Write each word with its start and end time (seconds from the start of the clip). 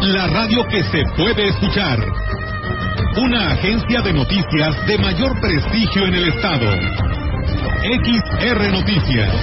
la 0.00 0.26
radio 0.28 0.64
que 0.70 0.82
se 0.84 1.02
puede 1.16 1.48
escuchar. 1.48 1.98
Una 3.16 3.52
agencia 3.52 4.00
de 4.02 4.12
noticias 4.12 4.86
de 4.86 4.98
mayor 4.98 5.40
prestigio 5.40 6.06
en 6.06 6.14
el 6.14 6.28
estado. 6.28 6.66
XR 7.82 8.72
Noticias. 8.72 9.34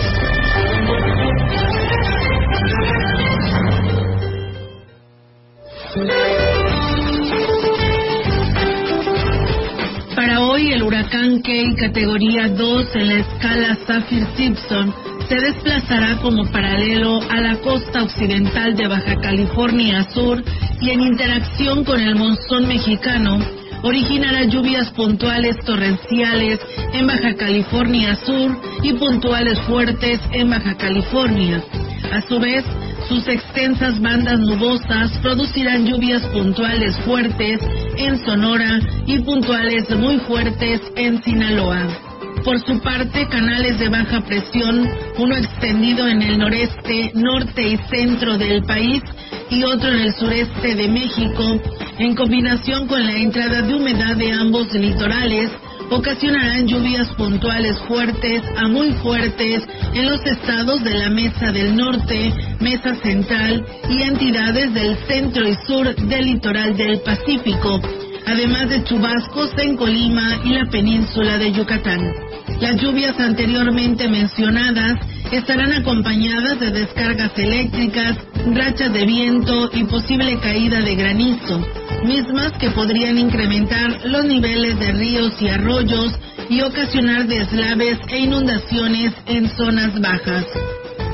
Para 10.16 10.40
hoy, 10.42 10.72
el 10.72 10.84
huracán 10.84 11.42
Key, 11.42 11.76
categoría 11.76 12.48
2 12.50 12.96
en 12.96 13.08
la 13.08 13.14
escala 13.16 13.78
Saffir-Simpson, 13.86 14.94
se 15.28 15.36
desplazará 15.36 16.18
como 16.22 16.46
paralelo 16.52 17.20
a 17.30 17.42
la 17.42 17.56
costa 17.58 18.04
occidental 18.04 18.76
de 18.76 18.88
Baja 18.88 19.16
California 19.22 20.08
Sur 20.14 20.44
y 20.82 20.92
en 20.92 21.02
interacción 21.02 21.84
con 21.84 22.00
el 22.00 22.16
monzón 22.16 22.68
mexicano, 22.68 23.40
originará 23.84 24.44
lluvias 24.44 24.92
puntuales 24.92 25.58
torrenciales 25.66 26.60
en 26.94 27.08
Baja 27.08 27.36
California 27.36 28.16
Sur 28.16 28.56
y 28.84 28.94
puntuales 28.94 29.60
fuertes 29.62 30.20
en 30.32 30.50
Baja 30.50 30.76
California. 30.78 31.64
A 32.12 32.22
su 32.22 32.40
vez, 32.40 32.64
sus 33.10 33.28
extensas 33.28 34.00
bandas 34.00 34.40
nubosas 34.40 35.12
producirán 35.24 35.86
lluvias 35.86 36.22
puntuales 36.28 36.96
fuertes 37.00 37.60
en 37.98 38.18
Sonora 38.26 38.80
y 39.08 39.20
puntuales 39.20 39.90
muy 39.98 40.20
fuertes 40.20 40.82
en 40.96 41.22
Sinaloa. 41.24 42.05
Por 42.46 42.60
su 42.60 42.80
parte, 42.80 43.28
canales 43.28 43.80
de 43.80 43.90
baja 43.90 44.22
presión, 44.22 44.88
uno 45.18 45.36
extendido 45.36 46.08
en 46.08 46.22
el 46.22 46.38
noreste, 46.38 47.12
norte 47.16 47.70
y 47.70 47.78
centro 47.90 48.38
del 48.38 48.62
país 48.64 49.02
y 49.50 49.64
otro 49.64 49.90
en 49.90 50.02
el 50.02 50.14
sureste 50.14 50.76
de 50.76 50.88
México, 50.88 51.60
en 51.98 52.14
combinación 52.14 52.86
con 52.86 53.04
la 53.04 53.18
entrada 53.18 53.64
de 53.64 53.74
humedad 53.74 54.16
de 54.16 54.32
ambos 54.32 54.72
litorales, 54.76 55.50
ocasionarán 55.90 56.68
lluvias 56.68 57.10
puntuales 57.14 57.80
fuertes 57.88 58.44
a 58.58 58.68
muy 58.68 58.92
fuertes 58.94 59.64
en 59.96 60.06
los 60.06 60.24
estados 60.24 60.84
de 60.84 60.94
la 60.94 61.10
Mesa 61.10 61.52
del 61.52 61.76
Norte, 61.76 62.32
Mesa 62.60 62.94
Central 63.02 63.66
y 63.90 64.04
entidades 64.04 64.72
del 64.72 64.96
centro 65.08 65.48
y 65.48 65.56
sur 65.66 65.96
del 65.96 66.26
litoral 66.26 66.78
del 66.78 67.00
Pacífico, 67.02 67.82
además 68.28 68.70
de 68.70 68.84
chubascos 68.84 69.50
en 69.58 69.78
Colima 69.78 70.42
y 70.44 70.50
la 70.50 70.66
península 70.70 71.40
de 71.40 71.52
Yucatán. 71.52 72.25
Las 72.60 72.82
lluvias 72.82 73.20
anteriormente 73.20 74.08
mencionadas 74.08 75.00
estarán 75.32 75.74
acompañadas 75.74 76.60
de 76.60 76.72
descargas 76.72 77.38
eléctricas, 77.38 78.18
rachas 78.54 78.94
de 78.94 79.06
viento 79.06 79.70
y 79.74 79.84
posible 79.84 80.40
caída 80.40 80.80
de 80.80 80.96
granizo, 80.96 81.66
mismas 82.06 82.54
que 82.54 82.70
podrían 82.72 83.18
incrementar 83.18 84.06
los 84.06 84.26
niveles 84.26 84.80
de 84.80 84.92
ríos 84.94 85.34
y 85.42 85.50
arroyos 85.50 86.14
y 86.50 86.62
ocasionar 86.62 87.28
deslaves 87.28 87.98
e 88.08 88.20
inundaciones 88.20 89.14
en 89.26 89.50
zonas 89.50 90.00
bajas. 90.00 90.46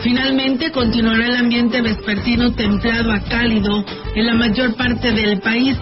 Finalmente 0.03 0.71
continuará 0.71 1.27
el 1.27 1.35
ambiente 1.35 1.81
vespertino 1.81 2.51
templado 2.53 3.11
a 3.11 3.19
cálido 3.19 3.85
en 4.15 4.25
la 4.25 4.33
mayor 4.33 4.75
parte 4.75 5.11
del 5.11 5.39
país, 5.39 5.77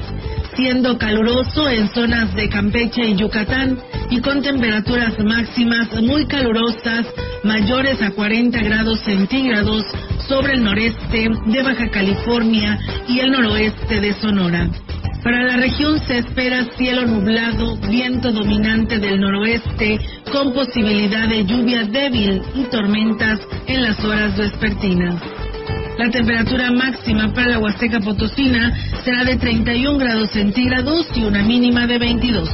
siendo 0.60 0.98
caluroso 0.98 1.70
en 1.70 1.88
zonas 1.94 2.36
de 2.36 2.50
Campeche 2.50 3.02
y 3.08 3.16
Yucatán 3.16 3.80
y 4.10 4.20
con 4.20 4.42
temperaturas 4.42 5.18
máximas 5.24 5.88
muy 6.02 6.26
calurosas, 6.28 7.06
mayores 7.46 8.02
a 8.02 8.12
40 8.12 8.60
grados 8.60 9.00
centígrados 9.00 9.86
sobre 10.28 10.56
el 10.56 10.64
noreste 10.66 11.30
de 11.46 11.64
Baja 11.64 11.90
California 11.90 12.78
y 13.08 13.20
el 13.20 13.32
noroeste 13.32 14.02
de 14.02 14.14
Sonora. 14.16 14.70
Para 15.24 15.44
la 15.44 15.56
región 15.56 15.98
se 16.06 16.18
espera 16.18 16.66
cielo 16.78 17.06
nublado, 17.06 17.78
viento 17.90 18.30
dominante 18.34 19.00
del 19.00 19.22
noroeste, 19.22 19.98
con 20.30 20.52
posibilidad 20.54 21.30
de 21.30 21.46
lluvia 21.46 21.84
débil 21.84 22.42
y 22.56 22.64
tormentas 22.64 23.40
en 23.66 23.82
las 23.82 24.04
horas 24.04 24.38
vespertinas. 24.38 25.39
La 26.00 26.10
temperatura 26.10 26.72
máxima 26.72 27.34
para 27.34 27.50
la 27.50 27.60
Huasteca 27.60 28.00
Potosina 28.00 28.74
será 29.04 29.26
de 29.26 29.36
31 29.36 29.98
grados 29.98 30.30
centígrados 30.30 31.06
y 31.14 31.26
una 31.26 31.44
mínima 31.44 31.88
de 31.88 32.00
22. 32.00 32.50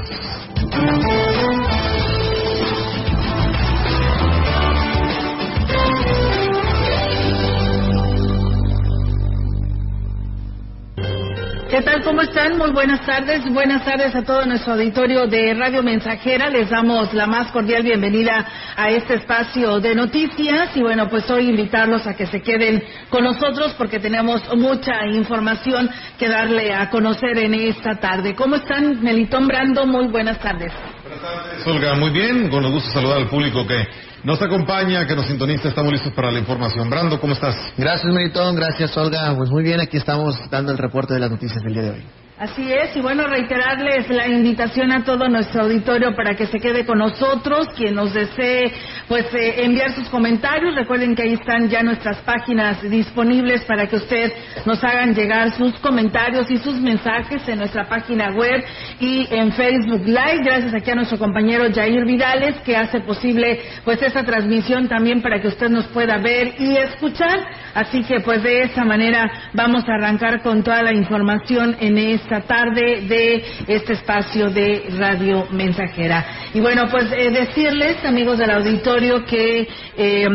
¿Qué 11.69 11.81
tal? 11.81 12.03
¿Cómo 12.03 12.21
están? 12.21 12.57
Muy 12.57 12.69
buenas 12.71 13.03
tardes. 13.07 13.43
Buenas 13.51 13.83
tardes 13.83 14.15
a 14.15 14.21
todo 14.21 14.45
nuestro 14.45 14.73
auditorio 14.73 15.25
de 15.25 15.55
Radio 15.55 15.81
Mensajera. 15.81 16.47
Les 16.49 16.69
damos 16.69 17.11
la 17.13 17.25
más 17.25 17.51
cordial 17.51 17.81
bienvenida 17.81 18.45
a 18.75 18.89
este 18.91 19.15
espacio 19.15 19.79
de 19.79 19.95
noticias 19.95 20.77
y 20.77 20.81
bueno, 20.81 21.09
pues 21.09 21.27
hoy 21.31 21.49
invitarlos 21.49 22.05
a 22.05 22.13
que 22.13 22.27
se 22.27 22.41
queden 22.41 22.83
con 23.09 23.23
nosotros 23.23 23.73
porque 23.79 23.99
tenemos 23.99 24.41
mucha 24.55 25.07
información 25.07 25.89
que 26.19 26.29
darle 26.29 26.71
a 26.71 26.91
conocer 26.91 27.35
en 27.39 27.55
esta 27.55 27.95
tarde. 27.95 28.35
¿Cómo 28.35 28.57
están? 28.57 29.01
Melitón 29.01 29.47
Brando, 29.47 29.87
muy 29.87 30.07
buenas 30.07 30.37
tardes. 30.39 30.71
Buenas 31.01 31.21
tardes, 31.21 31.67
Olga. 31.67 31.95
Muy 31.95 32.11
bien, 32.11 32.47
con 32.49 32.71
gusto 32.71 32.91
saludar 32.91 33.17
al 33.17 33.27
público 33.27 33.65
que 33.65 33.87
nos 34.25 34.41
acompaña, 34.41 35.06
que 35.06 35.16
nos 35.16 35.28
sintoniza. 35.28 35.69
Estamos 35.69 35.94
listos 35.94 36.12
para 36.13 36.31
la 36.31 36.40
información. 36.40 36.90
Brando, 36.90 37.19
¿cómo 37.19 37.34
estás? 37.34 37.56
Gracias, 37.78 38.12
Meritón. 38.12 38.56
Gracias, 38.56 38.97
Olga. 38.97 39.34
Pues 39.38 39.50
muy 39.52 39.63
bien, 39.63 39.80
aquí 39.80 39.97
estamos 39.97 40.36
dando 40.50 40.72
el 40.72 40.78
reporte 40.78 41.13
de 41.13 41.19
las 41.19 41.30
noticias 41.30 41.62
del 41.62 41.74
día 41.74 41.84
de 41.84 41.90
hoy. 41.91 42.25
Así 42.38 42.69
es, 42.69 42.94
y 42.97 43.00
bueno, 43.00 43.28
reiterarles 43.28 44.09
la 44.09 44.28
invitación 44.28 44.91
a 44.91 45.06
todo 45.06 45.29
nuestro 45.29 45.62
auditorio 45.62 46.13
para 46.18 46.35
que 46.35 46.47
se 46.47 46.59
quede 46.59 46.85
con 46.85 46.97
nosotros, 46.97 47.69
quien 47.78 47.96
nos 47.96 48.13
desee 48.13 48.73
pues 49.07 49.34
eh, 49.34 49.63
enviar 49.63 49.94
sus 49.94 50.09
comentarios, 50.09 50.75
recuerden 50.75 51.16
que 51.16 51.22
ahí 51.22 51.34
están 51.35 51.69
ya 51.69 51.81
nuestras 51.81 52.18
páginas 52.24 52.81
disponibles 52.81 53.63
para 53.63 53.88
que 53.88 53.95
usted 53.95 54.34
nos 54.66 54.84
hagan 54.84 55.16
llegar 55.16 55.53
sus 55.53 55.79
comentarios 55.79 56.51
y 56.51 56.57
sus 56.57 56.75
mensajes 56.81 57.47
en 57.47 57.59
nuestra 57.59 57.88
página 57.88 58.31
web 58.31 58.66
y 59.00 59.34
en 59.34 59.53
Facebook 59.53 60.06
Live, 60.06 60.44
gracias 60.44 60.74
aquí 60.74 60.91
a 60.91 60.95
nuestro 60.95 61.18
compañero 61.18 61.72
Jair 61.74 62.03
Vidales 62.03 62.57
que 62.66 62.75
hace 62.75 63.00
posible 63.00 63.62
pues 63.85 64.01
esta 64.01 64.25
transmisión 64.25 64.90
también 64.90 65.22
para 65.22 65.40
que 65.40 65.47
usted 65.47 65.69
nos 65.69 65.85
pueda 65.85 66.18
ver 66.18 66.56
y 66.59 66.75
escuchar, 66.75 67.47
así 67.74 68.03
que 68.03 68.19
pues 68.19 68.44
de 68.44 68.63
esa 68.63 68.84
manera 68.84 69.31
vamos 69.53 69.88
a 69.88 69.94
arrancar 69.94 70.41
con 70.41 70.63
toda 70.63 70.84
la 70.84 70.94
información 70.94 71.78
en 71.79 71.97
este 71.97 72.25
esta 72.25 72.41
tarde 72.41 73.02
de 73.08 73.44
este 73.68 73.94
espacio 73.94 74.50
de 74.50 74.86
Radio 74.97 75.47
Mensajera. 75.52 76.25
Y 76.56 76.59
bueno, 76.59 76.88
pues 76.90 77.12
eh, 77.12 77.30
decirles, 77.30 78.03
amigos 78.03 78.40
del 78.40 78.50
auditorio, 78.50 79.24
que 79.25 79.68
eh, 79.96 80.28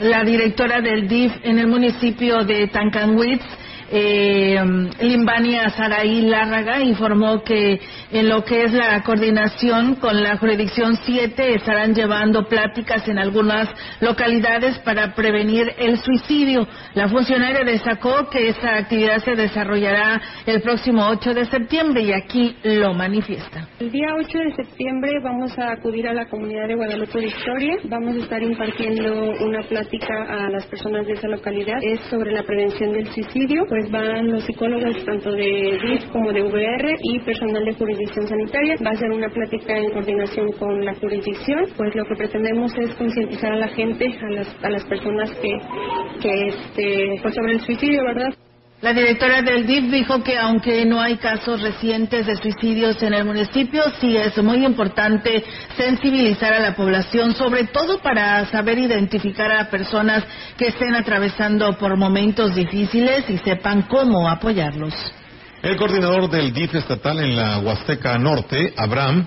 la 0.00 0.24
directora 0.24 0.80
del 0.80 1.06
DIF 1.06 1.32
en 1.42 1.58
el 1.58 1.66
municipio 1.66 2.42
de 2.44 2.68
Tancanwitz, 2.68 3.44
eh, 3.90 4.56
Limbania 5.00 5.68
Saraí 5.70 6.22
Lárraga 6.22 6.82
informó 6.82 7.42
que 7.42 7.80
en 8.10 8.28
lo 8.28 8.44
que 8.44 8.64
es 8.64 8.72
la 8.72 9.02
coordinación 9.02 9.96
con 9.96 10.22
la 10.22 10.36
jurisdicción 10.36 10.96
7 11.04 11.54
estarán 11.54 11.94
llevando 11.94 12.48
pláticas 12.48 13.06
en 13.08 13.18
algunas 13.18 13.68
localidades 14.00 14.78
para 14.80 15.14
prevenir 15.14 15.72
el 15.78 15.98
suicidio. 15.98 16.66
La 16.94 17.08
funcionaria 17.08 17.64
destacó 17.64 18.28
que 18.30 18.48
esta 18.48 18.76
actividad 18.76 19.18
se 19.18 19.36
desarrollará 19.36 20.20
el 20.46 20.62
próximo 20.62 21.06
8 21.08 21.34
de 21.34 21.44
septiembre 21.46 22.02
y 22.02 22.12
aquí 22.12 22.56
lo 22.64 22.94
manifiesta. 22.94 23.68
El 23.78 23.92
día 23.92 24.08
8 24.18 24.38
de 24.38 24.64
septiembre 24.64 25.12
vamos 25.22 25.56
a 25.58 25.72
acudir 25.72 26.08
a 26.08 26.14
la 26.14 26.26
comunidad 26.26 26.68
de 26.68 26.74
Guadalupe 26.74 27.20
Victoria. 27.20 27.76
Vamos 27.84 28.16
a 28.16 28.18
estar 28.18 28.42
impartiendo 28.42 29.12
una 29.44 29.62
plática 29.68 30.14
a 30.28 30.50
las 30.50 30.66
personas 30.66 31.06
de 31.06 31.12
esa 31.12 31.28
localidad. 31.28 31.78
Es 31.82 32.00
sobre 32.10 32.32
la 32.32 32.42
prevención 32.42 32.92
del 32.92 33.06
suicidio 33.12 33.64
pues 33.76 33.90
van 33.90 34.32
los 34.32 34.42
psicólogos 34.44 35.04
tanto 35.04 35.32
de 35.32 35.78
DIF 35.82 36.10
como 36.10 36.32
de 36.32 36.42
VR 36.42 36.96
y 37.02 37.20
personal 37.20 37.62
de 37.62 37.74
jurisdicción 37.74 38.26
sanitaria. 38.26 38.74
Va 38.82 38.92
a 38.92 38.96
ser 38.96 39.10
una 39.10 39.28
plática 39.28 39.76
en 39.76 39.90
coordinación 39.90 40.50
con 40.52 40.82
la 40.82 40.94
jurisdicción. 40.94 41.66
Pues 41.76 41.94
lo 41.94 42.04
que 42.06 42.14
pretendemos 42.16 42.72
es 42.78 42.94
concientizar 42.94 43.52
a 43.52 43.56
la 43.56 43.68
gente, 43.68 44.06
a 44.06 44.30
las, 44.30 44.64
a 44.64 44.70
las 44.70 44.84
personas 44.86 45.30
que, 45.42 45.50
que 46.22 46.46
este, 46.46 47.20
pues 47.20 47.34
sobre 47.34 47.52
el 47.52 47.60
suicidio, 47.60 48.02
¿verdad? 48.04 48.32
La 48.86 48.92
directora 48.92 49.42
del 49.42 49.66
DIF 49.66 49.90
dijo 49.90 50.22
que 50.22 50.38
aunque 50.38 50.86
no 50.86 51.00
hay 51.00 51.16
casos 51.16 51.60
recientes 51.60 52.24
de 52.24 52.36
suicidios 52.36 53.02
en 53.02 53.14
el 53.14 53.24
municipio, 53.24 53.82
sí 54.00 54.16
es 54.16 54.40
muy 54.40 54.64
importante 54.64 55.42
sensibilizar 55.76 56.54
a 56.54 56.60
la 56.60 56.76
población, 56.76 57.34
sobre 57.34 57.64
todo 57.64 57.98
para 57.98 58.46
saber 58.46 58.78
identificar 58.78 59.50
a 59.50 59.68
personas 59.70 60.22
que 60.56 60.68
estén 60.68 60.94
atravesando 60.94 61.76
por 61.76 61.96
momentos 61.96 62.54
difíciles 62.54 63.28
y 63.28 63.38
sepan 63.38 63.88
cómo 63.88 64.28
apoyarlos. 64.28 64.94
El 65.62 65.76
coordinador 65.76 66.30
del 66.30 66.52
DIF 66.52 66.76
estatal 66.76 67.18
en 67.18 67.34
la 67.34 67.58
Huasteca 67.58 68.16
Norte, 68.18 68.72
Abraham, 68.76 69.26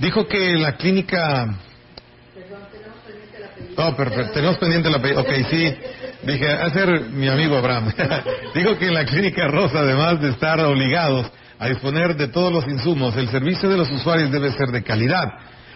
dijo 0.00 0.26
que 0.26 0.54
la 0.54 0.72
clínica... 0.76 1.54
Oh, 3.76 3.94
perfecto, 3.94 4.32
tenemos 4.32 4.58
pendiente 4.58 4.90
la... 4.90 4.96
Ok, 4.96 5.30
sí. 5.48 5.72
Dije, 6.22 6.48
a 6.48 6.70
ser 6.70 7.08
mi 7.10 7.28
amigo 7.28 7.56
Abraham. 7.56 7.92
Dijo 8.54 8.76
que 8.78 8.86
en 8.86 8.94
la 8.94 9.04
Clínica 9.04 9.48
Rosa, 9.48 9.80
además 9.80 10.20
de 10.20 10.30
estar 10.30 10.60
obligados 10.60 11.30
a 11.58 11.68
disponer 11.68 12.16
de 12.16 12.28
todos 12.28 12.52
los 12.52 12.66
insumos, 12.68 13.16
el 13.16 13.28
servicio 13.28 13.68
de 13.68 13.76
los 13.76 13.90
usuarios 13.90 14.30
debe 14.30 14.52
ser 14.52 14.68
de 14.68 14.82
calidad. 14.82 15.24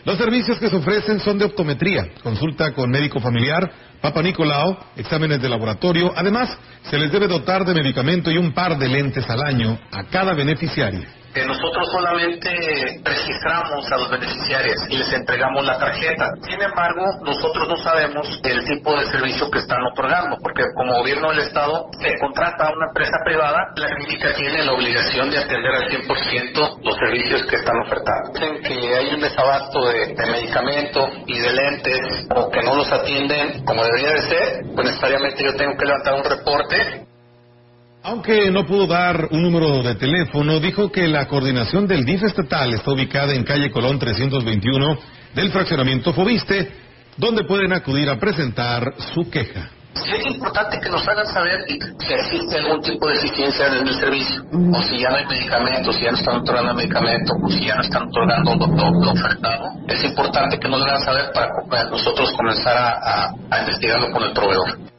Los 0.04 0.18
servicios 0.18 0.58
que 0.58 0.68
se 0.68 0.76
ofrecen 0.76 1.18
son 1.20 1.38
de 1.38 1.46
optometría, 1.46 2.08
consulta 2.22 2.72
con 2.72 2.90
médico 2.90 3.20
familiar, 3.20 3.70
Papa 4.02 4.20
Nicolau, 4.20 4.76
exámenes 4.96 5.40
de 5.40 5.48
laboratorio. 5.48 6.12
Además, 6.14 6.56
se 6.90 6.98
les 6.98 7.10
debe 7.10 7.26
dotar 7.26 7.64
de 7.64 7.72
medicamento 7.72 8.30
y 8.30 8.36
un 8.36 8.52
par 8.52 8.76
de 8.76 8.88
lentes 8.88 9.28
al 9.30 9.42
año 9.42 9.78
a 9.90 10.04
cada 10.04 10.34
beneficiario 10.34 11.23
que 11.34 11.44
nosotros 11.44 11.88
solamente 11.90 12.48
registramos 13.02 13.90
a 13.90 13.96
los 13.98 14.10
beneficiarios 14.10 14.76
y 14.88 14.96
les 14.96 15.12
entregamos 15.12 15.64
la 15.66 15.78
tarjeta. 15.78 16.30
Sin 16.48 16.62
embargo, 16.62 17.02
nosotros 17.22 17.68
no 17.68 17.76
sabemos 17.78 18.40
el 18.44 18.64
tipo 18.64 18.98
de 18.98 19.06
servicio 19.06 19.50
que 19.50 19.58
están 19.58 19.82
otorgando, 19.92 20.38
porque 20.40 20.62
como 20.76 20.94
gobierno 20.98 21.30
del 21.30 21.40
Estado 21.40 21.90
se 22.00 22.16
contrata 22.20 22.68
a 22.68 22.72
una 22.72 22.86
empresa 22.86 23.16
privada, 23.24 23.66
la 23.76 23.88
clínica 23.96 24.32
tiene 24.34 24.64
la 24.64 24.72
obligación 24.72 25.30
de 25.30 25.38
atender 25.38 25.74
al 25.74 25.88
100% 25.90 26.78
los 26.82 26.96
servicios 26.96 27.46
que 27.46 27.56
están 27.56 27.76
ofertando. 27.84 28.32
Dicen 28.32 28.62
que 28.62 28.96
hay 28.96 29.14
un 29.14 29.20
desabasto 29.20 29.88
de, 29.88 30.14
de 30.14 30.26
medicamento 30.30 31.08
y 31.26 31.38
de 31.38 31.52
lentes 31.52 32.26
o 32.34 32.50
que 32.50 32.62
no 32.62 32.76
los 32.76 32.90
atienden 32.92 33.64
como 33.64 33.84
debería 33.84 34.12
de 34.12 34.22
ser, 34.22 34.62
pues 34.74 34.86
necesariamente 34.86 35.44
yo 35.44 35.56
tengo 35.56 35.76
que 35.76 35.84
levantar 35.84 36.14
un 36.14 36.24
reporte 36.24 37.03
aunque 38.04 38.50
no 38.50 38.66
pudo 38.66 38.86
dar 38.86 39.28
un 39.30 39.42
número 39.42 39.82
de 39.82 39.94
teléfono, 39.94 40.60
dijo 40.60 40.92
que 40.92 41.08
la 41.08 41.26
coordinación 41.26 41.86
del 41.86 42.04
DIF 42.04 42.22
estatal 42.24 42.74
está 42.74 42.92
ubicada 42.92 43.32
en 43.32 43.44
calle 43.44 43.70
Colón 43.70 43.98
321 43.98 44.98
del 45.34 45.50
fraccionamiento 45.50 46.12
Fobiste, 46.12 46.70
donde 47.16 47.44
pueden 47.44 47.72
acudir 47.72 48.10
a 48.10 48.18
presentar 48.18 48.94
su 49.14 49.30
queja. 49.30 49.70
Sí 49.94 50.10
es 50.10 50.26
importante 50.26 50.78
que 50.80 50.90
nos 50.90 51.06
hagan 51.08 51.26
saber 51.28 51.64
si 51.66 52.12
existe 52.12 52.58
algún 52.58 52.82
tipo 52.82 53.08
de 53.08 53.14
deficiencia 53.14 53.68
en 53.68 53.88
el 53.88 53.94
servicio, 53.94 54.42
o 54.52 54.82
si 54.82 54.98
ya 54.98 55.08
no 55.08 55.16
hay 55.16 55.26
medicamentos, 55.26 55.96
si 55.96 56.02
ya 56.02 56.10
no 56.10 56.18
están 56.18 56.36
otorgando 56.36 56.74
medicamentos, 56.74 57.36
o 57.42 57.48
si 57.48 57.64
ya 57.64 57.76
no 57.76 57.82
están 57.82 58.02
otorgando 58.02 58.54
lo, 58.56 59.12
ofertado. 59.12 59.64
Es 59.88 60.04
importante 60.04 60.58
que 60.58 60.68
nos 60.68 60.82
hagan 60.82 61.00
saber 61.00 61.32
para 61.32 61.88
nosotros 61.88 62.32
comenzar 62.36 62.76
a 62.76 63.60
investigarlo 63.60 64.10
con 64.10 64.24
el 64.24 64.32
proveedor. 64.32 64.93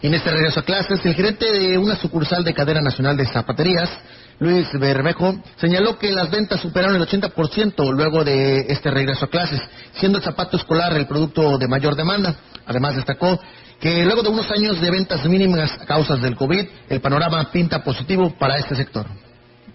En 0.00 0.14
este 0.14 0.30
regreso 0.30 0.60
a 0.60 0.62
clases, 0.62 1.04
el 1.04 1.14
gerente 1.14 1.50
de 1.50 1.76
una 1.76 1.96
sucursal 1.96 2.44
de 2.44 2.54
cadena 2.54 2.80
nacional 2.80 3.16
de 3.16 3.26
zapaterías, 3.26 3.90
Luis 4.38 4.68
Bermejo, 4.78 5.42
señaló 5.56 5.98
que 5.98 6.12
las 6.12 6.30
ventas 6.30 6.60
superaron 6.60 6.94
el 6.94 7.02
80% 7.02 7.92
luego 7.92 8.22
de 8.22 8.60
este 8.68 8.92
regreso 8.92 9.24
a 9.24 9.28
clases, 9.28 9.60
siendo 9.94 10.18
el 10.18 10.24
zapato 10.24 10.56
escolar 10.56 10.96
el 10.96 11.08
producto 11.08 11.58
de 11.58 11.66
mayor 11.66 11.96
demanda. 11.96 12.36
Además, 12.64 12.94
destacó 12.94 13.40
que 13.80 14.04
luego 14.04 14.22
de 14.22 14.28
unos 14.28 14.48
años 14.52 14.80
de 14.80 14.88
ventas 14.88 15.24
mínimas 15.26 15.72
a 15.80 15.84
causas 15.84 16.22
del 16.22 16.36
COVID, 16.36 16.64
el 16.88 17.00
panorama 17.00 17.50
pinta 17.50 17.82
positivo 17.82 18.32
para 18.38 18.56
este 18.56 18.76
sector. 18.76 19.04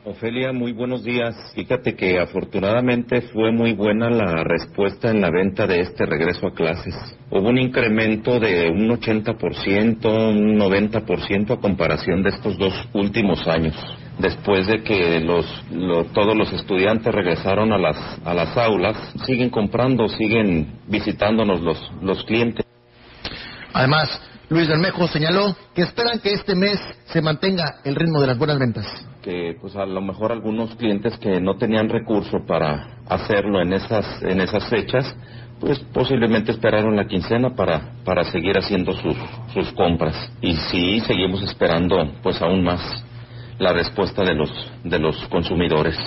Ofelia, 0.06 0.52
muy 0.52 0.74
buenos 0.74 1.06
días. 1.06 1.34
Fíjate 1.56 1.96
que 1.96 2.20
afortunadamente 2.20 3.22
fue 3.22 3.54
muy 3.54 3.72
buena 3.72 4.10
la 4.10 4.44
respuesta 4.44 5.10
en 5.10 5.22
la 5.22 5.30
venta 5.32 5.66
de 5.66 5.80
este 5.80 6.06
regreso 6.06 6.48
a 6.48 6.54
clases. 6.54 6.94
Hubo 7.30 7.48
un 7.48 7.58
incremento 7.58 8.38
de 8.38 8.70
un 8.70 8.90
80%, 8.90 10.06
un 10.06 10.60
90% 10.60 11.52
a 11.52 11.62
comparación 11.62 12.22
de 12.22 12.32
estos 12.32 12.58
dos 12.58 12.74
últimos 12.92 13.48
años. 13.48 13.76
Después 14.20 14.68
de 14.68 14.84
que 14.84 15.22
los, 15.22 15.46
todos 16.14 16.36
los 16.36 16.52
estudiantes 16.52 17.16
regresaron 17.16 17.72
a 17.72 17.78
las, 17.78 17.98
a 18.26 18.34
las 18.34 18.58
aulas, 18.58 18.98
siguen 19.26 19.50
comprando, 19.50 20.10
siguen 20.10 20.80
visitándonos 20.86 21.62
los, 21.62 21.92
los 22.02 22.26
clientes. 22.26 22.66
Además, 23.72 24.22
Luis 24.50 24.68
Bermejo 24.68 25.08
señaló 25.08 25.56
que 25.74 25.84
esperan 25.84 26.20
que 26.20 26.34
este 26.34 26.56
mes 26.56 26.80
se 27.06 27.22
mantenga 27.22 27.80
el 27.84 27.96
ritmo 27.96 28.20
de 28.20 28.28
las 28.28 28.38
buenas 28.38 28.60
ventas. 28.60 28.86
Que 29.22 29.56
pues 29.60 29.76
a 29.76 29.86
lo 29.86 30.02
mejor 30.02 30.32
algunos 30.32 30.76
clientes 30.76 31.18
que 31.18 31.40
no 31.40 31.56
tenían 31.58 31.90
recursos 31.90 32.42
para 32.46 32.98
hacerlo 33.08 33.62
en 33.62 33.74
esas 33.74 34.22
en 34.22 34.42
esas 34.42 34.68
fechas, 34.70 35.16
pues 35.60 35.80
posiblemente 35.94 36.52
esperaron 36.52 36.96
la 36.96 37.08
quincena 37.08 37.56
para 37.56 37.94
para 38.04 38.26
seguir 38.26 38.58
haciendo 38.58 38.94
sus 38.94 39.16
sus 39.54 39.72
compras. 39.74 40.16
Y 40.42 40.56
sí 40.56 41.00
seguimos 41.02 41.42
esperando 41.42 41.96
pues 42.22 42.42
aún 42.42 42.64
más 42.64 42.82
la 43.60 43.72
respuesta 43.72 44.24
de 44.24 44.36
los 44.36 44.52
de 44.84 45.00
los 45.00 45.16
consumidores. 45.30 45.98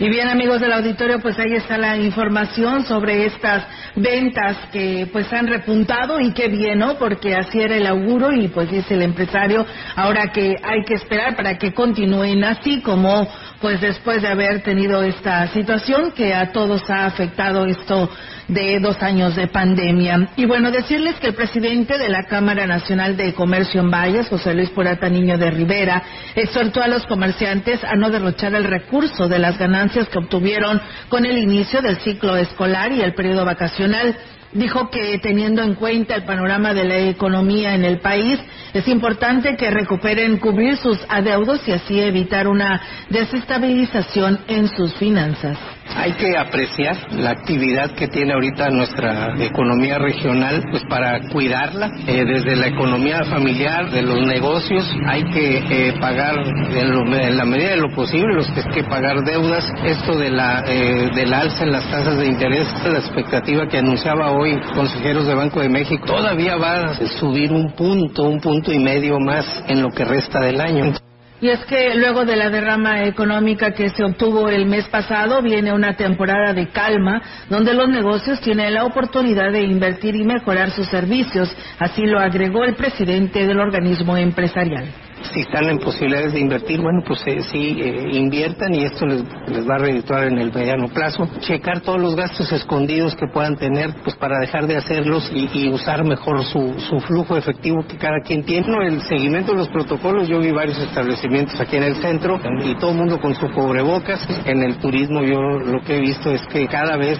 Y 0.00 0.08
bien, 0.08 0.28
amigos 0.28 0.62
del 0.62 0.72
auditorio, 0.72 1.20
pues 1.20 1.38
ahí 1.38 1.52
está 1.56 1.76
la 1.76 1.94
información 1.98 2.86
sobre 2.86 3.26
estas 3.26 3.66
ventas 3.94 4.56
que 4.72 5.06
pues 5.12 5.30
han 5.30 5.46
repuntado 5.46 6.18
y 6.18 6.32
qué 6.32 6.48
bien, 6.48 6.78
¿no? 6.78 6.94
Porque 6.94 7.34
así 7.36 7.60
era 7.60 7.76
el 7.76 7.86
auguro 7.86 8.32
y 8.32 8.48
pues 8.48 8.70
dice 8.70 8.94
el 8.94 9.02
empresario 9.02 9.66
ahora 9.96 10.32
que 10.32 10.56
hay 10.62 10.84
que 10.86 10.94
esperar 10.94 11.36
para 11.36 11.58
que 11.58 11.74
continúen 11.74 12.42
así 12.44 12.80
como 12.80 13.28
pues 13.60 13.82
después 13.82 14.22
de 14.22 14.28
haber 14.28 14.62
tenido 14.62 15.02
esta 15.02 15.48
situación 15.48 16.12
que 16.12 16.32
a 16.32 16.50
todos 16.50 16.88
ha 16.88 17.04
afectado 17.04 17.66
esto 17.66 18.08
de 18.50 18.80
dos 18.80 19.00
años 19.02 19.36
de 19.36 19.46
pandemia. 19.46 20.30
Y 20.36 20.44
bueno, 20.44 20.70
decirles 20.70 21.16
que 21.16 21.28
el 21.28 21.34
presidente 21.34 21.98
de 21.98 22.08
la 22.08 22.24
Cámara 22.24 22.66
Nacional 22.66 23.16
de 23.16 23.32
Comercio 23.32 23.80
en 23.80 23.90
Valles, 23.90 24.28
José 24.28 24.54
Luis 24.54 24.70
Porata 24.70 25.08
Niño 25.08 25.38
de 25.38 25.50
Rivera, 25.50 26.02
exhortó 26.34 26.82
a 26.82 26.88
los 26.88 27.06
comerciantes 27.06 27.82
a 27.84 27.94
no 27.94 28.10
derrochar 28.10 28.54
el 28.54 28.64
recurso 28.64 29.28
de 29.28 29.38
las 29.38 29.58
ganancias 29.58 30.08
que 30.08 30.18
obtuvieron 30.18 30.80
con 31.08 31.24
el 31.24 31.38
inicio 31.38 31.80
del 31.80 31.98
ciclo 31.98 32.36
escolar 32.36 32.92
y 32.92 33.00
el 33.00 33.14
periodo 33.14 33.44
vacacional 33.44 34.16
dijo 34.52 34.90
que 34.90 35.18
teniendo 35.18 35.62
en 35.62 35.74
cuenta 35.74 36.16
el 36.16 36.24
panorama 36.24 36.74
de 36.74 36.84
la 36.84 36.98
economía 36.98 37.74
en 37.74 37.84
el 37.84 38.00
país, 38.00 38.38
es 38.72 38.86
importante 38.88 39.56
que 39.56 39.70
recuperen 39.70 40.38
cubrir 40.38 40.76
sus 40.76 40.98
adeudos 41.08 41.60
y 41.66 41.72
así 41.72 42.00
evitar 42.00 42.48
una 42.48 42.80
desestabilización 43.10 44.40
en 44.48 44.68
sus 44.68 44.92
finanzas. 44.94 45.56
Hay 45.96 46.12
que 46.12 46.36
apreciar 46.36 46.96
la 47.12 47.30
actividad 47.30 47.90
que 47.92 48.08
tiene 48.08 48.32
ahorita 48.32 48.70
nuestra 48.70 49.34
economía 49.42 49.98
regional, 49.98 50.62
pues 50.70 50.82
para 50.88 51.20
cuidarla, 51.28 51.90
eh, 52.06 52.24
desde 52.24 52.56
la 52.56 52.68
economía 52.68 53.22
familiar, 53.24 53.90
de 53.90 54.02
los 54.02 54.26
negocios, 54.26 54.88
hay 55.06 55.24
que 55.24 55.58
eh, 55.58 55.94
pagar 56.00 56.36
en, 56.38 57.36
la 57.36 57.44
medida 57.44 57.70
de 57.70 57.76
lo 57.76 57.94
posible 57.94 58.34
los 58.34 58.48
que 58.50 58.60
hay 58.60 58.74
que 58.74 58.84
pagar 58.84 59.22
deudas. 59.24 59.70
Esto 59.84 60.16
de 60.16 60.30
la 60.30 60.62
eh, 60.66 61.10
del 61.14 61.34
alza 61.34 61.64
en 61.64 61.72
las 61.72 61.90
tasas 61.90 62.18
de 62.18 62.26
interés, 62.26 62.66
la 62.84 62.98
expectativa 62.98 63.66
que 63.66 63.78
anunciaba 63.78 64.30
hoy 64.30 64.58
consejeros 64.74 65.26
de 65.26 65.34
Banco 65.34 65.60
de 65.60 65.68
México, 65.68 66.06
todavía 66.06 66.56
va 66.56 66.90
a 66.90 66.94
subir 67.18 67.52
un 67.52 67.72
punto, 67.72 68.24
un 68.24 68.40
punto 68.40 68.72
y 68.72 68.78
medio 68.78 69.18
más 69.18 69.64
en 69.68 69.82
lo 69.82 69.90
que 69.90 70.04
resta 70.04 70.40
del 70.40 70.60
año. 70.60 70.94
Y 71.40 71.48
es 71.48 71.64
que 71.64 71.94
luego 71.94 72.24
de 72.26 72.36
la 72.36 72.50
derrama 72.50 73.04
económica 73.04 73.72
que 73.72 73.88
se 73.88 74.04
obtuvo 74.04 74.48
el 74.48 74.66
mes 74.66 74.86
pasado, 74.88 75.40
viene 75.40 75.72
una 75.72 75.96
temporada 75.96 76.52
de 76.52 76.68
calma, 76.68 77.22
donde 77.48 77.72
los 77.72 77.88
negocios 77.88 78.40
tienen 78.40 78.74
la 78.74 78.84
oportunidad 78.84 79.50
de 79.50 79.62
invertir 79.62 80.16
y 80.16 80.24
mejorar 80.24 80.70
sus 80.70 80.86
servicios. 80.88 81.50
Así 81.78 82.02
lo 82.02 82.20
agregó 82.20 82.64
el 82.64 82.74
presidente 82.74 83.46
del 83.46 83.58
organismo 83.58 84.16
empresarial 84.16 84.92
si 85.32 85.40
están 85.40 85.68
en 85.68 85.78
posibilidades 85.78 86.32
de 86.32 86.40
invertir, 86.40 86.80
bueno, 86.80 87.02
pues 87.06 87.20
eh, 87.26 87.42
sí, 87.42 87.78
eh, 87.80 88.08
inviertan 88.12 88.74
y 88.74 88.84
esto 88.84 89.06
les, 89.06 89.22
va 89.22 89.76
a 89.76 89.78
redituar 89.78 90.24
en 90.24 90.38
el 90.38 90.52
mediano 90.52 90.88
plazo. 90.88 91.28
Checar 91.40 91.80
todos 91.80 92.00
los 92.00 92.16
gastos 92.16 92.50
escondidos 92.52 93.14
que 93.16 93.26
puedan 93.32 93.56
tener, 93.56 93.94
pues 94.02 94.16
para 94.16 94.38
dejar 94.40 94.66
de 94.66 94.76
hacerlos 94.76 95.30
y, 95.32 95.68
usar 95.70 96.04
mejor 96.04 96.42
su, 96.44 96.74
su, 96.88 97.00
flujo 97.00 97.36
efectivo 97.36 97.84
que 97.86 97.96
cada 97.96 98.20
quien 98.20 98.44
tiene. 98.44 98.66
el 98.86 99.02
seguimiento 99.02 99.52
de 99.52 99.58
los 99.58 99.68
protocolos, 99.68 100.28
yo 100.28 100.40
vi 100.40 100.50
varios 100.50 100.78
establecimientos 100.78 101.60
aquí 101.60 101.76
en 101.76 101.84
el 101.84 101.96
centro 101.96 102.40
y 102.64 102.74
todo 102.76 102.90
el 102.90 102.96
mundo 102.96 103.20
con 103.20 103.34
su 103.34 103.48
cubrebocas. 103.50 104.26
En 104.46 104.62
el 104.62 104.78
turismo 104.78 105.22
yo 105.22 105.40
lo 105.40 105.80
que 105.82 105.98
he 105.98 106.00
visto 106.00 106.30
es 106.30 106.42
que 106.46 106.66
cada 106.66 106.96
vez 106.96 107.18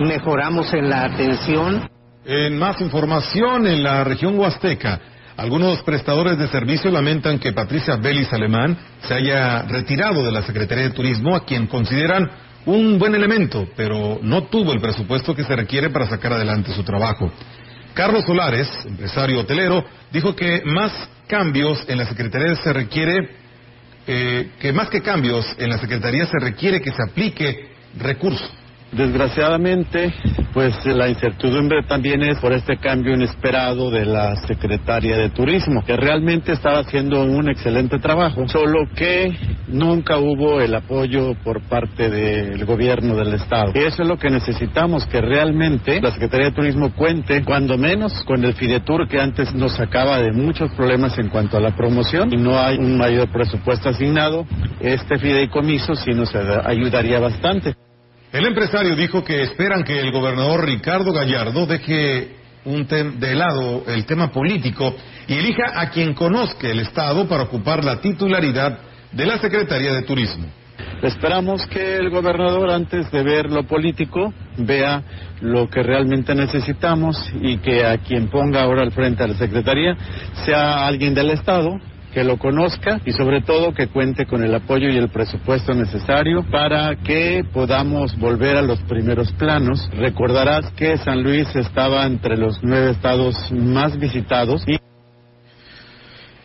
mejoramos 0.00 0.72
en 0.74 0.90
la 0.90 1.04
atención. 1.04 1.88
En 2.24 2.58
más 2.58 2.80
información 2.80 3.66
en 3.66 3.82
la 3.82 4.04
región 4.04 4.38
huasteca. 4.38 5.00
Algunos 5.40 5.82
prestadores 5.84 6.36
de 6.36 6.48
servicio 6.48 6.90
lamentan 6.90 7.38
que 7.38 7.54
Patricia 7.54 7.96
Belis 7.96 8.30
Alemán 8.30 8.76
se 9.08 9.14
haya 9.14 9.62
retirado 9.62 10.22
de 10.22 10.30
la 10.30 10.42
Secretaría 10.42 10.84
de 10.84 10.90
Turismo, 10.90 11.34
a 11.34 11.46
quien 11.46 11.66
consideran 11.66 12.30
un 12.66 12.98
buen 12.98 13.14
elemento, 13.14 13.66
pero 13.74 14.18
no 14.20 14.42
tuvo 14.48 14.74
el 14.74 14.82
presupuesto 14.82 15.34
que 15.34 15.44
se 15.44 15.56
requiere 15.56 15.88
para 15.88 16.06
sacar 16.06 16.34
adelante 16.34 16.74
su 16.74 16.82
trabajo. 16.82 17.32
Carlos 17.94 18.26
Solares, 18.26 18.68
empresario 18.84 19.40
hotelero, 19.40 19.82
dijo 20.12 20.36
que 20.36 20.60
más 20.66 20.92
cambios 21.26 21.86
en 21.88 21.96
la 21.96 22.04
Secretaría 22.04 22.54
se 22.56 22.74
requiere, 22.74 23.30
eh, 24.06 24.50
que 24.60 24.74
más 24.74 24.90
que 24.90 25.00
cambios 25.00 25.46
en 25.56 25.70
la 25.70 25.78
Secretaría 25.78 26.26
se 26.26 26.38
requiere 26.38 26.82
que 26.82 26.92
se 26.92 27.02
aplique 27.02 27.70
recursos. 27.98 28.59
Desgraciadamente, 28.92 30.12
pues 30.52 30.84
la 30.84 31.08
incertidumbre 31.08 31.84
también 31.84 32.22
es 32.24 32.38
por 32.40 32.52
este 32.52 32.76
cambio 32.76 33.14
inesperado 33.14 33.88
de 33.88 34.04
la 34.04 34.34
secretaria 34.46 35.16
de 35.16 35.30
Turismo, 35.30 35.84
que 35.84 35.96
realmente 35.96 36.52
estaba 36.52 36.80
haciendo 36.80 37.22
un 37.22 37.48
excelente 37.48 38.00
trabajo, 38.00 38.48
solo 38.48 38.88
que 38.96 39.32
nunca 39.68 40.18
hubo 40.18 40.60
el 40.60 40.74
apoyo 40.74 41.34
por 41.44 41.62
parte 41.62 42.10
del 42.10 42.64
gobierno 42.64 43.14
del 43.14 43.34
Estado. 43.34 43.70
Eso 43.74 44.02
es 44.02 44.08
lo 44.08 44.18
que 44.18 44.28
necesitamos, 44.28 45.06
que 45.06 45.20
realmente 45.20 46.00
la 46.00 46.10
Secretaría 46.10 46.46
de 46.46 46.56
Turismo 46.56 46.92
cuente, 46.92 47.44
cuando 47.44 47.78
menos, 47.78 48.24
con 48.24 48.44
el 48.44 48.54
Fidetur, 48.54 49.06
que 49.06 49.20
antes 49.20 49.54
nos 49.54 49.76
sacaba 49.76 50.20
de 50.20 50.32
muchos 50.32 50.72
problemas 50.72 51.16
en 51.16 51.28
cuanto 51.28 51.56
a 51.56 51.60
la 51.60 51.76
promoción, 51.76 52.32
y 52.32 52.36
no 52.36 52.58
hay 52.58 52.76
un 52.76 52.98
mayor 52.98 53.30
presupuesto 53.30 53.88
asignado, 53.88 54.46
este 54.80 55.16
fideicomiso 55.16 55.94
sí 55.94 56.10
nos 56.10 56.34
ayudaría 56.34 57.20
bastante. 57.20 57.76
El 58.32 58.46
empresario 58.46 58.94
dijo 58.94 59.24
que 59.24 59.42
esperan 59.42 59.82
que 59.82 59.98
el 59.98 60.12
gobernador 60.12 60.64
Ricardo 60.64 61.12
Gallardo 61.12 61.66
deje 61.66 62.36
un 62.64 62.86
de 62.86 63.34
lado 63.34 63.82
el 63.88 64.06
tema 64.06 64.30
político 64.30 64.94
y 65.26 65.34
elija 65.34 65.80
a 65.80 65.90
quien 65.90 66.14
conozca 66.14 66.68
el 66.68 66.78
Estado 66.78 67.26
para 67.26 67.44
ocupar 67.44 67.84
la 67.84 68.00
titularidad 68.00 68.78
de 69.10 69.26
la 69.26 69.38
Secretaría 69.38 69.92
de 69.94 70.02
Turismo. 70.02 70.46
Esperamos 71.02 71.66
que 71.66 71.96
el 71.96 72.10
gobernador, 72.10 72.70
antes 72.70 73.10
de 73.10 73.22
ver 73.22 73.50
lo 73.50 73.64
político, 73.64 74.32
vea 74.58 75.02
lo 75.40 75.68
que 75.68 75.82
realmente 75.82 76.34
necesitamos 76.34 77.16
y 77.40 77.58
que 77.58 77.84
a 77.84 77.98
quien 77.98 78.28
ponga 78.28 78.62
ahora 78.62 78.82
al 78.82 78.92
frente 78.92 79.24
a 79.24 79.26
la 79.26 79.34
Secretaría 79.34 79.96
sea 80.44 80.86
alguien 80.86 81.14
del 81.14 81.30
Estado 81.30 81.80
que 82.12 82.24
lo 82.24 82.38
conozca 82.38 83.00
y 83.04 83.12
sobre 83.12 83.42
todo 83.42 83.72
que 83.72 83.88
cuente 83.88 84.26
con 84.26 84.42
el 84.42 84.54
apoyo 84.54 84.88
y 84.88 84.96
el 84.96 85.08
presupuesto 85.08 85.74
necesario 85.74 86.44
para 86.50 86.96
que 86.96 87.44
podamos 87.52 88.16
volver 88.18 88.56
a 88.56 88.62
los 88.62 88.80
primeros 88.82 89.32
planos. 89.32 89.88
Recordarás 89.92 90.70
que 90.72 90.96
San 90.98 91.22
Luis 91.22 91.48
estaba 91.54 92.06
entre 92.06 92.36
los 92.36 92.58
nueve 92.62 92.90
estados 92.90 93.36
más 93.52 93.98
visitados 93.98 94.62
y 94.66 94.78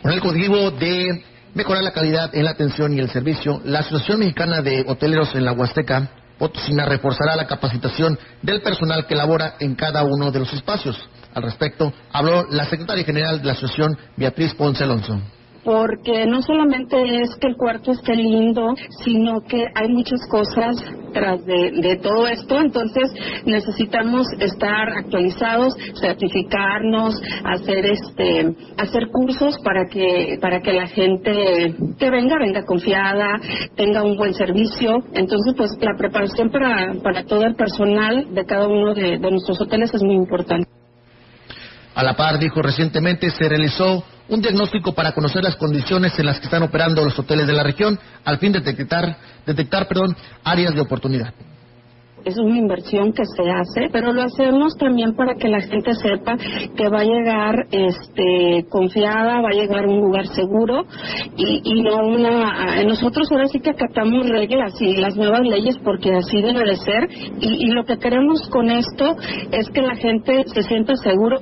con 0.02 0.12
el 0.12 0.20
objetivo 0.20 0.70
de 0.70 1.24
mejorar 1.54 1.82
la 1.82 1.92
calidad 1.92 2.34
en 2.34 2.44
la 2.44 2.50
atención 2.50 2.92
y 2.92 3.00
el 3.00 3.10
servicio, 3.10 3.60
la 3.64 3.80
Asociación 3.80 4.20
Mexicana 4.20 4.62
de 4.62 4.84
Hoteleros 4.86 5.34
en 5.34 5.44
la 5.44 5.52
Huasteca 5.52 6.10
Potosina 6.38 6.84
reforzará 6.84 7.34
la 7.34 7.46
capacitación 7.46 8.18
del 8.42 8.60
personal 8.60 9.06
que 9.06 9.16
labora 9.16 9.54
en 9.58 9.74
cada 9.74 10.04
uno 10.04 10.30
de 10.30 10.40
los 10.40 10.52
espacios. 10.52 10.96
Al 11.34 11.42
respecto, 11.42 11.92
habló 12.12 12.46
la 12.50 12.66
secretaria 12.66 13.04
general 13.04 13.38
de 13.38 13.46
la 13.46 13.52
Asociación, 13.52 13.96
Beatriz 14.16 14.54
Ponce 14.54 14.84
Alonso 14.84 15.18
porque 15.66 16.26
no 16.26 16.42
solamente 16.42 16.96
es 17.22 17.34
que 17.40 17.48
el 17.48 17.56
cuarto 17.56 17.90
esté 17.90 18.14
lindo, 18.14 18.72
sino 19.04 19.40
que 19.40 19.66
hay 19.74 19.88
muchas 19.88 20.20
cosas 20.30 20.76
tras 21.12 21.44
de, 21.44 21.98
todo 22.00 22.28
esto, 22.28 22.60
entonces 22.60 23.10
necesitamos 23.44 24.28
estar 24.38 24.88
actualizados, 24.90 25.74
certificarnos, 26.00 27.20
hacer 27.42 27.84
este, 27.84 28.54
hacer 28.78 29.08
cursos 29.08 29.58
para 29.64 29.86
que 29.86 30.38
para 30.40 30.60
que 30.60 30.72
la 30.72 30.86
gente 30.86 31.74
que 31.98 32.10
venga 32.10 32.38
venga 32.38 32.64
confiada, 32.64 33.40
tenga 33.74 34.04
un 34.04 34.16
buen 34.16 34.34
servicio, 34.34 35.02
entonces 35.14 35.54
pues 35.56 35.70
la 35.80 35.96
preparación 35.98 36.50
para 36.50 36.94
para 37.02 37.24
todo 37.24 37.44
el 37.44 37.56
personal 37.56 38.32
de 38.32 38.44
cada 38.44 38.68
uno 38.68 38.94
de 38.94 39.18
nuestros 39.18 39.60
hoteles 39.60 39.92
es 39.94 40.02
muy 40.02 40.14
importante. 40.14 40.68
A 41.96 42.04
la 42.04 42.14
par, 42.14 42.38
dijo 42.38 42.60
recientemente, 42.60 43.30
se 43.30 43.48
realizó 43.48 44.04
un 44.28 44.40
diagnóstico 44.40 44.92
para 44.92 45.12
conocer 45.12 45.42
las 45.42 45.56
condiciones 45.56 46.18
en 46.18 46.26
las 46.26 46.38
que 46.38 46.46
están 46.46 46.62
operando 46.62 47.04
los 47.04 47.18
hoteles 47.18 47.46
de 47.46 47.52
la 47.52 47.62
región, 47.62 47.98
al 48.24 48.38
fin 48.38 48.52
de 48.52 48.60
detectar, 48.60 49.16
detectar 49.46 49.86
perdón, 49.86 50.16
áreas 50.44 50.74
de 50.74 50.80
oportunidad 50.80 51.32
es 52.26 52.36
una 52.38 52.58
inversión 52.58 53.12
que 53.12 53.22
se 53.24 53.42
hace, 53.48 53.88
pero 53.92 54.12
lo 54.12 54.22
hacemos 54.22 54.76
también 54.76 55.14
para 55.14 55.36
que 55.36 55.48
la 55.48 55.60
gente 55.60 55.94
sepa 55.94 56.36
que 56.76 56.88
va 56.88 57.00
a 57.00 57.04
llegar 57.04 57.66
este, 57.70 58.66
confiada, 58.68 59.40
va 59.40 59.48
a 59.48 59.54
llegar 59.54 59.84
a 59.84 59.88
un 59.88 60.00
lugar 60.00 60.26
seguro 60.26 60.86
y, 61.36 61.60
y 61.62 61.82
no 61.82 62.04
una... 62.04 62.82
Nosotros 62.82 63.30
ahora 63.30 63.46
sí 63.46 63.60
que 63.60 63.70
acatamos 63.70 64.28
reglas 64.28 64.74
y 64.80 64.96
las 64.96 65.14
nuevas 65.16 65.42
leyes 65.42 65.78
porque 65.84 66.12
así 66.14 66.42
debe 66.42 66.64
de 66.64 66.76
ser 66.76 67.08
y, 67.40 67.64
y 67.64 67.66
lo 67.68 67.84
que 67.84 67.98
queremos 67.98 68.48
con 68.50 68.70
esto 68.70 69.16
es 69.52 69.70
que 69.70 69.82
la 69.82 69.94
gente 69.94 70.44
se 70.52 70.62
sienta 70.62 70.96
seguro. 70.96 71.38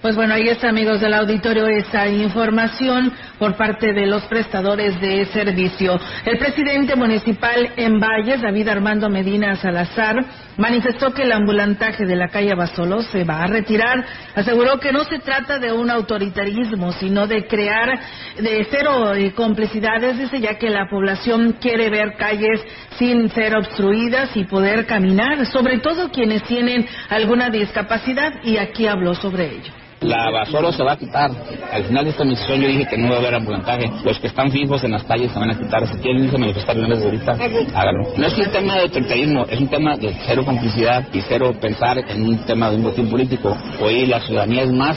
Pues 0.00 0.14
bueno, 0.14 0.34
ahí 0.34 0.48
está, 0.48 0.68
amigos 0.68 1.00
del 1.00 1.12
auditorio, 1.12 1.66
esa 1.66 2.06
información 2.06 3.12
por 3.36 3.56
parte 3.56 3.92
de 3.92 4.06
los 4.06 4.22
prestadores 4.26 5.00
de 5.00 5.24
servicio. 5.26 5.98
El 6.24 6.38
presidente 6.38 6.94
municipal 6.94 7.72
en 7.76 7.98
Valles, 7.98 8.40
David 8.40 8.68
Armando 8.68 9.08
Medina 9.08 9.56
Salazar, 9.56 10.24
manifestó 10.56 11.12
que 11.12 11.24
el 11.24 11.32
ambulantaje 11.32 12.06
de 12.06 12.14
la 12.14 12.28
calle 12.28 12.54
Basolo 12.54 13.02
se 13.02 13.24
va 13.24 13.42
a 13.42 13.48
retirar. 13.48 14.04
Aseguró 14.36 14.78
que 14.78 14.92
no 14.92 15.02
se 15.02 15.18
trata 15.18 15.58
de 15.58 15.72
un 15.72 15.90
autoritarismo, 15.90 16.92
sino 16.92 17.26
de 17.26 17.48
crear 17.48 17.98
de 18.38 18.68
cero 18.70 19.14
eh, 19.16 19.32
complicidades, 19.32 20.16
dice, 20.16 20.40
ya 20.40 20.58
que 20.58 20.70
la 20.70 20.88
población 20.88 21.56
quiere 21.60 21.90
ver 21.90 22.14
calles 22.16 22.60
sin 23.00 23.28
ser 23.30 23.56
obstruidas 23.56 24.30
y 24.36 24.44
poder 24.44 24.86
caminar, 24.86 25.44
sobre 25.46 25.78
todo 25.78 26.12
quienes 26.12 26.44
tienen 26.44 26.86
alguna 27.08 27.50
discapacidad, 27.50 28.34
y 28.44 28.58
aquí 28.58 28.86
habló 28.86 29.16
sobre 29.16 29.56
ello. 29.56 29.87
La 30.00 30.30
basura 30.30 30.70
se 30.72 30.82
va 30.82 30.92
a 30.92 30.96
quitar. 30.96 31.30
Al 31.72 31.84
final 31.84 32.04
de 32.04 32.10
esta 32.10 32.24
misión 32.24 32.60
yo 32.60 32.68
dije 32.68 32.86
que 32.86 32.98
no 32.98 33.10
va 33.10 33.16
a 33.16 33.18
haber 33.18 33.34
ambulantaje. 33.34 33.90
Los 34.04 34.18
que 34.18 34.28
están 34.28 34.50
fijos 34.50 34.84
en 34.84 34.92
las 34.92 35.02
calles 35.04 35.32
se 35.32 35.38
van 35.38 35.50
a 35.50 35.58
quitar. 35.58 35.86
Si 35.88 35.98
quieren 35.98 36.24
irse 36.24 36.38
manifestar 36.38 36.76
desde 36.76 37.04
ahorita, 37.04 37.32
háganlo. 37.74 38.08
No 38.16 38.26
es 38.26 38.38
un 38.38 38.50
tema 38.50 38.74
de 38.74 38.80
autoritarismo, 38.82 39.44
es 39.48 39.60
un 39.60 39.68
tema 39.68 39.96
de 39.96 40.14
cero 40.26 40.44
complicidad 40.44 41.06
y 41.12 41.20
cero 41.22 41.54
pensar 41.60 41.98
en 41.98 42.22
un 42.22 42.38
tema 42.46 42.70
de 42.70 42.76
un 42.76 42.84
botín 42.84 43.10
político. 43.10 43.56
Hoy 43.80 44.06
la 44.06 44.20
ciudadanía 44.20 44.62
es 44.62 44.72
más 44.72 44.96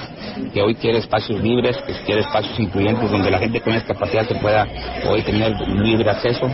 que 0.53 0.61
hoy 0.61 0.75
quiere 0.75 0.99
espacios 0.99 1.41
libres, 1.41 1.77
que 1.85 1.93
quiere 2.05 2.21
espacios 2.21 2.59
incluyentes 2.59 3.09
donde 3.09 3.31
la 3.31 3.39
gente 3.39 3.59
con 3.61 3.73
discapacidad 3.73 4.27
se 4.27 4.35
pueda 4.35 4.67
hoy 5.09 5.21
tener 5.23 5.51
libre 5.67 6.09
acceso. 6.09 6.49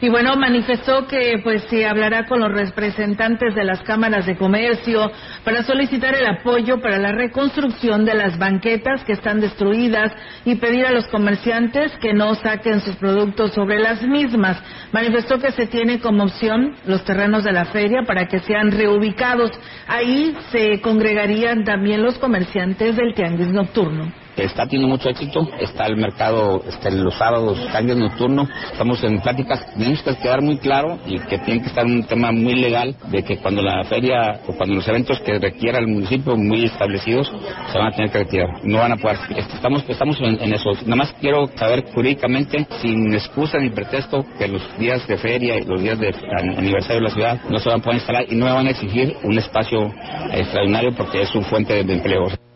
Y 0.00 0.08
bueno, 0.10 0.36
manifestó 0.36 1.08
que 1.08 1.40
pues 1.42 1.64
se 1.64 1.84
hablará 1.84 2.26
con 2.26 2.38
los 2.38 2.52
representantes 2.52 3.52
de 3.56 3.64
las 3.64 3.82
cámaras 3.82 4.26
de 4.26 4.36
comercio 4.36 5.10
para 5.42 5.64
solicitar 5.64 6.14
el 6.14 6.24
apoyo 6.24 6.80
para 6.80 6.98
la 6.98 7.10
reconstrucción 7.10 8.04
de 8.04 8.14
las 8.14 8.38
banquetas 8.38 9.02
que 9.02 9.14
están 9.14 9.40
destruidas 9.40 10.12
y 10.44 10.54
pedir 10.54 10.86
a 10.86 10.92
los 10.92 11.08
comerciantes 11.08 11.90
que 12.00 12.14
no 12.14 12.36
saquen 12.36 12.80
sus 12.80 12.94
productos 12.94 13.52
sobre 13.54 13.80
las 13.80 14.00
mismas. 14.02 14.62
Manifestó 14.92 15.40
que 15.40 15.50
se 15.50 15.66
tiene 15.66 15.98
como 15.98 16.24
opción 16.24 16.76
los 16.86 17.04
terrenos 17.04 17.42
de 17.42 17.52
la 17.52 17.64
feria 17.64 18.02
para 18.06 18.26
que 18.28 18.38
sean 18.38 18.70
reubicados. 18.70 19.50
Ahí 19.88 20.36
se 20.52 20.80
congregarían 20.80 21.64
también 21.64 22.04
los 22.04 22.18
comerciantes 22.18 22.94
del 22.94 23.14
tianguis 23.14 23.48
nocturno 23.48 24.12
está 24.44 24.64
teniendo 24.64 24.88
mucho 24.88 25.08
éxito, 25.08 25.48
está 25.60 25.86
el 25.86 25.96
mercado 25.96 26.62
este, 26.68 26.90
los 26.90 27.14
sábados, 27.14 27.58
cambios 27.72 27.98
nocturnos, 27.98 28.48
estamos 28.72 29.02
en 29.04 29.20
pláticas, 29.20 29.64
tenemos 29.74 30.02
que 30.02 30.16
quedar 30.16 30.42
muy 30.42 30.58
claro 30.58 30.98
y 31.06 31.18
que 31.20 31.38
tiene 31.38 31.62
que 31.62 31.68
estar 31.68 31.84
un 31.84 32.04
tema 32.04 32.32
muy 32.32 32.54
legal 32.54 32.94
de 33.10 33.22
que 33.22 33.38
cuando 33.38 33.62
la 33.62 33.84
feria 33.84 34.40
o 34.46 34.54
cuando 34.54 34.76
los 34.76 34.88
eventos 34.88 35.20
que 35.20 35.38
requiera 35.38 35.78
el 35.78 35.88
municipio 35.88 36.36
muy 36.36 36.64
establecidos 36.64 37.32
se 37.72 37.78
van 37.78 37.88
a 37.88 37.92
tener 37.92 38.10
que 38.10 38.18
retirar, 38.18 38.64
no 38.64 38.78
van 38.78 38.92
a 38.92 38.96
poder. 38.96 39.18
Estamos, 39.36 39.84
estamos 39.88 40.16
en, 40.20 40.52
eso, 40.52 40.70
nada 40.84 40.96
más 40.96 41.12
quiero 41.20 41.46
saber 41.56 41.84
jurídicamente, 41.92 42.66
sin 42.80 43.12
excusa 43.14 43.58
ni 43.58 43.70
pretexto, 43.70 44.24
que 44.38 44.48
los 44.48 44.62
días 44.78 45.06
de 45.06 45.18
feria 45.18 45.58
y 45.58 45.64
los 45.64 45.82
días 45.82 45.98
de 45.98 46.14
aniversario 46.38 46.96
de 46.96 47.08
la 47.08 47.10
ciudad 47.10 47.40
no 47.48 47.58
se 47.58 47.68
van 47.68 47.80
a 47.80 47.82
poder 47.82 47.96
instalar 47.96 48.24
y 48.28 48.34
no 48.36 48.46
me 48.46 48.52
van 48.52 48.66
a 48.66 48.70
exigir 48.70 49.16
un 49.22 49.38
espacio 49.38 49.92
extraordinario 50.32 50.92
porque 50.96 51.22
es 51.22 51.28
su 51.28 51.42
fuente 51.42 51.82
de 51.82 51.92
empleo. 51.92 52.47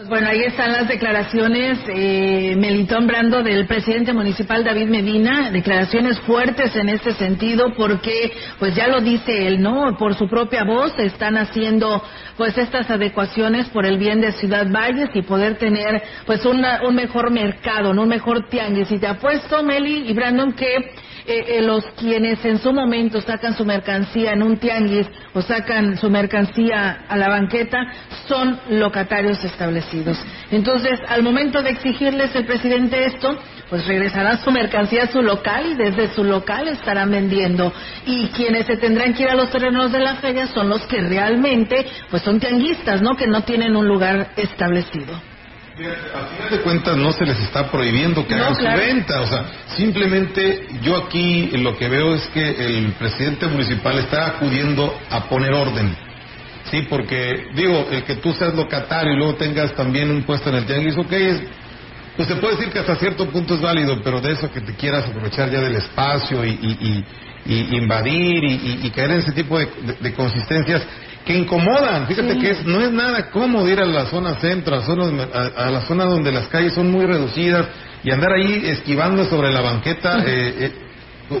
Pues 0.00 0.08
bueno, 0.08 0.28
ahí 0.30 0.44
están 0.44 0.72
las 0.72 0.88
declaraciones, 0.88 1.78
eh, 1.88 2.54
Melitón 2.56 3.06
Brando, 3.06 3.42
del 3.42 3.66
presidente 3.66 4.14
municipal 4.14 4.64
David 4.64 4.88
Medina, 4.88 5.50
declaraciones 5.50 6.18
fuertes 6.20 6.74
en 6.74 6.88
este 6.88 7.12
sentido, 7.12 7.74
porque, 7.74 8.32
pues 8.58 8.74
ya 8.74 8.88
lo 8.88 9.02
dice 9.02 9.46
él, 9.46 9.60
¿no? 9.60 9.98
Por 9.98 10.14
su 10.14 10.26
propia 10.26 10.64
voz 10.64 10.98
están 10.98 11.36
haciendo, 11.36 12.02
pues, 12.38 12.56
estas 12.56 12.90
adecuaciones 12.90 13.68
por 13.68 13.84
el 13.84 13.98
bien 13.98 14.22
de 14.22 14.32
Ciudad 14.32 14.66
Valles 14.70 15.10
y 15.12 15.20
poder 15.20 15.58
tener, 15.58 16.02
pues, 16.24 16.46
un 16.46 16.62
mejor 16.94 17.30
mercado, 17.30 17.92
¿no? 17.92 18.04
un 18.04 18.08
mejor 18.08 18.48
tianguis. 18.48 18.90
Y 18.90 18.98
te 18.98 19.06
apuesto, 19.06 19.62
Meli 19.62 20.08
y 20.08 20.14
Brandon, 20.14 20.54
que 20.54 20.94
eh, 21.26 21.44
eh, 21.48 21.62
los 21.62 21.84
quienes 21.98 22.44
en 22.44 22.58
su 22.58 22.72
momento 22.72 23.20
sacan 23.20 23.56
su 23.56 23.64
mercancía 23.64 24.32
en 24.32 24.42
un 24.42 24.56
tianguis 24.58 25.06
o 25.34 25.42
sacan 25.42 25.96
su 25.96 26.10
mercancía 26.10 27.04
a 27.08 27.16
la 27.16 27.28
banqueta 27.28 27.78
son 28.26 28.58
locatarios 28.70 29.42
establecidos. 29.44 30.18
Entonces, 30.50 30.98
al 31.08 31.22
momento 31.22 31.62
de 31.62 31.70
exigirles 31.70 32.34
el 32.34 32.46
presidente 32.46 33.04
esto, 33.04 33.38
pues 33.68 33.86
regresará 33.86 34.38
su 34.38 34.50
mercancía 34.50 35.04
a 35.04 35.06
su 35.06 35.22
local 35.22 35.66
y 35.72 35.74
desde 35.74 36.08
su 36.14 36.24
local 36.24 36.68
estarán 36.68 37.10
vendiendo. 37.10 37.72
Y 38.04 38.26
quienes 38.28 38.66
se 38.66 38.76
tendrán 38.76 39.14
que 39.14 39.22
ir 39.22 39.28
a 39.30 39.34
los 39.34 39.50
terrenos 39.50 39.92
de 39.92 40.00
la 40.00 40.16
feria 40.16 40.46
son 40.48 40.68
los 40.68 40.82
que 40.86 41.00
realmente, 41.00 41.86
pues 42.10 42.22
son 42.22 42.40
tianguistas, 42.40 43.00
¿no? 43.00 43.16
Que 43.16 43.26
no 43.26 43.42
tienen 43.44 43.76
un 43.76 43.86
lugar 43.86 44.32
establecido. 44.36 45.29
A 45.80 46.26
final 46.26 46.50
de 46.50 46.60
cuentas 46.60 46.94
no 46.94 47.10
se 47.12 47.24
les 47.24 47.40
está 47.40 47.70
prohibiendo 47.70 48.26
que 48.26 48.34
hagan 48.34 48.54
su 48.54 48.64
venta, 48.64 49.22
o 49.22 49.26
sea, 49.26 49.46
simplemente 49.76 50.68
yo 50.82 50.94
aquí 50.96 51.50
lo 51.56 51.74
que 51.78 51.88
veo 51.88 52.14
es 52.14 52.26
que 52.28 52.50
el 52.50 52.92
presidente 52.98 53.46
municipal 53.46 53.98
está 53.98 54.26
acudiendo 54.26 54.94
a 55.08 55.24
poner 55.24 55.54
orden. 55.54 55.96
Sí, 56.70 56.82
porque 56.82 57.46
digo, 57.54 57.88
el 57.90 58.04
que 58.04 58.16
tú 58.16 58.34
seas 58.34 58.54
locatario 58.54 59.14
y 59.14 59.16
luego 59.16 59.36
tengas 59.36 59.74
también 59.74 60.10
un 60.10 60.22
puesto 60.24 60.50
en 60.50 60.56
el 60.56 60.66
tianguis, 60.66 60.98
ok, 60.98 61.12
es, 61.12 61.42
pues 62.14 62.28
se 62.28 62.36
puede 62.36 62.56
decir 62.56 62.70
que 62.70 62.80
hasta 62.80 62.96
cierto 62.96 63.26
punto 63.30 63.54
es 63.54 63.62
válido, 63.62 64.02
pero 64.04 64.20
de 64.20 64.32
eso 64.32 64.52
que 64.52 64.60
te 64.60 64.74
quieras 64.74 65.06
aprovechar 65.06 65.50
ya 65.50 65.60
del 65.60 65.76
espacio 65.76 66.44
y, 66.44 67.04
invadir 67.46 68.44
y, 68.44 68.90
caer 68.90 69.12
en 69.12 69.18
ese 69.20 69.32
tipo 69.32 69.58
de 69.58 70.12
consistencias, 70.12 70.82
que 71.24 71.34
incomodan. 71.34 72.06
Fíjate 72.06 72.38
que 72.38 72.50
es, 72.50 72.66
no 72.66 72.80
es 72.80 72.90
nada 72.90 73.30
cómodo 73.30 73.68
ir 73.68 73.80
a 73.80 73.84
la 73.84 74.06
zona 74.06 74.34
centro, 74.36 74.76
a, 74.76 75.66
a, 75.66 75.70
la 75.70 75.80
zona 75.82 76.04
donde 76.04 76.32
las 76.32 76.48
calles 76.48 76.74
son 76.74 76.90
muy 76.90 77.06
reducidas 77.06 77.66
y 78.02 78.10
andar 78.10 78.32
ahí 78.32 78.62
esquivando 78.66 79.24
sobre 79.26 79.52
la 79.52 79.60
banqueta. 79.60 80.22
Eh, 80.26 80.54
eh, 80.58 80.72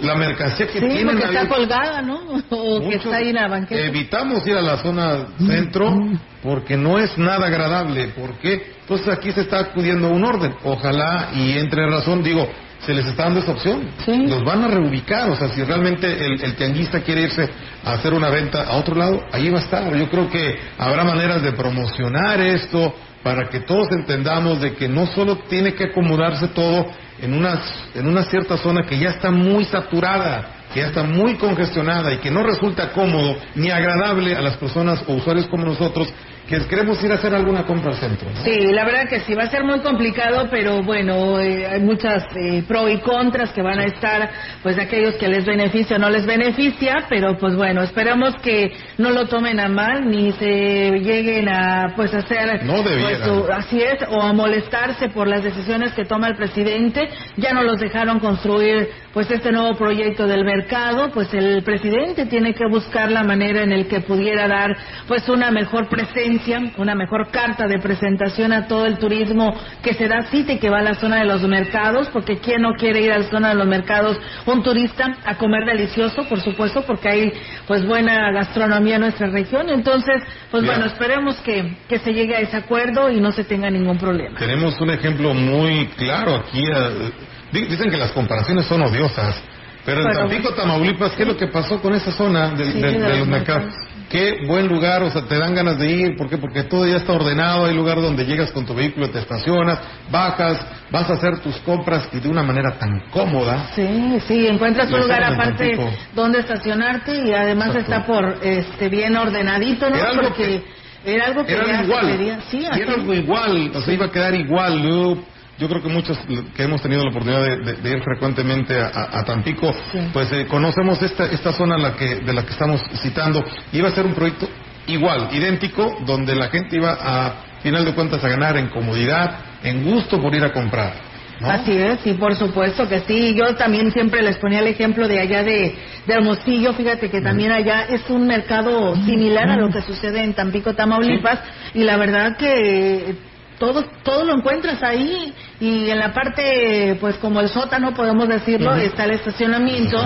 la 0.02 0.14
mercancía 0.14 0.68
que 0.68 0.78
sí, 0.78 0.86
tienen 0.86 1.18
porque 1.18 1.24
está 1.24 1.48
colgada, 1.48 2.00
¿no? 2.00 2.20
O 2.50 2.88
que 2.88 2.96
está 2.96 3.16
ahí 3.16 3.30
en 3.30 3.34
la 3.34 3.48
banqueta. 3.48 3.80
Evitamos 3.80 4.46
ir 4.46 4.56
a 4.56 4.62
la 4.62 4.76
zona 4.76 5.26
centro 5.38 5.96
porque 6.42 6.76
no 6.76 6.98
es 6.98 7.18
nada 7.18 7.46
agradable. 7.46 8.08
¿Por 8.08 8.34
qué? 8.38 8.74
Entonces 8.82 9.08
aquí 9.08 9.32
se 9.32 9.40
está 9.40 9.58
acudiendo 9.58 10.06
a 10.06 10.10
un 10.10 10.24
orden. 10.24 10.54
Ojalá 10.62 11.30
y 11.34 11.58
entre 11.58 11.88
razón, 11.88 12.22
digo, 12.22 12.48
se 12.90 12.94
les 12.94 13.06
está 13.06 13.24
dando 13.24 13.40
esa 13.40 13.52
opción. 13.52 13.88
Los 14.28 14.44
van 14.44 14.64
a 14.64 14.68
reubicar. 14.68 15.30
O 15.30 15.36
sea, 15.36 15.48
si 15.48 15.62
realmente 15.62 16.06
el, 16.12 16.42
el, 16.42 16.56
tianguista 16.56 17.00
quiere 17.00 17.22
irse 17.22 17.48
a 17.84 17.92
hacer 17.92 18.12
una 18.12 18.28
venta 18.30 18.64
a 18.64 18.76
otro 18.76 18.96
lado, 18.96 19.22
ahí 19.30 19.48
va 19.48 19.58
a 19.58 19.62
estar. 19.62 19.96
Yo 19.96 20.08
creo 20.10 20.28
que 20.28 20.58
habrá 20.76 21.04
maneras 21.04 21.40
de 21.42 21.52
promocionar 21.52 22.40
esto 22.40 22.92
para 23.22 23.48
que 23.48 23.60
todos 23.60 23.92
entendamos 23.92 24.60
de 24.60 24.74
que 24.74 24.88
no 24.88 25.06
solo 25.06 25.36
tiene 25.48 25.74
que 25.74 25.84
acomodarse 25.84 26.48
todo 26.48 26.86
en 27.20 27.34
una, 27.34 27.60
en 27.94 28.08
una 28.08 28.24
cierta 28.24 28.56
zona 28.56 28.82
que 28.82 28.98
ya 28.98 29.10
está 29.10 29.30
muy 29.30 29.64
saturada, 29.64 30.64
que 30.72 30.80
ya 30.80 30.86
está 30.86 31.04
muy 31.04 31.34
congestionada 31.34 32.12
y 32.12 32.18
que 32.18 32.30
no 32.30 32.42
resulta 32.42 32.92
cómodo 32.92 33.36
ni 33.54 33.70
agradable 33.70 34.34
a 34.34 34.40
las 34.40 34.56
personas 34.56 35.04
o 35.06 35.12
usuarios 35.12 35.46
como 35.46 35.64
nosotros 35.64 36.08
que 36.48 36.66
queremos 36.66 37.02
ir 37.02 37.12
a 37.12 37.14
hacer 37.14 37.34
alguna 37.34 37.64
compra 37.64 37.92
al 37.92 37.96
centro. 37.96 38.28
Sí, 38.42 38.72
la 38.72 38.84
verdad 38.84 39.08
que 39.08 39.20
sí, 39.20 39.34
va 39.34 39.44
a 39.44 39.50
ser 39.50 39.64
muy 39.64 39.80
complicado, 39.80 40.48
pero 40.50 40.82
bueno, 40.82 41.38
eh, 41.40 41.66
hay 41.66 41.80
muchas 41.80 42.24
eh, 42.36 42.62
pro 42.66 42.88
y 42.88 42.98
contras 42.98 43.50
que 43.50 43.62
van 43.62 43.78
a 43.78 43.84
estar, 43.84 44.30
pues 44.62 44.78
aquellos 44.78 45.14
que 45.14 45.28
les 45.28 45.44
beneficia 45.44 45.96
o 45.96 45.98
no 45.98 46.10
les 46.10 46.26
beneficia, 46.26 47.06
pero 47.08 47.38
pues 47.38 47.54
bueno, 47.54 47.82
esperamos 47.82 48.34
que 48.42 48.72
no 48.98 49.10
lo 49.10 49.26
tomen 49.26 49.60
a 49.60 49.68
mal 49.68 50.08
ni 50.08 50.32
se 50.32 50.98
lleguen 50.98 51.48
a 51.48 51.92
pues 51.94 52.12
hacer, 52.14 52.64
no 52.64 52.82
pues, 52.82 53.20
así 53.52 53.80
es, 53.80 53.98
o 54.08 54.20
a 54.20 54.32
molestarse 54.32 55.08
por 55.10 55.28
las 55.28 55.44
decisiones 55.44 55.92
que 55.92 56.04
toma 56.04 56.28
el 56.28 56.36
presidente. 56.36 57.08
Ya 57.36 57.52
no 57.52 57.62
los 57.62 57.78
dejaron 57.78 58.20
construir 58.20 58.88
pues 59.12 59.30
este 59.30 59.50
nuevo 59.50 59.76
proyecto 59.76 60.26
del 60.26 60.44
mercado, 60.44 61.10
pues 61.12 61.32
el 61.34 61.62
presidente 61.62 62.26
tiene 62.26 62.54
que 62.54 62.66
buscar 62.68 63.10
la 63.10 63.22
manera 63.24 63.62
en 63.62 63.72
el 63.72 63.88
que 63.88 64.00
pudiera 64.00 64.46
dar 64.46 64.76
pues 65.08 65.28
una 65.28 65.50
mejor 65.50 65.88
presencia, 65.88 66.29
una 66.76 66.94
mejor 66.94 67.30
carta 67.30 67.66
de 67.66 67.78
presentación 67.78 68.52
a 68.52 68.66
todo 68.66 68.86
el 68.86 68.98
turismo 68.98 69.54
que 69.82 69.94
se 69.94 70.08
da 70.08 70.22
cita 70.24 70.52
y 70.52 70.58
que 70.58 70.70
va 70.70 70.78
a 70.78 70.82
la 70.82 70.94
zona 70.94 71.18
de 71.18 71.24
los 71.24 71.42
mercados, 71.42 72.08
porque 72.12 72.38
quién 72.38 72.62
no 72.62 72.74
quiere 72.74 73.00
ir 73.00 73.12
a 73.12 73.18
la 73.18 73.30
zona 73.30 73.48
de 73.50 73.54
los 73.54 73.66
mercados, 73.66 74.18
un 74.46 74.62
turista 74.62 75.16
a 75.24 75.36
comer 75.36 75.64
delicioso, 75.64 76.24
por 76.28 76.40
supuesto, 76.40 76.82
porque 76.82 77.08
hay 77.08 77.32
pues 77.66 77.86
buena 77.86 78.30
gastronomía 78.32 78.96
en 78.96 79.02
nuestra 79.02 79.28
región, 79.28 79.68
entonces 79.68 80.22
pues 80.50 80.64
bueno, 80.64 80.86
esperemos 80.86 81.36
que, 81.36 81.76
que 81.88 81.98
se 81.98 82.12
llegue 82.12 82.36
a 82.36 82.40
ese 82.40 82.56
acuerdo 82.56 83.10
y 83.10 83.20
no 83.20 83.32
se 83.32 83.44
tenga 83.44 83.70
ningún 83.70 83.98
problema. 83.98 84.38
Tenemos 84.38 84.80
un 84.80 84.90
ejemplo 84.90 85.34
muy 85.34 85.86
claro 85.96 86.36
aquí. 86.36 86.62
Eh, 86.64 87.10
Dicen 87.52 87.90
que 87.90 87.96
las 87.96 88.12
comparaciones 88.12 88.66
son 88.66 88.80
odiosas, 88.82 89.42
pero 89.84 90.02
en 90.02 90.14
Tampico, 90.14 90.54
Tamaulipas, 90.54 91.12
¿qué 91.12 91.22
es 91.22 91.28
lo 91.28 91.36
que 91.36 91.48
pasó 91.48 91.80
con 91.80 91.94
esa 91.94 92.12
zona 92.12 92.50
de, 92.50 93.16
los 93.18 93.26
mercados? 93.26 93.74
Qué 94.10 94.44
buen 94.44 94.66
lugar, 94.66 95.04
o 95.04 95.10
sea, 95.10 95.22
te 95.22 95.38
dan 95.38 95.54
ganas 95.54 95.78
de 95.78 95.88
ir, 95.88 96.16
¿por 96.16 96.28
qué? 96.28 96.36
Porque 96.36 96.64
todo 96.64 96.84
ya 96.84 96.96
está 96.96 97.12
ordenado, 97.12 97.66
hay 97.66 97.76
lugar 97.76 98.00
donde 98.00 98.24
llegas 98.24 98.50
con 98.50 98.66
tu 98.66 98.74
vehículo, 98.74 99.08
te 99.08 99.20
estacionas, 99.20 99.78
bajas, 100.10 100.66
vas 100.90 101.08
a 101.08 101.12
hacer 101.12 101.38
tus 101.38 101.54
compras 101.58 102.08
y 102.12 102.18
de 102.18 102.28
una 102.28 102.42
manera 102.42 102.76
tan 102.76 103.08
cómoda. 103.12 103.70
Sí, 103.76 104.18
sí, 104.26 104.48
encuentras 104.48 104.90
un 104.90 105.02
lugar 105.02 105.22
aparte 105.22 105.78
donde 106.12 106.40
estacionarte 106.40 107.22
y 107.24 107.32
además 107.32 107.76
está 107.76 108.04
por 108.04 108.38
este 108.42 108.88
bien 108.88 109.16
ordenadito, 109.16 109.88
¿no? 109.88 109.94
Era 109.94 110.10
algo 110.10 110.34
que, 110.34 110.64
era 111.04 111.26
algo 111.26 111.46
que 111.46 111.52
era 111.52 111.84
igual, 111.84 112.42
sí, 112.50 112.66
era 112.66 112.94
algo 112.94 113.14
igual, 113.14 113.70
o 113.76 113.80
sea, 113.80 113.94
iba 113.94 114.06
a 114.06 114.10
quedar 114.10 114.34
igual, 114.34 114.82
¿no? 114.82 115.22
Yo 115.60 115.68
creo 115.68 115.82
que 115.82 115.88
muchos 115.90 116.18
que 116.56 116.62
hemos 116.62 116.80
tenido 116.80 117.04
la 117.04 117.10
oportunidad 117.10 117.42
de, 117.42 117.90
ir 117.90 118.02
frecuentemente 118.02 118.80
a, 118.80 119.22
Tampico, 119.24 119.72
pues 120.12 120.32
eh, 120.32 120.46
conocemos 120.46 121.00
esta, 121.02 121.26
esta 121.26 121.52
zona 121.52 121.76
la 121.76 121.94
que, 121.94 122.16
de 122.16 122.32
la 122.32 122.44
que 122.44 122.52
estamos 122.52 122.80
citando. 123.02 123.44
Iba 123.70 123.88
a 123.88 123.92
ser 123.92 124.06
un 124.06 124.14
proyecto 124.14 124.48
igual, 124.86 125.28
idéntico, 125.32 125.98
donde 126.06 126.34
la 126.34 126.48
gente 126.48 126.76
iba 126.76 126.96
a, 126.98 127.34
final 127.62 127.84
de 127.84 127.94
cuentas, 127.94 128.24
a 128.24 128.28
ganar 128.28 128.56
en 128.56 128.68
comodidad, 128.68 129.38
en 129.62 129.84
gusto 129.84 130.18
por 130.20 130.34
ir 130.34 130.42
a 130.42 130.52
comprar. 130.52 130.94
Así 131.42 131.72
es, 131.72 132.00
sí, 132.00 132.14
por 132.14 132.34
supuesto 132.36 132.88
que 132.88 133.00
sí. 133.00 133.34
Yo 133.34 133.54
también 133.54 133.92
siempre 133.92 134.22
les 134.22 134.36
ponía 134.38 134.60
el 134.60 134.66
ejemplo 134.66 135.08
de 135.08 135.20
allá 135.20 135.42
de, 135.42 135.74
de 136.06 136.14
Hermosillo. 136.14 136.74
Fíjate 136.74 137.10
que 137.10 137.20
también 137.20 137.50
allá 137.50 137.86
es 137.88 138.08
un 138.10 138.26
mercado 138.26 138.94
similar 138.96 139.48
a 139.48 139.56
lo 139.56 139.70
que 139.70 139.80
sucede 139.82 140.22
en 140.22 140.34
Tampico, 140.34 140.74
Tamaulipas. 140.74 141.40
Y 141.72 141.84
la 141.84 141.96
verdad 141.96 142.36
que 142.36 143.14
todo, 143.60 143.84
todo 144.02 144.24
lo 144.24 144.34
encuentras 144.38 144.82
ahí 144.82 145.34
y 145.60 145.90
en 145.90 145.98
la 145.98 146.14
parte, 146.14 146.96
pues 146.98 147.16
como 147.16 147.40
el 147.40 147.50
sótano, 147.50 147.92
podemos 147.92 148.26
decirlo, 148.26 148.74
está 148.74 149.04
el 149.04 149.10
estacionamiento 149.12 149.98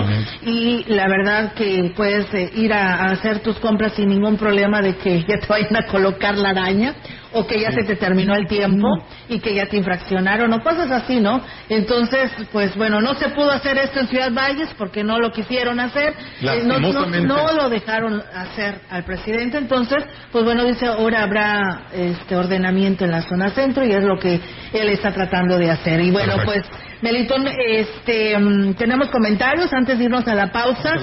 y 0.43 0.83
la 0.89 1.07
verdad 1.07 1.53
que 1.53 1.93
puedes 1.95 2.31
eh, 2.33 2.51
ir 2.53 2.73
a, 2.73 3.05
hacer 3.05 3.39
tus 3.39 3.57
compras 3.59 3.93
sin 3.93 4.09
ningún 4.09 4.35
problema 4.35 4.81
de 4.81 4.97
que 4.97 5.21
ya 5.21 5.39
te 5.39 5.47
vayan 5.47 5.77
a 5.77 5.85
colocar 5.87 6.37
la 6.37 6.49
araña 6.49 6.95
o 7.35 7.45
que 7.45 7.59
ya 7.59 7.71
se 7.71 7.83
te 7.83 7.97
terminó 7.97 8.33
el 8.33 8.47
tiempo 8.47 8.87
y 9.27 9.39
que 9.39 9.53
ya 9.53 9.65
te 9.65 9.75
infraccionaron 9.75 10.51
o 10.53 10.63
cosas 10.63 10.89
así, 10.89 11.19
¿no? 11.19 11.41
Entonces, 11.67 12.31
pues 12.51 12.75
bueno, 12.77 13.01
no 13.01 13.13
se 13.15 13.29
pudo 13.29 13.51
hacer 13.51 13.77
esto 13.77 13.99
en 13.99 14.07
Ciudad 14.07 14.31
Valles 14.31 14.69
porque 14.77 15.03
no 15.03 15.19
lo 15.19 15.33
quisieron 15.33 15.81
hacer, 15.81 16.13
eh, 16.41 16.61
no, 16.63 16.79
no, 16.79 17.53
lo 17.53 17.69
dejaron 17.69 18.23
hacer 18.33 18.79
al 18.89 19.03
presidente, 19.03 19.57
entonces, 19.57 20.05
pues 20.31 20.45
bueno, 20.45 20.63
dice, 20.63 20.85
ahora 20.85 21.23
habrá 21.23 21.87
este 21.93 22.37
ordenamiento 22.37 23.03
en 23.03 23.11
la 23.11 23.21
zona 23.21 23.49
centro 23.49 23.85
y 23.85 23.91
es 23.91 24.03
lo 24.03 24.17
que 24.17 24.39
él 24.71 24.89
está 24.89 25.11
tratando 25.11 25.57
de 25.57 25.71
hacer. 25.71 25.99
Y 25.99 26.11
bueno, 26.11 26.35
pues 26.45 26.63
Melitón, 27.05 27.47
este, 27.47 28.35
mm, 28.35 28.73
tenemos 28.73 29.09
comentarios 29.09 29.71
antes 29.71 29.99
de 29.99 30.05
irnos 30.05 30.27
a 30.27 30.33
la 30.33 30.51
pausa. 30.51 30.95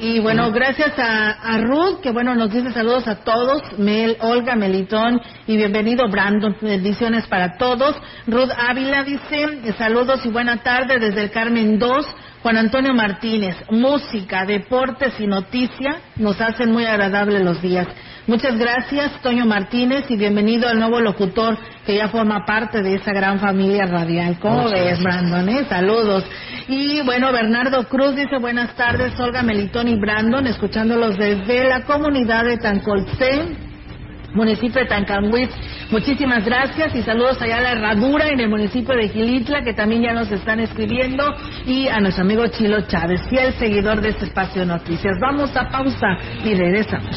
Y 0.00 0.18
bueno, 0.18 0.50
gracias 0.50 0.94
a, 0.98 1.58
Ruth, 1.58 2.00
que 2.02 2.10
bueno, 2.10 2.34
nos 2.34 2.52
dice 2.52 2.72
saludos 2.72 3.06
a 3.06 3.22
todos. 3.22 3.62
Mel, 3.78 4.16
Olga, 4.18 4.56
Melitón 4.56 5.20
y 5.46 5.56
bienvenido 5.56 6.08
Brandon. 6.08 6.56
Bendiciones 6.60 7.28
para 7.28 7.56
todos. 7.56 7.94
Ruth 8.26 8.50
Ávila 8.68 9.04
dice 9.04 9.72
saludos 9.78 10.26
y 10.26 10.28
buena 10.30 10.56
tarde 10.64 10.98
desde 10.98 11.22
el 11.22 11.30
Carmen 11.30 11.78
2. 11.78 12.06
Juan 12.42 12.56
Antonio 12.56 12.92
Martínez, 12.92 13.54
música, 13.70 14.44
deportes 14.44 15.14
y 15.20 15.28
noticia 15.28 16.00
nos 16.16 16.40
hacen 16.40 16.72
muy 16.72 16.84
agradables 16.84 17.44
los 17.44 17.62
días. 17.62 17.86
Muchas 18.26 18.56
gracias, 18.58 19.20
Toño 19.20 19.44
Martínez, 19.44 20.06
y 20.08 20.16
bienvenido 20.16 20.66
al 20.66 20.78
nuevo 20.78 20.98
locutor 20.98 21.58
que 21.84 21.96
ya 21.96 22.08
forma 22.08 22.46
parte 22.46 22.82
de 22.82 22.94
esa 22.94 23.12
gran 23.12 23.38
familia 23.38 23.84
radial. 23.84 24.38
¿Cómo 24.40 24.70
ves, 24.70 24.98
Brandon? 25.02 25.46
Eh? 25.50 25.66
Saludos. 25.68 26.24
Y 26.66 27.02
bueno, 27.02 27.30
Bernardo 27.32 27.86
Cruz 27.86 28.16
dice 28.16 28.38
buenas 28.40 28.74
tardes, 28.76 29.20
Olga 29.20 29.42
Melitón 29.42 29.88
y 29.88 30.00
Brandon, 30.00 30.46
escuchándolos 30.46 31.18
desde 31.18 31.68
la 31.68 31.82
comunidad 31.82 32.46
de 32.46 32.56
Tancolcé, 32.56 33.42
municipio 34.34 34.80
de 34.80 34.86
Tancanwitz. 34.86 35.52
Muchísimas 35.90 36.44
gracias 36.44 36.94
y 36.94 37.02
saludos 37.02 37.40
allá 37.40 37.58
a 37.58 37.60
la 37.60 37.72
Herradura 37.72 38.28
en 38.28 38.40
el 38.40 38.48
municipio 38.48 38.94
de 38.94 39.08
Gilitla, 39.08 39.62
que 39.62 39.74
también 39.74 40.02
ya 40.02 40.12
nos 40.12 40.30
están 40.30 40.60
escribiendo, 40.60 41.24
y 41.66 41.88
a 41.88 42.00
nuestro 42.00 42.24
amigo 42.24 42.46
Chilo 42.48 42.82
Chávez, 42.82 43.20
fiel 43.28 43.52
seguidor 43.54 44.00
de 44.00 44.10
este 44.10 44.26
espacio 44.26 44.62
de 44.62 44.66
noticias. 44.66 45.16
Vamos 45.20 45.56
a 45.56 45.68
pausa 45.68 46.16
y 46.44 46.54
regresamos. 46.54 47.16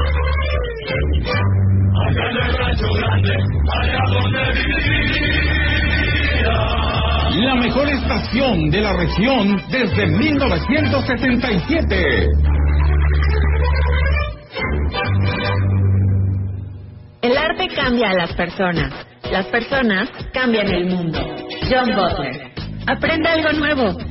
La 7.35 7.55
mejor 7.55 7.89
estación 7.89 8.69
de 8.69 8.81
la 8.81 8.93
región 8.93 9.61
desde 9.71 10.05
1977. 10.07 12.27
El 17.21 17.37
arte 17.37 17.67
cambia 17.75 18.09
a 18.09 18.13
las 18.13 18.33
personas. 18.33 18.93
Las 19.31 19.45
personas 19.47 20.09
cambian 20.33 20.67
el 20.67 20.87
mundo. 20.87 21.19
John 21.69 21.89
Butler. 21.95 22.51
Aprende 22.87 23.29
algo 23.29 23.53
nuevo. 23.53 24.10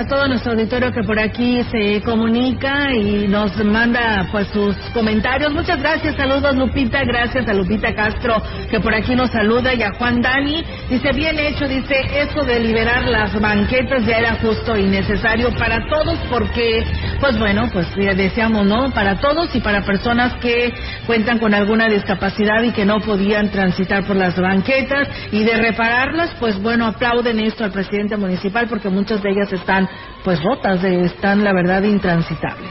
A 0.00 0.06
todo 0.06 0.26
nuestro 0.28 0.52
auditorio 0.52 0.92
que 0.92 1.02
por 1.02 1.18
aquí 1.18 1.62
se 1.70 2.00
comunica 2.00 2.90
y 2.94 3.28
nos 3.28 3.54
manda 3.62 4.26
pues 4.32 4.48
sus 4.48 4.74
comentarios. 4.94 5.52
Muchas 5.52 5.78
gracias, 5.78 6.16
saludos 6.16 6.56
Lupita, 6.56 7.04
gracias 7.04 7.46
a 7.46 7.52
Lupita 7.52 7.94
Castro 7.94 8.42
que 8.70 8.80
por 8.80 8.94
aquí 8.94 9.14
nos 9.14 9.30
saluda 9.30 9.74
y 9.74 9.82
a 9.82 9.92
Juan 9.98 10.22
Dani. 10.22 10.64
Dice, 10.88 11.12
bien 11.12 11.38
hecho, 11.38 11.68
dice, 11.68 11.94
eso 12.14 12.42
de 12.44 12.60
liberar 12.60 13.06
las 13.10 13.38
banquetas 13.38 14.06
ya 14.06 14.18
era 14.18 14.36
justo 14.36 14.74
y 14.74 14.84
necesario 14.84 15.50
para 15.58 15.86
todos 15.90 16.18
porque, 16.30 16.82
pues 17.20 17.38
bueno, 17.38 17.68
pues 17.70 17.94
deseamos, 17.94 18.64
¿no? 18.64 18.90
Para 18.92 19.20
todos 19.20 19.54
y 19.54 19.60
para 19.60 19.82
personas 19.84 20.32
que 20.40 20.72
cuentan 21.10 21.40
con 21.40 21.52
alguna 21.54 21.88
discapacidad 21.88 22.62
y 22.62 22.70
que 22.70 22.84
no 22.84 23.00
podían 23.00 23.50
transitar 23.50 24.04
por 24.04 24.14
las 24.14 24.38
banquetas 24.38 25.08
y 25.32 25.42
de 25.42 25.56
repararlas, 25.56 26.30
pues 26.38 26.62
bueno, 26.62 26.86
aplauden 26.86 27.40
esto 27.40 27.64
al 27.64 27.72
presidente 27.72 28.16
municipal 28.16 28.68
porque 28.68 28.88
muchas 28.88 29.20
de 29.20 29.30
ellas 29.30 29.52
están 29.52 29.88
pues 30.22 30.40
rotas, 30.40 30.80
de- 30.82 31.06
están 31.06 31.42
la 31.42 31.52
verdad 31.52 31.82
intransitables. 31.82 32.70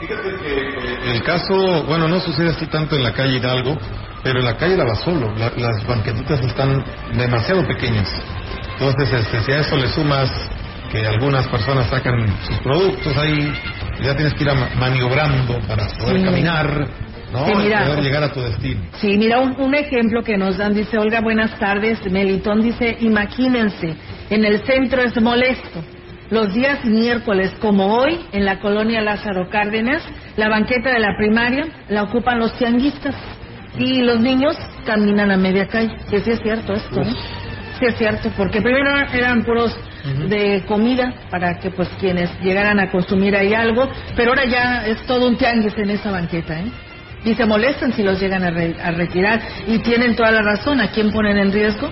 Fíjate 0.00 0.28
que 0.42 1.12
el 1.14 1.22
caso, 1.22 1.82
bueno, 1.84 2.08
no 2.08 2.20
sucede 2.20 2.50
así 2.50 2.66
tanto 2.66 2.94
en 2.94 3.04
la 3.04 3.14
calle 3.14 3.38
Hidalgo, 3.38 3.78
pero 4.22 4.40
en 4.40 4.44
la 4.44 4.56
calle 4.58 4.76
Lavasolo, 4.76 5.34
la- 5.38 5.52
las 5.56 5.86
banquetitas 5.86 6.40
están 6.42 6.84
demasiado 7.14 7.66
pequeñas. 7.66 8.06
Entonces, 8.78 9.10
este, 9.14 9.40
si 9.44 9.52
a 9.52 9.60
eso 9.60 9.76
le 9.78 9.88
sumas 9.88 10.30
que 10.92 11.06
algunas 11.06 11.46
personas 11.48 11.86
sacan 11.88 12.14
sus 12.46 12.58
productos 12.58 13.16
ahí, 13.16 13.50
ya 14.02 14.14
tienes 14.14 14.34
que 14.34 14.44
ir 14.44 14.50
a 14.50 14.54
maniobrando 14.78 15.58
para 15.66 15.86
poder 15.98 16.18
Sí. 16.18 16.24
caminar, 16.24 16.86
¿no? 17.32 17.46
Sí, 17.46 17.52
mira. 17.56 17.84
poder 17.84 18.02
llegar 18.02 18.22
a 18.22 18.32
tu 18.32 18.40
destino. 18.40 18.80
Sí, 19.00 19.16
mira, 19.16 19.40
un, 19.40 19.60
un 19.60 19.74
ejemplo 19.74 20.22
que 20.22 20.36
nos 20.36 20.56
dan, 20.58 20.74
dice 20.74 20.98
Olga, 20.98 21.20
buenas 21.20 21.58
tardes, 21.58 21.98
Melitón 22.10 22.62
dice, 22.62 22.96
imagínense, 23.00 23.94
en 24.30 24.44
el 24.44 24.64
centro 24.64 25.02
es 25.02 25.20
molesto. 25.20 25.82
Los 26.30 26.52
días 26.52 26.84
miércoles, 26.84 27.52
como 27.60 27.94
hoy, 27.94 28.20
en 28.32 28.44
la 28.44 28.58
colonia 28.58 29.00
Lázaro 29.00 29.48
Cárdenas, 29.48 30.02
la 30.36 30.48
banqueta 30.48 30.92
de 30.92 30.98
la 30.98 31.16
primaria 31.16 31.66
la 31.88 32.02
ocupan 32.02 32.38
los 32.38 32.52
tianguistas 32.58 33.14
y 33.78 34.02
los 34.02 34.20
niños 34.20 34.54
caminan 34.84 35.30
a 35.30 35.36
media 35.38 35.66
calle. 35.68 35.96
Que 36.10 36.20
sí 36.20 36.30
es 36.30 36.40
cierto 36.40 36.74
esto, 36.74 37.00
¿eh? 37.00 37.14
Sí 37.78 37.86
es 37.86 37.96
cierto, 37.96 38.30
porque 38.36 38.60
primero 38.60 38.90
eran 39.12 39.42
puros 39.44 39.74
de 40.28 40.64
comida 40.66 41.12
para 41.30 41.58
que 41.58 41.70
pues 41.70 41.88
quienes 42.00 42.30
llegaran 42.40 42.78
a 42.80 42.90
consumir 42.90 43.36
ahí 43.36 43.54
algo, 43.54 43.88
pero 44.16 44.30
ahora 44.30 44.44
ya 44.46 44.86
es 44.86 45.00
todo 45.06 45.28
un 45.28 45.36
tianguis 45.36 45.76
en 45.78 45.90
esa 45.90 46.10
banqueta, 46.10 46.58
¿eh? 46.60 46.66
Y 47.24 47.34
se 47.34 47.44
molestan 47.46 47.92
si 47.92 48.02
los 48.02 48.20
llegan 48.20 48.44
a, 48.44 48.50
re- 48.50 48.76
a 48.82 48.90
retirar 48.92 49.40
y 49.66 49.78
tienen 49.78 50.14
toda 50.16 50.30
la 50.30 50.42
razón. 50.42 50.80
¿A 50.80 50.90
quién 50.90 51.10
ponen 51.10 51.36
en 51.36 51.52
riesgo? 51.52 51.90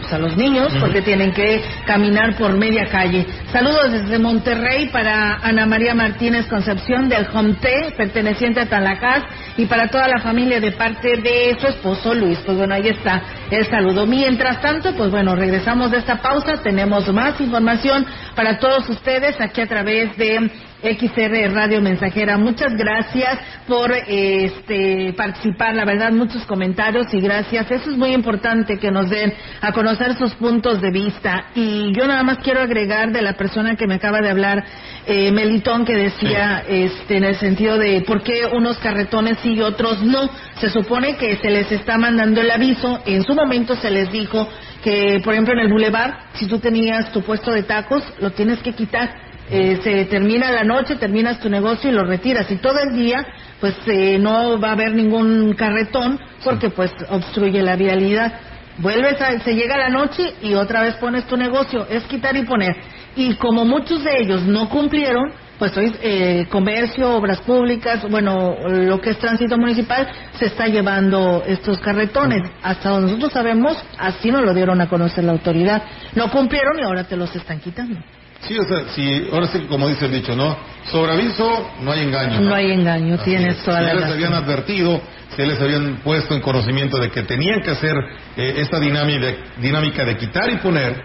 Pues 0.00 0.12
a 0.14 0.18
los 0.18 0.36
niños, 0.36 0.72
porque 0.80 1.00
tienen 1.00 1.32
que 1.32 1.62
caminar 1.86 2.34
por 2.36 2.56
media 2.58 2.86
calle. 2.86 3.24
Saludos 3.52 3.92
desde 3.92 4.18
Monterrey 4.18 4.88
para 4.88 5.36
Ana 5.36 5.64
María 5.64 5.94
Martínez 5.94 6.46
Concepción 6.48 7.08
del 7.08 7.24
Homte, 7.32 7.94
perteneciente 7.96 8.58
a 8.62 8.66
Talacás, 8.66 9.22
y 9.56 9.66
para 9.66 9.86
toda 9.86 10.08
la 10.08 10.18
familia 10.18 10.58
de 10.58 10.72
parte 10.72 11.18
de 11.18 11.56
su 11.60 11.68
esposo 11.68 12.14
Luis. 12.14 12.36
Pues 12.44 12.58
bueno, 12.58 12.74
ahí 12.74 12.88
está 12.88 13.22
el 13.48 13.64
saludo. 13.66 14.04
Mientras 14.04 14.60
tanto, 14.60 14.92
pues 14.96 15.08
bueno, 15.12 15.36
regresamos 15.36 15.92
de 15.92 15.98
esta 15.98 16.20
pausa. 16.20 16.56
Tenemos 16.64 17.06
más 17.12 17.40
información 17.40 18.04
para 18.34 18.58
todos 18.58 18.88
ustedes 18.88 19.40
aquí 19.40 19.60
a 19.60 19.68
través 19.68 20.16
de 20.16 20.50
XR 20.82 21.52
Radio 21.54 21.80
Mensajera. 21.80 22.36
Muchas 22.36 22.74
gracias 22.74 23.38
por 23.66 23.92
este, 23.92 25.14
participar, 25.16 25.74
la 25.74 25.84
verdad, 25.84 26.12
muchos 26.12 26.44
comentarios 26.44 27.06
y 27.12 27.20
gracias. 27.20 27.70
Eso 27.70 27.90
es 27.90 27.96
muy 27.96 28.12
importante 28.12 28.78
que 28.78 28.90
nos 28.90 29.08
den 29.08 29.32
a 29.60 29.72
conocer 29.72 30.16
sus 30.16 30.34
puntos 30.34 30.80
de 30.80 30.90
vista. 30.90 31.46
Y 31.54 31.92
yo 31.94 32.06
nada 32.06 32.22
más 32.22 32.38
quiero 32.38 32.60
agregar 32.60 33.12
de 33.12 33.22
la 33.22 33.34
persona 33.34 33.76
que 33.76 33.86
me 33.86 33.94
acaba 33.94 34.20
de 34.20 34.30
hablar, 34.30 34.64
eh, 35.06 35.30
Melitón, 35.30 35.84
que 35.84 35.94
decía 35.94 36.64
este, 36.68 37.16
en 37.16 37.24
el 37.24 37.36
sentido 37.36 37.78
de 37.78 38.02
por 38.02 38.22
qué 38.22 38.46
unos 38.52 38.78
carretones 38.78 39.38
sí 39.42 39.54
y 39.54 39.60
otros 39.60 40.02
no. 40.02 40.28
Se 40.58 40.68
supone 40.68 41.16
que 41.16 41.36
se 41.36 41.50
les 41.50 41.70
está 41.70 41.96
mandando 41.96 42.40
el 42.40 42.50
aviso. 42.50 43.00
En 43.06 43.22
su 43.22 43.34
momento 43.34 43.76
se 43.76 43.90
les 43.90 44.10
dijo 44.10 44.48
que, 44.82 45.20
por 45.22 45.32
ejemplo, 45.32 45.54
en 45.54 45.60
el 45.60 45.68
Boulevard, 45.68 46.14
si 46.34 46.46
tú 46.46 46.58
tenías 46.58 47.12
tu 47.12 47.22
puesto 47.22 47.52
de 47.52 47.62
tacos, 47.62 48.02
lo 48.20 48.30
tienes 48.32 48.58
que 48.60 48.72
quitar 48.72 49.31
eh, 49.52 49.80
se 49.82 50.06
termina 50.06 50.50
la 50.50 50.64
noche, 50.64 50.96
terminas 50.96 51.38
tu 51.38 51.50
negocio 51.50 51.90
y 51.90 51.92
lo 51.92 52.04
retiras. 52.04 52.50
Y 52.50 52.56
todo 52.56 52.78
el 52.78 52.94
día, 52.94 53.26
pues 53.60 53.74
eh, 53.86 54.18
no 54.18 54.58
va 54.58 54.70
a 54.70 54.72
haber 54.72 54.94
ningún 54.94 55.52
carretón 55.52 56.18
porque 56.42 56.70
pues 56.70 56.90
obstruye 57.10 57.62
la 57.62 57.76
vialidad. 57.76 58.32
Vuelves 58.78 59.20
a, 59.20 59.38
se 59.40 59.54
llega 59.54 59.76
la 59.76 59.90
noche 59.90 60.34
y 60.40 60.54
otra 60.54 60.80
vez 60.80 60.94
pones 60.94 61.26
tu 61.26 61.36
negocio. 61.36 61.86
Es 61.90 62.04
quitar 62.04 62.34
y 62.34 62.44
poner. 62.44 62.74
Y 63.14 63.34
como 63.34 63.66
muchos 63.66 64.02
de 64.02 64.22
ellos 64.22 64.42
no 64.42 64.70
cumplieron, 64.70 65.30
pues 65.58 65.76
hoy 65.76 65.94
eh, 66.02 66.46
comercio, 66.50 67.14
obras 67.14 67.42
públicas, 67.42 68.08
bueno, 68.10 68.56
lo 68.66 69.00
que 69.02 69.10
es 69.10 69.18
tránsito 69.18 69.58
municipal, 69.58 70.08
se 70.38 70.46
está 70.46 70.66
llevando 70.66 71.44
estos 71.46 71.78
carretones. 71.80 72.50
Hasta 72.62 72.88
donde 72.88 73.08
nosotros 73.08 73.32
sabemos, 73.34 73.76
así 73.98 74.30
nos 74.30 74.42
lo 74.42 74.54
dieron 74.54 74.80
a 74.80 74.88
conocer 74.88 75.24
la 75.24 75.32
autoridad. 75.32 75.82
No 76.14 76.30
cumplieron 76.30 76.78
y 76.78 76.82
ahora 76.82 77.04
te 77.04 77.16
los 77.16 77.36
están 77.36 77.60
quitando. 77.60 78.00
Sí, 78.46 78.58
o 78.58 78.64
sea, 78.64 78.84
si, 78.94 79.28
ahora 79.32 79.46
sí, 79.46 79.66
como 79.68 79.88
dice 79.88 80.06
el 80.06 80.12
dicho, 80.12 80.34
¿no? 80.34 80.56
Sobre 80.90 81.12
aviso, 81.12 81.70
no 81.80 81.92
hay 81.92 82.00
engaño. 82.00 82.40
No, 82.40 82.54
hay 82.54 82.72
engaño, 82.72 83.18
tienes 83.18 83.58
toda 83.62 83.78
si 83.80 83.86
la 83.86 83.94
les 83.94 84.04
habían 84.10 84.34
advertido, 84.34 85.00
si 85.36 85.42
les 85.42 85.60
habían 85.60 86.00
puesto 86.02 86.34
en 86.34 86.40
conocimiento 86.40 86.98
de 86.98 87.10
que 87.10 87.22
tenían 87.22 87.60
que 87.62 87.70
hacer 87.70 87.94
eh, 88.36 88.54
esta 88.56 88.80
dinámica 88.80 89.26
de, 89.26 89.38
dinámica 89.58 90.04
de 90.04 90.16
quitar 90.16 90.50
y 90.50 90.56
poner, 90.56 91.00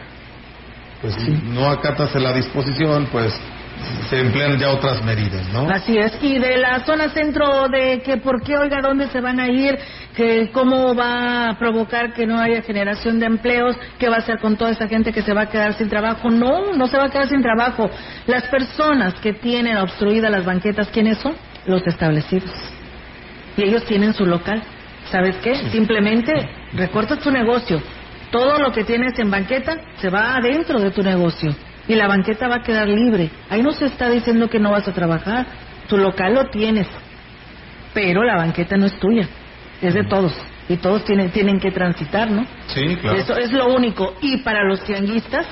pues 1.02 1.14
si 1.14 1.30
no 1.30 1.70
acatas 1.70 2.16
la 2.16 2.34
disposición, 2.34 3.08
pues 3.12 3.32
se 4.10 4.20
emplean 4.20 4.58
ya 4.58 4.72
otras 4.72 5.04
medidas, 5.04 5.48
¿no? 5.52 5.70
Así 5.70 5.98
es. 5.98 6.18
Y 6.22 6.40
de 6.40 6.58
la 6.58 6.86
zona 6.86 7.10
centro, 7.10 7.68
de 7.68 8.02
que 8.02 8.18
por 8.18 8.42
qué, 8.42 8.58
oiga, 8.58 8.82
dónde 8.82 9.08
se 9.08 9.20
van 9.20 9.40
a 9.40 9.48
ir, 9.48 9.78
que 10.16 10.50
cómo 10.52 10.96
va 10.96 11.50
a 11.50 11.58
provocar 11.60 12.14
que 12.14 12.26
no 12.26 12.40
haya 12.40 12.62
generación 12.62 13.20
de 13.20 13.26
empleos, 13.26 13.76
qué 14.00 14.10
va 14.10 14.16
a 14.16 14.20
hacer 14.20 14.40
con 14.40 14.56
toda 14.56 14.72
esa 14.72 14.88
gente 14.88 15.12
que 15.12 15.22
se 15.22 15.34
va 15.34 15.42
a 15.42 15.50
quedar 15.50 15.74
sin 15.74 15.90
trabajo. 15.90 16.30
No, 16.30 16.74
no 16.74 16.88
se 16.88 16.98
va 16.98 17.06
a 17.06 17.10
quedar 17.10 17.28
sin 17.28 17.42
trabajo. 17.42 17.90
Las 18.28 18.44
personas 18.48 19.16
que 19.16 19.34
tienen 19.34 19.78
obstruidas 19.78 20.32
las 20.32 20.46
banquetas, 20.46 20.88
¿quiénes 20.90 21.18
son? 21.18 21.34
Los 21.66 21.86
establecidos. 21.86 22.52
Y 23.58 23.64
ellos 23.64 23.84
tienen 23.86 24.14
su 24.14 24.26
local. 24.26 24.62
¿Sabes 25.12 25.36
qué? 25.38 25.56
Simplemente 25.72 26.32
recortas 26.74 27.20
tu 27.20 27.32
negocio. 27.32 27.82
Todo 28.32 28.60
lo 28.60 28.72
que 28.72 28.84
tienes 28.84 29.18
en 29.20 29.32
banqueta 29.32 29.78
se 29.98 30.10
va 30.10 30.36
adentro 30.36 30.80
de 30.80 30.92
tu 30.92 31.02
negocio 31.02 31.56
y 31.88 31.96
la 31.96 32.08
banqueta 32.08 32.48
va 32.48 32.58
a 32.58 32.64
quedar 32.64 32.88
libre. 32.88 33.30
Ahí 33.50 33.62
no 33.62 33.72
se 33.72 33.86
está 33.86 34.10
diciendo 34.10 34.50
que 34.50 34.60
no 34.60 34.72
vas 34.72 34.88
a 34.88 34.94
trabajar. 34.94 35.46
Tu 35.88 35.98
local 35.98 36.34
lo 36.34 36.46
tienes, 36.50 36.88
pero 37.94 38.24
la 38.24 38.36
banqueta 38.36 38.76
no 38.78 38.86
es 38.86 39.00
tuya, 39.00 39.28
es 39.82 39.94
de 39.94 40.04
todos. 40.04 40.34
Y 40.70 40.78
todos 40.78 41.06
tienen, 41.06 41.30
tienen 41.32 41.60
que 41.60 41.72
transitar, 41.72 42.30
¿no? 42.30 42.46
Sí, 42.68 42.98
claro. 42.98 43.18
Eso 43.18 43.38
es 43.38 43.54
lo 43.54 43.74
único. 43.74 44.16
Y 44.22 44.38
para 44.40 44.66
los 44.66 44.84
tianguistas, 44.84 45.48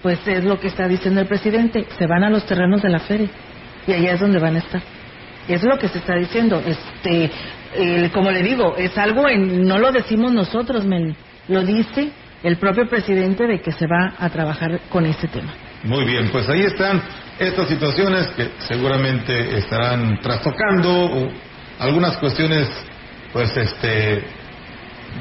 pues 0.00 0.20
es 0.28 0.44
lo 0.44 0.60
que 0.60 0.68
está 0.68 0.86
diciendo 0.86 1.20
el 1.20 1.26
presidente, 1.26 1.86
se 1.98 2.06
van 2.06 2.22
a 2.22 2.30
los 2.30 2.46
terrenos 2.46 2.80
de 2.80 2.88
la 2.88 3.00
feria 3.00 3.28
y 3.86 3.92
allá 3.92 4.12
es 4.12 4.20
donde 4.20 4.38
van 4.38 4.56
a 4.56 4.58
estar. 4.60 4.80
Es 5.48 5.64
lo 5.64 5.76
que 5.76 5.88
se 5.88 5.98
está 5.98 6.14
diciendo. 6.14 6.62
Este, 6.64 7.30
eh, 7.74 8.10
como 8.14 8.30
le 8.30 8.42
digo, 8.42 8.76
es 8.76 8.96
algo 8.96 9.28
en, 9.28 9.64
no 9.64 9.78
lo 9.78 9.90
decimos 9.90 10.32
nosotros, 10.32 10.84
Meli, 10.84 11.16
lo 11.48 11.64
dice 11.64 12.10
el 12.44 12.56
propio 12.56 12.88
presidente 12.88 13.46
de 13.46 13.60
que 13.60 13.72
se 13.72 13.86
va 13.86 14.14
a 14.18 14.30
trabajar 14.30 14.80
con 14.88 15.04
este 15.04 15.26
tema. 15.26 15.52
Muy 15.84 16.04
bien, 16.04 16.28
pues 16.30 16.48
ahí 16.48 16.62
están 16.62 17.02
estas 17.38 17.68
situaciones 17.68 18.26
que 18.36 18.50
seguramente 18.58 19.56
estarán 19.56 20.20
trastocando 20.20 21.30
algunas 21.78 22.18
cuestiones, 22.18 22.68
pues 23.32 23.56
este, 23.56 24.22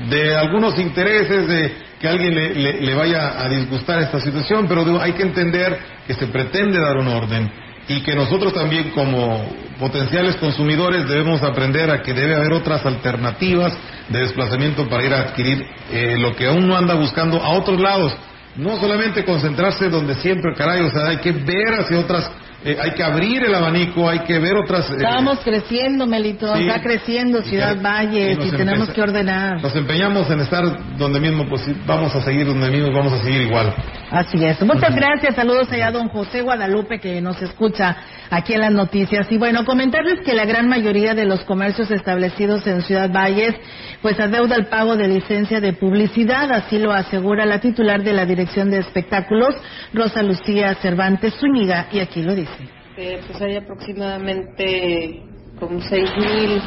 de 0.09 0.35
algunos 0.35 0.77
intereses 0.77 1.47
de 1.47 1.75
que 1.99 2.07
alguien 2.09 2.35
le, 2.35 2.93
vaya 2.93 3.41
a 3.41 3.47
disgustar 3.47 4.01
esta 4.01 4.19
situación, 4.19 4.67
pero 4.67 5.01
hay 5.01 5.13
que 5.13 5.23
entender 5.23 5.79
que 6.05 6.13
se 6.13 6.27
pretende 6.27 6.79
dar 6.79 6.97
un 6.97 7.07
orden 7.07 7.49
y 7.87 8.01
que 8.01 8.13
nosotros 8.13 8.53
también 8.53 8.91
como 8.91 9.49
potenciales 9.79 10.35
consumidores 10.35 11.07
debemos 11.07 11.41
aprender 11.41 11.89
a 11.89 12.01
que 12.01 12.13
debe 12.13 12.35
haber 12.35 12.51
otras 12.51 12.85
alternativas 12.85 13.77
de 14.09 14.19
desplazamiento 14.19 14.87
para 14.89 15.03
ir 15.05 15.13
a 15.13 15.21
adquirir 15.21 15.65
eh, 15.91 16.17
lo 16.17 16.35
que 16.35 16.47
aún 16.47 16.67
no 16.67 16.77
anda 16.77 16.95
buscando 16.95 17.41
a 17.41 17.49
otros 17.51 17.79
lados. 17.79 18.13
No 18.55 18.79
solamente 18.79 19.23
concentrarse 19.23 19.89
donde 19.89 20.15
siempre, 20.15 20.53
caray, 20.55 20.81
o 20.83 20.91
sea, 20.91 21.07
hay 21.09 21.17
que 21.17 21.31
ver 21.31 21.79
hacia 21.79 21.99
otras, 21.99 22.31
eh, 22.63 22.77
hay 22.81 22.91
que 22.91 23.03
abrir 23.03 23.43
el 23.43 23.55
abanico, 23.55 24.09
hay 24.09 24.19
que 24.19 24.37
ver 24.39 24.55
otras... 24.57 24.89
eh, 24.89 24.95
Estábamos 24.97 25.39
creciendo, 25.39 26.05
Melito, 26.05 26.53
sí. 26.55 26.67
está 26.67 26.81
creciendo 26.81 27.41
Ciudad 27.41 27.77
Y 27.77 27.83
Valles 27.83 28.37
nos 28.37 28.47
y 28.47 28.51
tenemos 28.51 28.89
que 28.89 29.01
ordenar. 29.01 29.61
nos 29.61 29.75
empeñamos 29.75 30.29
en 30.29 30.41
estar 30.41 30.97
donde 30.97 31.19
mismo, 31.19 31.47
pues 31.47 31.63
vamos 31.85 32.13
a 32.15 32.21
seguir 32.21 32.45
donde 32.47 32.69
mismo, 32.69 32.91
vamos 32.91 33.13
a 33.13 33.23
seguir 33.23 33.43
igual. 33.43 33.73
Así 34.11 34.43
es. 34.43 34.59
Muchas 34.61 34.95
gracias. 34.95 35.35
Saludos 35.35 35.71
allá 35.71 35.87
a 35.87 35.91
don 35.91 36.09
José 36.09 36.41
Guadalupe 36.41 36.99
que 36.99 37.21
nos 37.21 37.41
escucha 37.41 37.95
aquí 38.29 38.53
en 38.53 38.61
las 38.61 38.71
noticias. 38.71 39.31
Y 39.31 39.37
bueno, 39.37 39.65
comentarles 39.65 40.19
que 40.25 40.33
la 40.33 40.45
gran 40.45 40.67
mayoría 40.67 41.13
de 41.13 41.25
los 41.25 41.41
comercios 41.41 41.91
establecidos 41.91 42.65
en 42.67 42.81
Ciudad 42.81 43.09
Valles 43.11 43.55
pues 44.01 44.19
adeuda 44.19 44.55
el 44.55 44.67
pago 44.67 44.95
de 44.95 45.07
licencia 45.07 45.59
de 45.59 45.73
publicidad, 45.73 46.51
así 46.51 46.79
lo 46.79 46.91
asegura 46.93 47.45
la 47.45 47.59
titular 47.59 48.01
de 48.01 48.13
la 48.13 48.25
Dirección 48.25 48.69
de 48.71 48.77
Espectáculos, 48.79 49.55
Rosa 49.93 50.23
Lucía 50.23 50.73
Cervantes 50.75 51.33
Zúñiga, 51.35 51.87
y 51.91 51.99
aquí 51.99 52.23
lo 52.23 52.33
dice. 52.33 52.48
Eh, 52.97 53.21
pues 53.27 53.41
hay 53.41 53.55
aproximadamente 53.55 55.21
como 55.59 55.79
6.000 55.79 56.61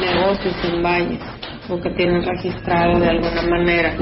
negocios 0.00 0.54
en 0.64 0.82
Valles, 0.82 1.20
o 1.68 1.80
que 1.80 1.90
tienen 1.90 2.22
registrado 2.24 3.00
de 3.00 3.08
alguna 3.08 3.42
manera 3.42 3.94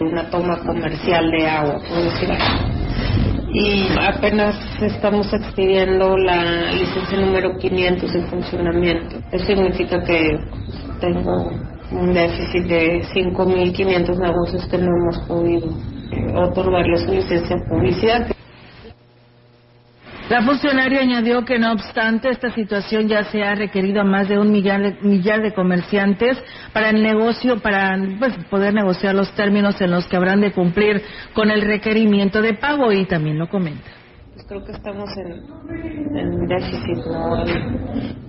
una 0.00 0.30
toma 0.30 0.58
comercial 0.58 1.30
de 1.30 1.46
agua, 1.46 1.80
por. 1.88 2.04
Y 3.52 3.86
apenas 4.00 4.56
estamos 4.82 5.32
expidiendo 5.32 6.16
la 6.16 6.72
licencia 6.72 7.18
número 7.18 7.56
500 7.56 8.14
en 8.14 8.26
funcionamiento. 8.26 9.16
Eso 9.30 9.46
significa 9.46 10.02
que 10.02 10.38
tengo 11.00 11.52
un 11.92 12.12
déficit 12.12 12.64
de 12.64 13.02
5.500 13.14 14.18
negocios 14.18 14.66
que 14.68 14.78
no 14.78 14.90
hemos 14.96 15.18
podido 15.28 15.68
eh, 16.10 16.34
otorgarles 16.34 17.02
su 17.02 17.12
licencia 17.12 17.56
de 17.56 17.62
publicidad. 17.68 18.26
La 20.28 20.40
funcionaria 20.40 21.00
añadió 21.00 21.44
que 21.44 21.58
no 21.58 21.72
obstante 21.72 22.30
esta 22.30 22.50
situación 22.50 23.08
ya 23.08 23.24
se 23.24 23.42
ha 23.42 23.54
requerido 23.54 24.00
a 24.00 24.04
más 24.04 24.26
de 24.26 24.38
un 24.38 24.50
millar 24.50 24.80
de, 24.80 24.96
millar 25.02 25.42
de 25.42 25.52
comerciantes 25.52 26.38
para 26.72 26.88
el 26.88 27.02
negocio, 27.02 27.60
para 27.60 27.98
pues, 28.18 28.32
poder 28.48 28.72
negociar 28.72 29.14
los 29.14 29.30
términos 29.34 29.78
en 29.82 29.90
los 29.90 30.06
que 30.06 30.16
habrán 30.16 30.40
de 30.40 30.52
cumplir 30.52 31.02
con 31.34 31.50
el 31.50 31.60
requerimiento 31.60 32.40
de 32.40 32.54
pago 32.54 32.90
y 32.90 33.04
también 33.04 33.38
lo 33.38 33.50
comenta. 33.50 33.90
Pues 34.32 34.46
creo 34.46 34.64
que 34.64 34.72
estamos 34.72 35.10
en, 35.18 36.16
en 36.16 36.46
déficit, 36.46 37.04
¿no? 37.06 37.44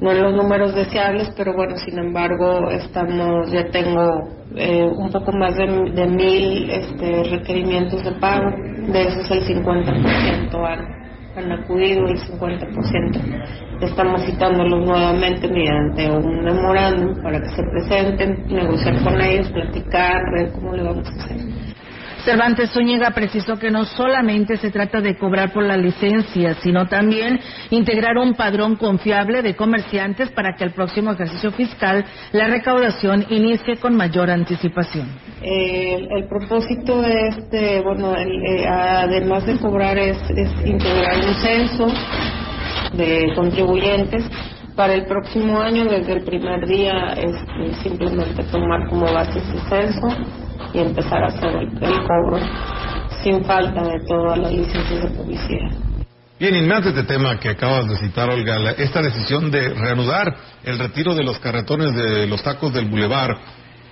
No 0.01 0.11
en 0.11 0.21
los 0.21 0.33
números 0.35 0.75
deseables, 0.75 1.29
pero 1.37 1.53
bueno, 1.53 1.77
sin 1.77 1.97
embargo, 1.97 2.69
estamos, 2.71 3.49
ya 3.51 3.71
tengo 3.71 4.29
eh, 4.53 4.83
un 4.83 5.09
poco 5.11 5.31
más 5.31 5.55
de, 5.55 5.65
de 5.65 6.07
mil 6.07 6.69
este, 6.69 7.23
requerimientos 7.23 8.03
de 8.03 8.11
pago, 8.19 8.51
de 8.91 9.01
esos 9.01 9.31
el 9.31 9.47
50% 9.47 10.67
han, 10.67 10.94
han 11.35 11.51
acudido, 11.51 12.07
el 12.07 12.17
50%. 12.17 13.81
Estamos 13.81 14.23
citándolos 14.25 14.85
nuevamente 14.85 15.47
mediante 15.47 16.09
un 16.09 16.43
memorándum 16.43 17.21
para 17.21 17.41
que 17.41 17.49
se 17.49 17.63
presenten, 17.63 18.45
negociar 18.47 19.03
con 19.03 19.19
ellos, 19.21 19.49
platicar, 19.51 20.21
ver 20.37 20.51
cómo 20.53 20.73
le 20.73 20.83
vamos 20.83 21.07
a 21.07 21.23
hacer. 21.23 21.37
Cervantes 22.23 22.71
Zúñiga 22.71 23.11
precisó 23.11 23.59
que 23.59 23.69
no 23.69 23.85
solamente 23.85 24.57
se 24.57 24.71
trata 24.71 24.99
de 24.99 25.15
cobrar 25.15 25.53
por 25.53 25.63
la 25.63 25.77
licencia, 25.77 26.55
sino 26.55 26.87
también 26.87 27.39
integrar 27.69 28.17
un 28.17 28.33
padrón 28.33 28.77
confiable 28.77 29.43
de 29.43 29.55
comerciantes 29.55 30.31
para 30.31 30.55
que 30.55 30.63
el 30.63 30.71
próximo 30.71 31.11
ejercicio 31.11 31.51
fiscal 31.51 32.03
la 32.31 32.47
recaudación 32.47 33.27
inicie 33.29 33.77
con 33.77 33.95
mayor 33.95 34.31
anticipación. 34.31 35.07
Eh, 35.47 36.07
el 36.09 36.27
propósito 36.27 37.03
de, 37.03 37.79
bueno, 37.83 38.15
el- 38.15 38.43
eh, 38.43 38.67
además 38.67 39.45
de 39.45 39.57
cobrar, 39.59 39.95
es, 39.95 40.17
es 40.31 40.49
integrar 40.65 41.17
un 41.19 41.35
censo 41.35 41.87
de 42.93 43.31
contribuyentes. 43.35 44.25
Para 44.75 44.95
el 44.95 45.05
próximo 45.05 45.61
año, 45.61 45.85
desde 45.85 46.13
el 46.13 46.23
primer 46.23 46.65
día, 46.65 47.13
es 47.13 47.35
simplemente 47.83 48.43
tomar 48.45 48.89
como 48.89 49.05
base 49.13 49.37
ese 49.37 49.59
censo 49.69 50.07
y 50.73 50.79
empezar 50.79 51.23
a 51.23 51.27
hacer 51.27 51.55
el, 51.55 51.69
cobro 51.79 52.39
sin 53.23 53.45
falta 53.45 53.83
de 53.83 53.99
todas 54.07 54.39
las 54.39 54.51
licencias 54.51 55.03
de 55.03 55.09
publicidad. 55.11 55.69
Bien, 56.39 56.55
y 56.55 56.61
más 56.61 56.83
este 56.87 57.03
tema 57.03 57.39
que 57.39 57.49
acabas 57.49 57.87
de 57.87 57.97
citar, 57.97 58.29
Olga, 58.31 58.71
esta 58.71 59.01
decisión 59.03 59.51
de 59.51 59.69
reanudar 59.69 60.35
el 60.63 60.79
retiro 60.79 61.13
de 61.13 61.23
los 61.23 61.37
carretones 61.37 61.93
de 61.95 62.25
los 62.25 62.41
tacos 62.41 62.73
del 62.73 62.85
bulevar, 62.89 63.37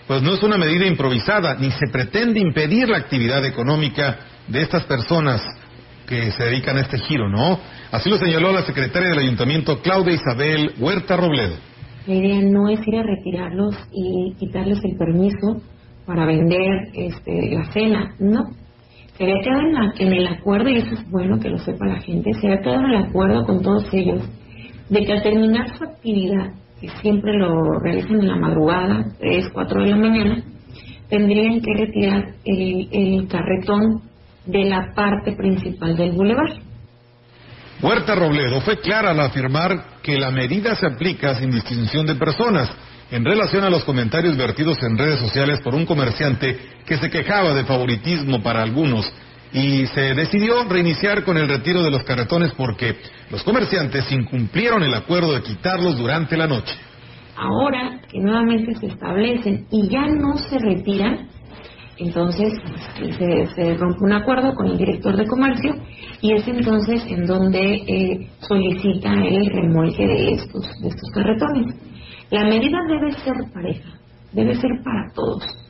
pues 0.07 0.21
no 0.21 0.33
es 0.33 0.43
una 0.43 0.57
medida 0.57 0.85
improvisada, 0.85 1.55
ni 1.55 1.71
se 1.71 1.87
pretende 1.91 2.39
impedir 2.39 2.89
la 2.89 2.97
actividad 2.97 3.45
económica 3.45 4.19
de 4.47 4.61
estas 4.61 4.83
personas 4.83 5.41
que 6.07 6.31
se 6.31 6.43
dedican 6.43 6.77
a 6.77 6.81
este 6.81 6.97
giro, 6.99 7.29
¿no? 7.29 7.59
Así 7.91 8.09
lo 8.09 8.17
señaló 8.17 8.51
la 8.51 8.63
secretaria 8.63 9.09
del 9.09 9.19
ayuntamiento, 9.19 9.81
Claudia 9.81 10.13
Isabel 10.15 10.73
Huerta 10.79 11.15
Robledo. 11.15 11.55
La 12.05 12.15
idea 12.15 12.41
no 12.41 12.67
es 12.69 12.85
ir 12.85 12.95
a 12.97 13.03
retirarlos 13.03 13.75
y 13.93 14.33
quitarles 14.37 14.79
el 14.83 14.97
permiso 14.97 15.61
para 16.05 16.25
vender 16.25 16.89
este, 16.93 17.51
la 17.55 17.71
cena, 17.71 18.13
no. 18.19 18.43
Se 19.17 19.23
había 19.23 19.41
quedado 19.41 19.61
en, 19.61 19.73
la- 19.73 19.93
en 19.99 20.11
el 20.13 20.27
acuerdo, 20.27 20.69
y 20.69 20.77
eso 20.79 20.95
es 20.95 21.09
bueno 21.09 21.39
que 21.39 21.49
lo 21.49 21.59
sepa 21.59 21.85
la 21.85 22.01
gente, 22.01 22.33
se 22.33 22.47
había 22.47 22.59
quedado 22.61 22.79
en 22.81 22.91
el 22.91 23.03
acuerdo 23.05 23.45
con 23.45 23.61
todos 23.61 23.85
ellos 23.93 24.21
de 24.89 25.05
que 25.05 25.13
al 25.13 25.23
terminar 25.23 25.77
su 25.77 25.83
actividad, 25.85 26.51
siempre 27.01 27.37
lo 27.37 27.79
realizan 27.79 28.19
en 28.19 28.27
la 28.27 28.35
madrugada, 28.35 29.05
3, 29.19 29.49
4 29.53 29.83
de 29.83 29.89
la 29.89 29.95
mañana, 29.95 30.43
tendrían 31.09 31.61
que 31.61 31.73
retirar 31.77 32.25
el, 32.45 32.89
el 32.91 33.27
carretón 33.27 34.01
de 34.45 34.65
la 34.65 34.93
parte 34.95 35.33
principal 35.33 35.95
del 35.95 36.11
bulevar. 36.11 36.53
Huerta 37.81 38.15
Robledo 38.15 38.61
fue 38.61 38.79
clara 38.79 39.11
al 39.11 39.19
afirmar 39.19 39.99
que 40.01 40.17
la 40.17 40.31
medida 40.31 40.75
se 40.75 40.85
aplica 40.85 41.35
sin 41.35 41.51
distinción 41.51 42.05
de 42.05 42.15
personas 42.15 42.71
en 43.11 43.25
relación 43.25 43.63
a 43.63 43.69
los 43.69 43.83
comentarios 43.83 44.37
vertidos 44.37 44.81
en 44.81 44.97
redes 44.97 45.19
sociales 45.19 45.59
por 45.61 45.75
un 45.75 45.85
comerciante 45.85 46.57
que 46.85 46.97
se 46.97 47.09
quejaba 47.09 47.53
de 47.53 47.65
favoritismo 47.65 48.41
para 48.41 48.63
algunos 48.63 49.11
y 49.53 49.85
se 49.87 50.15
decidió 50.15 50.63
reiniciar 50.67 51.23
con 51.23 51.37
el 51.37 51.47
retiro 51.47 51.83
de 51.83 51.91
los 51.91 52.03
carretones 52.03 52.51
porque 52.57 52.95
los 53.29 53.43
comerciantes 53.43 54.11
incumplieron 54.11 54.81
el 54.83 54.93
acuerdo 54.95 55.33
de 55.33 55.43
quitarlos 55.43 55.97
durante 55.97 56.35
la 56.35 56.47
noche. 56.47 56.73
Ahora 57.35 58.01
que 58.11 58.19
nuevamente 58.19 58.75
se 58.75 58.87
establecen 58.87 59.67
y 59.69 59.87
ya 59.89 60.07
no 60.07 60.37
se 60.37 60.57
retiran, 60.57 61.29
entonces 61.97 62.53
se, 62.95 63.45
se 63.47 63.73
rompe 63.75 64.03
un 64.03 64.13
acuerdo 64.13 64.55
con 64.55 64.67
el 64.67 64.77
director 64.77 65.15
de 65.15 65.27
comercio 65.27 65.75
y 66.21 66.33
es 66.33 66.47
entonces 66.47 67.03
en 67.07 67.25
donde 67.25 67.75
eh, 67.75 68.29
solicita 68.39 69.13
el 69.13 69.45
remolque 69.45 70.07
de 70.07 70.31
estos, 70.33 70.63
de 70.81 70.87
estos 70.87 71.11
carretones. 71.13 71.75
La 72.31 72.45
medida 72.45 72.79
debe 72.87 73.11
ser 73.11 73.35
pareja, 73.53 73.89
debe 74.31 74.55
ser 74.55 74.71
para 74.83 75.11
todos. 75.13 75.62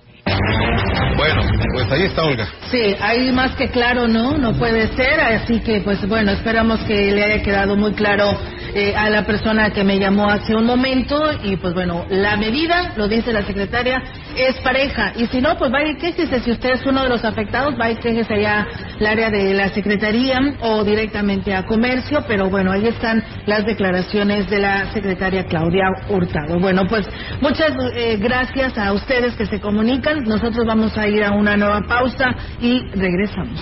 Bueno, 1.16 1.42
pues 1.74 1.92
ahí 1.92 2.04
está 2.04 2.24
Olga. 2.24 2.48
Sí, 2.72 2.96
ahí 3.00 3.32
más 3.32 3.52
que 3.56 3.70
claro, 3.70 4.08
¿no? 4.08 4.38
No 4.38 4.54
puede 4.54 4.88
ser, 4.96 5.20
así 5.20 5.60
que 5.60 5.82
pues 5.82 6.08
bueno, 6.08 6.32
esperamos 6.32 6.80
que 6.82 7.12
le 7.12 7.24
haya 7.24 7.44
quedado 7.44 7.76
muy 7.76 7.94
claro 7.94 8.38
eh, 8.76 8.96
a 8.96 9.10
la 9.10 9.26
persona 9.26 9.70
que 9.72 9.84
me 9.84 10.00
llamó 10.00 10.30
hace 10.30 10.56
un 10.56 10.66
momento 10.66 11.32
y 11.44 11.58
pues 11.58 11.74
bueno, 11.74 12.06
la 12.10 12.38
medida, 12.38 12.94
lo 12.96 13.08
dice 13.08 13.32
la 13.32 13.44
secretaria, 13.44 14.02
es 14.36 14.56
pareja 14.62 15.14
y 15.16 15.28
si 15.28 15.42
no, 15.42 15.58
pues 15.58 15.72
vaya 15.72 15.92
y 15.92 15.98
quéjese, 15.98 16.40
si 16.40 16.52
usted 16.52 16.72
es 16.72 16.86
uno 16.86 17.04
de 17.04 17.10
los 17.10 17.24
afectados, 17.24 17.78
vaya 17.78 18.00
y 18.00 18.02
quéjese 18.02 18.34
allá 18.34 18.68
al 19.00 19.06
área 19.06 19.30
de 19.30 19.54
la 19.54 19.70
secretaría 19.70 20.40
o 20.62 20.84
directamente 20.84 21.54
a 21.54 21.66
comercio, 21.66 22.24
pero 22.28 22.50
bueno, 22.50 22.72
ahí 22.72 22.88
están 22.88 23.24
las 23.46 23.66
declaraciones 23.66 24.50
de 24.50 24.60
la 24.60 24.92
secretaria 24.94 25.46
Claudia 25.46 25.86
Hurtado. 26.10 26.60
Bueno, 26.60 26.88
pues 26.88 27.08
muchas 27.42 27.74
eh, 27.96 28.18
gracias 28.20 28.78
a 28.78 28.94
ustedes 28.94 29.36
que 29.36 29.46
se 29.46 29.60
comunican, 29.60 30.24
nosotros 30.24 30.66
vamos 30.66 30.98
a 30.98 31.08
ir 31.08 31.24
a 31.24 31.32
una 31.32 31.56
nueva 31.56 31.82
pausa 31.88 32.36
y 32.60 32.80
regresamos. 32.96 33.62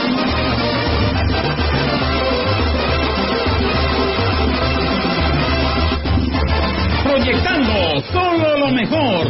Proyectando 7.23 8.01
solo 8.11 8.57
lo 8.57 8.71
mejor. 8.71 9.27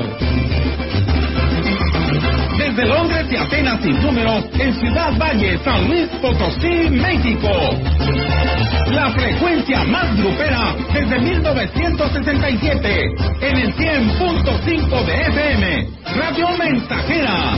Desde 2.57 2.85
Londres 2.85 3.25
y 3.29 3.35
Atenas 3.35 3.81
sin 3.83 4.01
números, 4.01 4.45
en 4.53 4.73
Ciudad 4.75 5.11
Valle, 5.17 5.57
San 5.65 5.89
Luis 5.89 6.07
Potosí, 6.21 6.89
México. 6.89 7.49
La 8.93 9.09
frecuencia 9.11 9.83
más 9.83 10.17
grupera 10.17 10.73
desde 10.93 11.19
1967, 11.19 13.13
en 13.41 13.57
el 13.57 13.75
100.5 13.75 15.05
de 15.05 15.21
FM, 15.23 15.87
Radio 16.15 16.47
Mensajera. 16.57 17.57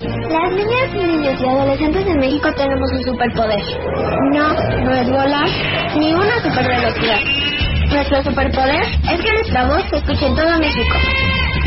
Las 0.00 0.50
niñas, 0.52 0.94
niños 0.94 1.38
y 1.38 1.44
adolescentes 1.46 2.06
en 2.06 2.16
México 2.16 2.48
tenemos 2.56 2.90
un 2.90 3.02
superpoder. 3.04 3.60
No, 4.32 4.54
no 4.82 4.94
es 4.94 5.10
volar, 5.10 5.46
ni 5.94 6.14
una 6.14 6.42
supervelocidad. 6.42 7.18
Nuestro 7.90 8.22
superpoder 8.24 8.80
es 8.80 9.20
que 9.20 9.30
nuestra 9.30 9.66
voz 9.66 9.82
se 9.90 9.96
escuche 9.98 10.26
en 10.26 10.36
todo 10.36 10.58
México. 10.58 10.96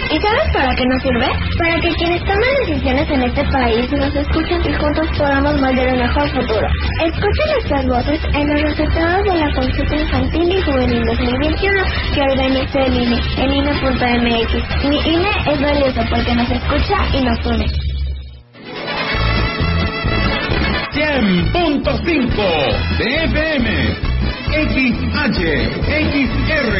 ¿Y 0.09 0.19
sabes 0.19 0.51
para 0.51 0.75
qué 0.75 0.83
nos 0.87 1.03
sirve? 1.03 1.27
Para 1.59 1.79
que 1.79 1.93
quienes 1.93 2.21
toman 2.21 2.41
decisiones 2.65 3.09
en 3.11 3.21
este 3.21 3.43
país 3.51 3.91
nos 3.91 4.15
escuchen 4.15 4.61
y 4.65 4.73
juntos 4.81 5.07
podamos 5.15 5.61
moldear 5.61 5.93
un 5.93 5.99
mejor 5.99 6.27
futuro. 6.31 6.67
Escuchen 7.05 7.47
nuestras 7.53 7.85
voces 7.85 8.19
en 8.33 8.49
los 8.49 8.61
resultados 8.63 9.25
de 9.25 9.35
la 9.35 9.53
consulta 9.53 9.95
infantil 9.95 10.51
y 10.57 10.61
juvenil 10.63 11.05
2021 11.05 11.83
que 12.15 12.21
organiza 12.21 12.79
el 12.79 12.93
INE, 12.95 13.21
en 13.37 13.53
INE.mx. 13.53 14.85
Mi 14.89 14.97
INE 14.97 15.29
es 15.45 15.61
valioso 15.61 16.01
porque 16.09 16.35
nos 16.35 16.49
escucha 16.49 16.97
y 17.13 17.21
nos 17.21 17.45
une. 17.45 17.82
100.5 21.23 22.35
de 22.97 23.05
FM. 23.23 23.67
XH, 24.51 25.39
XR, 25.87 26.73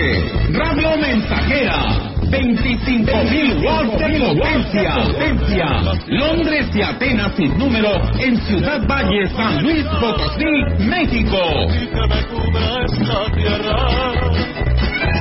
Radio 0.52 0.98
Mensajera. 0.98 2.12
25.000 2.30 3.64
watts 3.64 3.98
de 4.00 4.20
potencia, 4.20 4.96
potencia. 4.96 5.68
Londres 6.08 6.68
y 6.74 6.82
Atenas 6.82 7.32
sin 7.38 7.58
número 7.58 7.90
en 8.20 8.38
Ciudad 8.46 8.86
Valle, 8.86 9.28
San 9.30 9.64
Luis 9.64 9.86
Potosí, 10.02 10.54
México. 10.80 11.38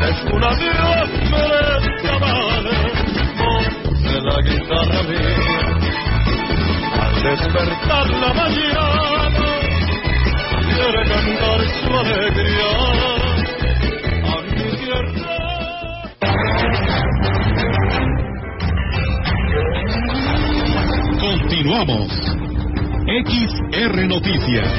Es 0.08 0.32
una 0.32 0.50
de 4.02 4.20
la 4.20 4.40
guitarra 4.42 5.02
despertar 7.22 8.10
la 8.10 8.32
mañana, 8.34 9.28
quiere 10.60 11.02
cantar 11.08 11.60
su 11.80 11.90
alegría 11.98 12.70
a 14.24 14.40
mi 14.42 14.66
tierra. 14.76 15.32
Continuamos. 21.20 22.08
XR 23.06 23.96
Noticias. 24.08 24.70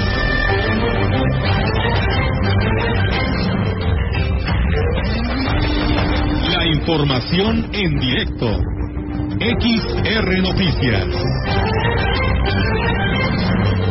La 6.51 6.65
información 6.65 7.69
en 7.73 7.99
directo. 7.99 8.59
XR 9.39 10.41
Noticias. 10.41 11.07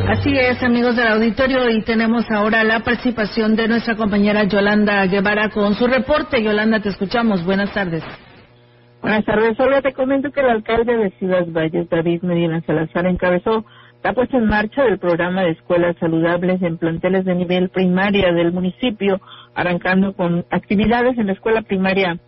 Así 0.09 0.37
es, 0.37 0.63
amigos 0.63 0.95
del 0.97 1.09
auditorio, 1.09 1.71
y 1.71 1.83
tenemos 1.83 2.31
ahora 2.31 2.65
la 2.65 2.81
participación 2.81 3.57
de 3.57 3.67
nuestra 3.67 3.97
compañera 3.97 4.45
Yolanda 4.45 5.07
Guevara 5.07 5.49
con 5.49 5.75
su 5.75 5.87
reporte. 5.87 6.43
Yolanda, 6.43 6.81
te 6.81 6.91
escuchamos. 6.91 7.45
Buenas 7.45 7.73
tardes. 7.73 8.05
Buenas 9.01 9.25
tardes, 9.25 9.59
Olga. 9.59 9.81
Te 9.81 9.93
comento 9.93 10.31
que 10.31 10.41
el 10.41 10.51
alcalde 10.51 10.97
de 10.97 11.11
Ciudad 11.19 11.47
Valles, 11.49 11.89
David 11.89 12.23
Medina 12.23 12.61
Salazar, 12.67 13.07
encabezó 13.07 13.65
la 14.05 14.13
puesta 14.13 14.37
en 14.37 14.47
marcha 14.47 14.85
del 14.85 14.99
programa 14.99 15.43
de 15.43 15.53
escuelas 15.53 15.97
saludables 15.99 16.61
en 16.63 16.79
planteles 16.79 17.25
de 17.25 17.35
nivel 17.35 17.69
primaria 17.71 18.33
del 18.33 18.53
municipio, 18.53 19.21
arrancando 19.55 20.13
con 20.15 20.45
actividades 20.51 21.17
en 21.19 21.29
la 21.29 21.33
escuela 21.33 21.63
primaria 21.63 22.19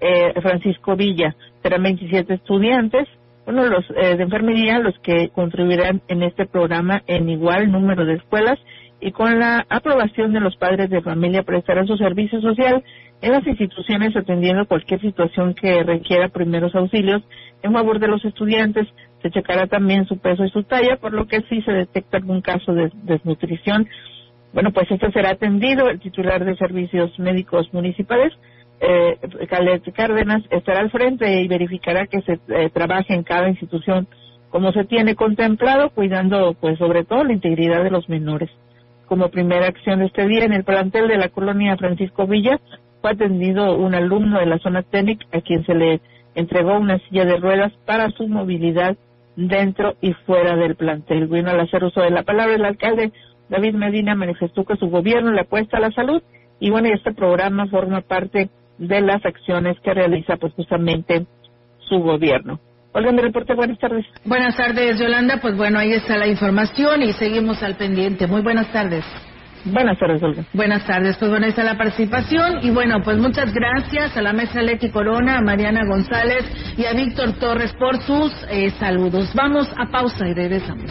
eh, 0.00 0.32
Francisco 0.40 0.96
Villa. 0.96 1.34
Serán 1.62 1.82
27 1.82 2.34
estudiantes, 2.34 3.06
bueno, 3.44 3.66
los 3.66 3.84
eh, 3.90 4.16
de 4.16 4.22
enfermería, 4.22 4.78
los 4.78 4.98
que 5.00 5.28
contribuirán 5.30 6.02
en 6.08 6.22
este 6.22 6.46
programa 6.46 7.02
en 7.06 7.28
igual 7.28 7.70
número 7.70 8.04
de 8.04 8.14
escuelas 8.14 8.58
y 9.00 9.12
con 9.12 9.38
la 9.38 9.66
aprobación 9.68 10.32
de 10.32 10.40
los 10.40 10.56
padres 10.56 10.88
de 10.88 11.02
familia 11.02 11.42
prestarán 11.42 11.86
su 11.86 11.96
servicio 11.96 12.40
social 12.40 12.82
en 13.20 13.32
las 13.32 13.46
instituciones 13.46 14.16
atendiendo 14.16 14.66
cualquier 14.66 15.00
situación 15.00 15.54
que 15.54 15.82
requiera 15.82 16.28
primeros 16.28 16.74
auxilios 16.74 17.22
en 17.62 17.72
favor 17.72 17.98
de 17.98 18.08
los 18.08 18.24
estudiantes. 18.24 18.86
Se 19.22 19.30
checará 19.30 19.66
también 19.66 20.06
su 20.06 20.18
peso 20.18 20.44
y 20.44 20.50
su 20.50 20.62
talla, 20.64 20.96
por 20.96 21.12
lo 21.12 21.26
que 21.26 21.42
si 21.48 21.62
se 21.62 21.72
detecta 21.72 22.18
algún 22.18 22.40
caso 22.40 22.72
de 22.72 22.90
desnutrición, 23.04 23.88
bueno, 24.54 24.70
pues 24.72 24.90
este 24.90 25.10
será 25.12 25.30
atendido. 25.30 25.90
El 25.90 26.00
titular 26.00 26.44
de 26.44 26.56
servicios 26.56 27.18
médicos 27.18 27.68
municipales, 27.72 28.32
eh, 28.80 29.18
Caleb 29.48 29.82
Cárdenas, 29.92 30.42
estará 30.50 30.80
al 30.80 30.90
frente 30.90 31.40
y 31.40 31.48
verificará 31.48 32.06
que 32.06 32.22
se 32.22 32.38
eh, 32.48 32.70
trabaje 32.72 33.14
en 33.14 33.22
cada 33.22 33.48
institución 33.48 34.08
como 34.50 34.70
se 34.70 34.84
tiene 34.84 35.16
contemplado, 35.16 35.90
cuidando 35.90 36.54
pues 36.60 36.78
sobre 36.78 37.04
todo 37.04 37.24
la 37.24 37.32
integridad 37.32 37.82
de 37.82 37.90
los 37.90 38.08
menores. 38.08 38.50
Como 39.06 39.28
primera 39.28 39.66
acción 39.66 39.98
de 39.98 40.06
este 40.06 40.28
día, 40.28 40.44
en 40.44 40.52
el 40.52 40.62
plantel 40.62 41.08
de 41.08 41.16
la 41.16 41.28
colonia 41.28 41.76
Francisco 41.76 42.26
Villa, 42.26 42.60
fue 43.00 43.10
atendido 43.10 43.76
un 43.76 43.96
alumno 43.96 44.38
de 44.38 44.46
la 44.46 44.58
zona 44.60 44.82
técnica 44.82 45.26
a 45.32 45.40
quien 45.40 45.66
se 45.66 45.74
le 45.74 46.00
entregó 46.36 46.78
una 46.78 47.00
silla 47.00 47.24
de 47.24 47.36
ruedas 47.36 47.72
para 47.84 48.10
su 48.10 48.28
movilidad 48.28 48.96
dentro 49.36 49.96
y 50.00 50.12
fuera 50.12 50.54
del 50.56 50.76
plantel. 50.76 51.26
Bueno, 51.26 51.50
al 51.50 51.60
hacer 51.60 51.82
uso 51.82 52.00
de 52.00 52.10
la 52.10 52.22
palabra, 52.22 52.54
el 52.54 52.64
alcalde 52.64 53.12
David 53.48 53.74
Medina 53.74 54.14
manifestó 54.14 54.64
que 54.64 54.76
su 54.76 54.88
gobierno 54.88 55.32
le 55.32 55.40
apuesta 55.40 55.78
a 55.78 55.80
la 55.80 55.90
salud 55.90 56.22
y 56.60 56.70
bueno, 56.70 56.88
este 56.94 57.12
programa 57.12 57.66
forma 57.66 58.00
parte 58.00 58.50
las 58.78 59.24
acciones 59.24 59.76
que 59.80 59.94
realiza 59.94 60.36
pues 60.36 60.52
justamente 60.54 61.26
su 61.88 61.98
gobierno. 61.98 62.60
Olga, 62.92 63.10
mi 63.10 63.22
reporte, 63.22 63.54
buenas 63.54 63.78
tardes. 63.78 64.06
Buenas 64.24 64.56
tardes, 64.56 64.98
Yolanda. 64.98 65.38
Pues 65.40 65.56
bueno, 65.56 65.80
ahí 65.80 65.92
está 65.92 66.16
la 66.16 66.28
información 66.28 67.02
y 67.02 67.12
seguimos 67.14 67.62
al 67.62 67.76
pendiente. 67.76 68.26
Muy 68.26 68.40
buenas 68.42 68.70
tardes. 68.72 69.04
Buenas 69.64 69.98
tardes, 69.98 70.22
Olga. 70.22 70.44
Buenas 70.52 70.86
tardes, 70.86 71.16
pues 71.16 71.30
bueno, 71.30 71.46
ahí 71.46 71.50
está 71.50 71.64
la 71.64 71.78
participación 71.78 72.58
y 72.62 72.70
bueno, 72.70 73.02
pues 73.02 73.16
muchas 73.18 73.52
gracias 73.52 74.16
a 74.16 74.22
la 74.22 74.32
mesa 74.32 74.60
Leti 74.60 74.90
Corona, 74.90 75.38
a 75.38 75.40
Mariana 75.40 75.84
González 75.86 76.44
y 76.76 76.84
a 76.84 76.92
Víctor 76.92 77.32
Torres 77.38 77.72
por 77.74 78.00
sus 78.02 78.32
eh, 78.50 78.70
saludos. 78.78 79.30
Vamos 79.34 79.68
a 79.76 79.90
pausa 79.90 80.28
y 80.28 80.34
regresamos. 80.34 80.90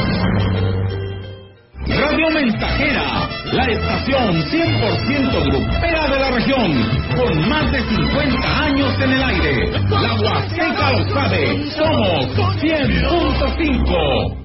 Radio 1.87 2.29
Mensajera, 2.29 3.27
la 3.51 3.65
estación 3.65 4.35
100% 4.43 5.43
grupera 5.45 6.07
de 6.07 6.19
la 6.19 6.31
región, 6.31 6.71
con 7.17 7.49
más 7.49 7.71
de 7.71 7.81
50 7.81 8.63
años 8.63 8.93
en 9.01 9.11
el 9.11 9.23
aire. 9.23 9.71
La 9.89 10.13
Huasteca 10.13 10.91
lo 10.91 11.09
sabe, 11.13 11.71
somos 11.71 12.25
100.5. 12.61 14.37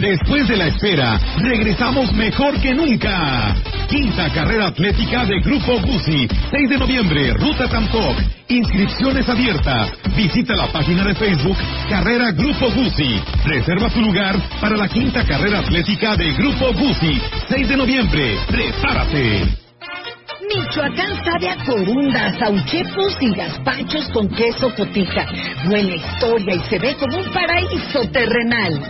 Después 0.00 0.48
de 0.48 0.56
la 0.56 0.66
espera, 0.66 1.20
regresamos 1.38 2.12
mejor 2.12 2.60
que 2.60 2.74
nunca. 2.74 3.54
Quinta 3.88 4.30
carrera 4.32 4.68
atlética 4.68 5.24
de 5.24 5.40
Grupo 5.40 5.80
Guzzi, 5.80 6.26
6 6.50 6.70
de 6.70 6.78
noviembre, 6.78 7.32
Ruta 7.34 7.68
Tampoc. 7.68 8.16
Inscripciones 8.48 9.28
abiertas. 9.28 9.92
Visita 10.16 10.54
la 10.54 10.66
página 10.68 11.04
de 11.04 11.14
Facebook 11.14 11.56
Carrera 11.88 12.32
Grupo 12.32 12.70
Guzzi. 12.70 13.20
Reserva 13.44 13.88
tu 13.90 14.00
lugar 14.00 14.36
para 14.60 14.76
la 14.76 14.88
quinta 14.88 15.24
carrera 15.24 15.60
atlética 15.60 16.16
de 16.16 16.32
Grupo 16.32 16.72
Guzzi, 16.72 17.20
6 17.48 17.68
de 17.68 17.76
noviembre. 17.76 18.38
Prepárate. 18.48 19.64
Michoacán 20.54 21.24
sabe 21.24 21.48
a 21.48 21.56
corundas, 21.64 22.40
auchepos 22.42 23.16
y 23.20 23.34
gazpachos 23.34 24.08
con 24.10 24.28
queso 24.28 24.74
cotija. 24.74 25.26
Buena 25.66 25.94
historia 25.94 26.54
y 26.54 26.60
se 26.68 26.78
ve 26.78 26.94
como 26.96 27.18
un 27.18 27.32
paraíso 27.32 28.08
terrenal. 28.12 28.80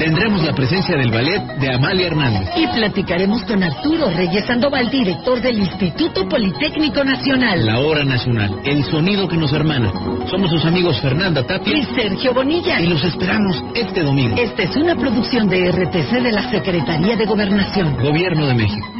Tendremos 0.00 0.42
la 0.42 0.54
presencia 0.54 0.96
del 0.96 1.10
ballet 1.10 1.42
de 1.60 1.74
Amalia 1.74 2.06
Hernández. 2.06 2.48
Y 2.56 2.66
platicaremos 2.68 3.42
con 3.42 3.62
Arturo 3.62 4.08
Reyes 4.08 4.46
Sandoval, 4.46 4.88
director 4.90 5.42
del 5.42 5.58
Instituto 5.58 6.26
Politécnico 6.26 7.04
Nacional. 7.04 7.66
La 7.66 7.80
hora 7.80 8.02
nacional, 8.02 8.60
el 8.64 8.82
sonido 8.84 9.28
que 9.28 9.36
nos 9.36 9.52
hermana. 9.52 9.92
Somos 10.30 10.50
sus 10.50 10.64
amigos 10.64 10.98
Fernanda 11.02 11.46
Tapia 11.46 11.76
Y 11.76 11.84
Sergio 11.94 12.32
Bonilla. 12.32 12.80
y 12.80 12.86
los 12.86 13.04
esperamos 13.04 13.62
este 13.74 14.02
domingo. 14.02 14.36
Esta 14.38 14.62
es 14.62 14.74
una 14.74 14.96
producción 14.96 15.50
de 15.50 15.70
RTC 15.70 16.22
de 16.22 16.32
la 16.32 16.50
Secretaría 16.50 17.16
de 17.16 17.26
Gobernación. 17.26 17.94
Gobierno 18.02 18.46
de 18.46 18.54
México. 18.54 18.99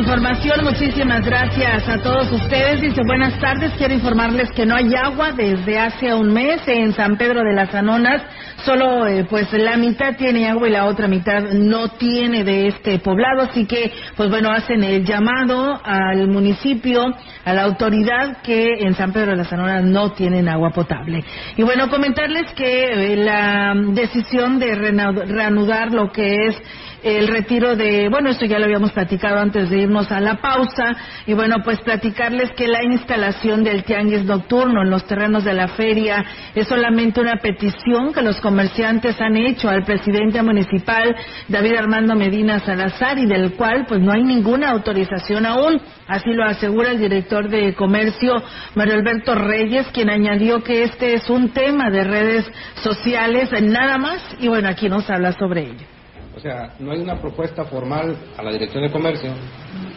información. 0.00 0.64
Muchísimas 0.64 1.24
gracias 1.26 1.86
a 1.86 1.98
todos 1.98 2.32
ustedes. 2.32 2.80
Dice, 2.80 3.02
buenas 3.06 3.38
tardes. 3.38 3.72
Quiero 3.76 3.92
informarles 3.92 4.50
que 4.52 4.64
no 4.64 4.74
hay 4.74 4.94
agua 4.94 5.32
desde 5.32 5.78
hace 5.78 6.14
un 6.14 6.32
mes 6.32 6.66
en 6.66 6.94
San 6.94 7.18
Pedro 7.18 7.42
de 7.42 7.52
las 7.52 7.74
Anonas. 7.74 8.22
Solo 8.64 9.06
eh, 9.06 9.26
pues 9.28 9.52
la 9.52 9.76
mitad 9.76 10.16
tiene 10.16 10.48
agua 10.48 10.68
y 10.68 10.72
la 10.72 10.86
otra 10.86 11.06
mitad 11.06 11.42
no 11.52 11.88
tiene 11.90 12.44
de 12.44 12.68
este 12.68 12.98
poblado. 12.98 13.42
Así 13.42 13.66
que 13.66 13.92
pues 14.16 14.30
bueno, 14.30 14.50
hacen 14.50 14.82
el 14.84 15.04
llamado 15.04 15.78
al 15.84 16.28
municipio, 16.28 17.04
a 17.44 17.52
la 17.52 17.64
autoridad 17.64 18.38
que 18.42 18.80
en 18.80 18.94
San 18.94 19.12
Pedro 19.12 19.32
de 19.32 19.36
las 19.36 19.52
Anonas 19.52 19.84
no 19.84 20.12
tienen 20.12 20.48
agua 20.48 20.70
potable. 20.70 21.22
Y 21.58 21.62
bueno, 21.62 21.90
comentarles 21.90 22.50
que 22.54 23.12
eh, 23.12 23.16
la 23.16 23.74
decisión 23.74 24.58
de 24.58 24.74
reanudar 24.74 25.92
lo 25.92 26.10
que 26.10 26.46
es 26.46 26.56
el 27.02 27.28
retiro 27.28 27.76
de, 27.76 28.08
bueno, 28.08 28.30
esto 28.30 28.44
ya 28.46 28.58
lo 28.58 28.64
habíamos 28.64 28.92
platicado 28.92 29.38
antes 29.38 29.70
de 29.70 29.78
irnos 29.78 30.10
a 30.12 30.20
la 30.20 30.36
pausa, 30.36 30.96
y 31.26 31.32
bueno, 31.32 31.56
pues 31.64 31.80
platicarles 31.80 32.50
que 32.52 32.68
la 32.68 32.82
instalación 32.84 33.64
del 33.64 33.84
tianguis 33.84 34.24
nocturno 34.24 34.82
en 34.82 34.90
los 34.90 35.06
terrenos 35.06 35.44
de 35.44 35.54
la 35.54 35.68
feria 35.68 36.24
es 36.54 36.68
solamente 36.68 37.20
una 37.20 37.36
petición 37.36 38.12
que 38.12 38.22
los 38.22 38.40
comerciantes 38.40 39.20
han 39.20 39.36
hecho 39.36 39.68
al 39.68 39.84
presidente 39.84 40.42
municipal 40.42 41.14
David 41.48 41.76
Armando 41.76 42.14
Medina 42.14 42.60
Salazar 42.60 43.18
y 43.18 43.26
del 43.26 43.52
cual 43.54 43.86
pues 43.86 44.00
no 44.00 44.12
hay 44.12 44.22
ninguna 44.22 44.70
autorización 44.70 45.46
aún, 45.46 45.80
así 46.06 46.30
lo 46.32 46.44
asegura 46.44 46.90
el 46.90 46.98
director 46.98 47.48
de 47.48 47.74
comercio 47.74 48.42
Mario 48.74 48.94
Alberto 48.94 49.34
Reyes, 49.34 49.86
quien 49.92 50.10
añadió 50.10 50.62
que 50.62 50.84
este 50.84 51.14
es 51.14 51.30
un 51.30 51.50
tema 51.50 51.90
de 51.90 52.04
redes 52.04 52.50
sociales, 52.82 53.50
nada 53.62 53.98
más, 53.98 54.20
y 54.38 54.48
bueno, 54.48 54.68
aquí 54.68 54.88
nos 54.88 55.08
habla 55.08 55.32
sobre 55.32 55.62
ello. 55.62 55.99
O 56.40 56.42
sea, 56.42 56.72
no 56.78 56.92
hay 56.92 57.00
una 57.00 57.20
propuesta 57.20 57.66
formal 57.66 58.16
a 58.38 58.42
la 58.42 58.52
Dirección 58.52 58.82
de 58.82 58.90
Comercio 58.90 59.30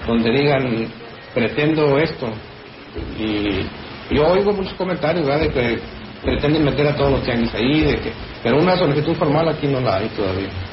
donde 0.05 0.29
digan, 0.29 0.89
pretendo 1.33 1.97
esto. 1.97 2.27
Y 3.17 3.61
yo 4.13 4.27
oigo 4.27 4.51
muchos 4.51 4.73
comentarios, 4.73 5.25
¿verdad?, 5.25 5.47
de 5.47 5.53
que 5.53 5.79
pretenden 6.21 6.65
meter 6.65 6.85
a 6.87 6.97
todos 6.97 7.11
los 7.11 7.23
tianguis 7.23 7.55
ahí, 7.55 7.83
de 7.83 7.95
que, 7.95 8.11
pero 8.43 8.57
una 8.57 8.75
solicitud 8.75 9.15
formal 9.15 9.47
aquí 9.47 9.67
no 9.67 9.79
la 9.79 9.99
hay 9.99 10.09
todavía. 10.09 10.72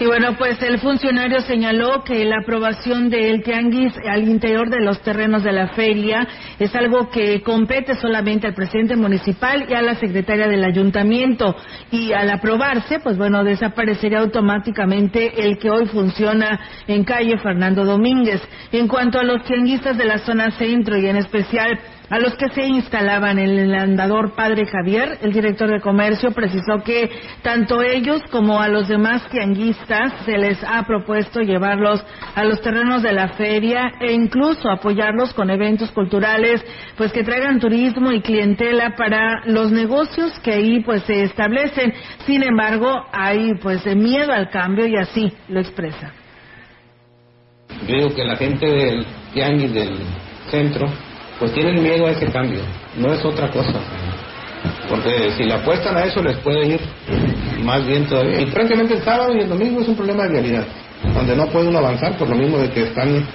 Y 0.00 0.06
bueno, 0.06 0.34
pues 0.38 0.60
el 0.62 0.78
funcionario 0.78 1.42
señaló 1.42 2.02
que 2.04 2.24
la 2.24 2.38
aprobación 2.38 3.10
del 3.10 3.42
tianguis 3.42 3.92
al 4.10 4.26
interior 4.26 4.70
de 4.70 4.80
los 4.80 5.02
terrenos 5.02 5.42
de 5.44 5.52
la 5.52 5.68
feria 5.74 6.26
es 6.58 6.74
algo 6.74 7.10
que 7.10 7.42
compete 7.42 7.94
solamente 7.96 8.46
al 8.46 8.54
presidente 8.54 8.96
municipal 8.96 9.66
y 9.68 9.74
a 9.74 9.82
la 9.82 9.96
secretaria 9.96 10.48
del 10.48 10.64
ayuntamiento. 10.64 11.54
Y 11.90 12.14
al 12.14 12.30
aprobarse, 12.30 13.00
pues 13.00 13.18
bueno, 13.18 13.44
desaparecería 13.44 14.20
automáticamente 14.20 15.44
el 15.46 15.58
que 15.58 15.70
hoy 15.70 15.84
funciona 15.84 16.58
en 16.86 17.04
calle 17.04 17.36
Fernando 17.36 17.84
Domínguez. 17.84 18.40
En 18.72 18.88
cuanto 18.88 19.18
a 19.20 19.22
los 19.22 19.44
tianguistas 19.44 19.98
de 19.98 20.06
la 20.06 20.16
zona 20.20 20.50
centro 20.52 20.96
y 20.96 21.08
en 21.08 21.16
especial 21.16 21.78
a 22.10 22.18
los 22.18 22.34
que 22.34 22.48
se 22.50 22.66
instalaban 22.66 23.38
el 23.38 23.72
andador 23.72 24.34
Padre 24.34 24.66
Javier, 24.66 25.18
el 25.22 25.32
director 25.32 25.70
de 25.70 25.80
comercio 25.80 26.32
precisó 26.32 26.82
que 26.84 27.08
tanto 27.42 27.82
ellos 27.82 28.20
como 28.32 28.60
a 28.60 28.68
los 28.68 28.88
demás 28.88 29.22
tianguistas 29.30 30.12
se 30.24 30.36
les 30.36 30.58
ha 30.64 30.82
propuesto 30.82 31.40
llevarlos 31.40 32.04
a 32.34 32.44
los 32.44 32.60
terrenos 32.60 33.04
de 33.04 33.12
la 33.12 33.28
feria 33.28 33.92
e 34.00 34.12
incluso 34.12 34.68
apoyarlos 34.68 35.32
con 35.34 35.50
eventos 35.50 35.92
culturales, 35.92 36.64
pues 36.96 37.12
que 37.12 37.22
traigan 37.22 37.60
turismo 37.60 38.10
y 38.10 38.20
clientela 38.20 38.96
para 38.96 39.42
los 39.46 39.70
negocios 39.70 40.36
que 40.40 40.52
ahí 40.52 40.80
pues 40.80 41.04
se 41.04 41.22
establecen. 41.22 41.94
Sin 42.26 42.42
embargo, 42.42 43.06
hay 43.12 43.54
pues 43.62 43.86
miedo 43.94 44.32
al 44.32 44.50
cambio 44.50 44.86
y 44.86 44.96
así 44.96 45.32
lo 45.48 45.60
expresa. 45.60 46.12
Yo 47.86 47.94
digo 47.94 48.14
que 48.14 48.24
la 48.24 48.36
gente 48.36 48.66
del 48.66 49.06
tianguis 49.32 49.72
del 49.72 49.96
centro, 50.50 50.88
pues 51.40 51.52
tienen 51.52 51.82
miedo 51.82 52.06
a 52.06 52.10
ese 52.10 52.26
cambio, 52.26 52.60
no 52.96 53.12
es 53.12 53.24
otra 53.24 53.50
cosa. 53.50 53.80
Porque 54.88 55.32
si 55.36 55.44
le 55.44 55.54
apuestan 55.54 55.96
a 55.96 56.04
eso 56.04 56.22
les 56.22 56.36
puede 56.38 56.66
ir 56.66 56.80
más 57.64 57.84
bien 57.86 58.06
todavía. 58.06 58.42
Y 58.42 58.46
francamente 58.46 58.94
el 58.94 59.02
sábado 59.02 59.34
y 59.34 59.40
el 59.40 59.48
domingo 59.48 59.80
es 59.80 59.88
un 59.88 59.96
problema 59.96 60.24
de 60.24 60.28
realidad, 60.28 60.66
donde 61.14 61.34
no 61.34 61.46
puede 61.46 61.68
uno 61.68 61.78
avanzar 61.78 62.16
por 62.18 62.28
lo 62.28 62.36
mismo 62.36 62.58
de 62.58 62.70
que 62.70 62.82
están 62.82 63.26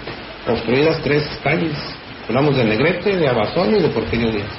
obstruidas 0.47 1.01
tres 1.01 1.27
calles. 1.43 1.75
Hablamos 2.27 2.55
de 2.55 2.63
Negrete, 2.63 3.17
de 3.17 3.27
Abasón 3.27 3.75
y 3.75 3.81
de 3.81 3.89
Porfirio 3.89 4.31
Díaz. 4.31 4.51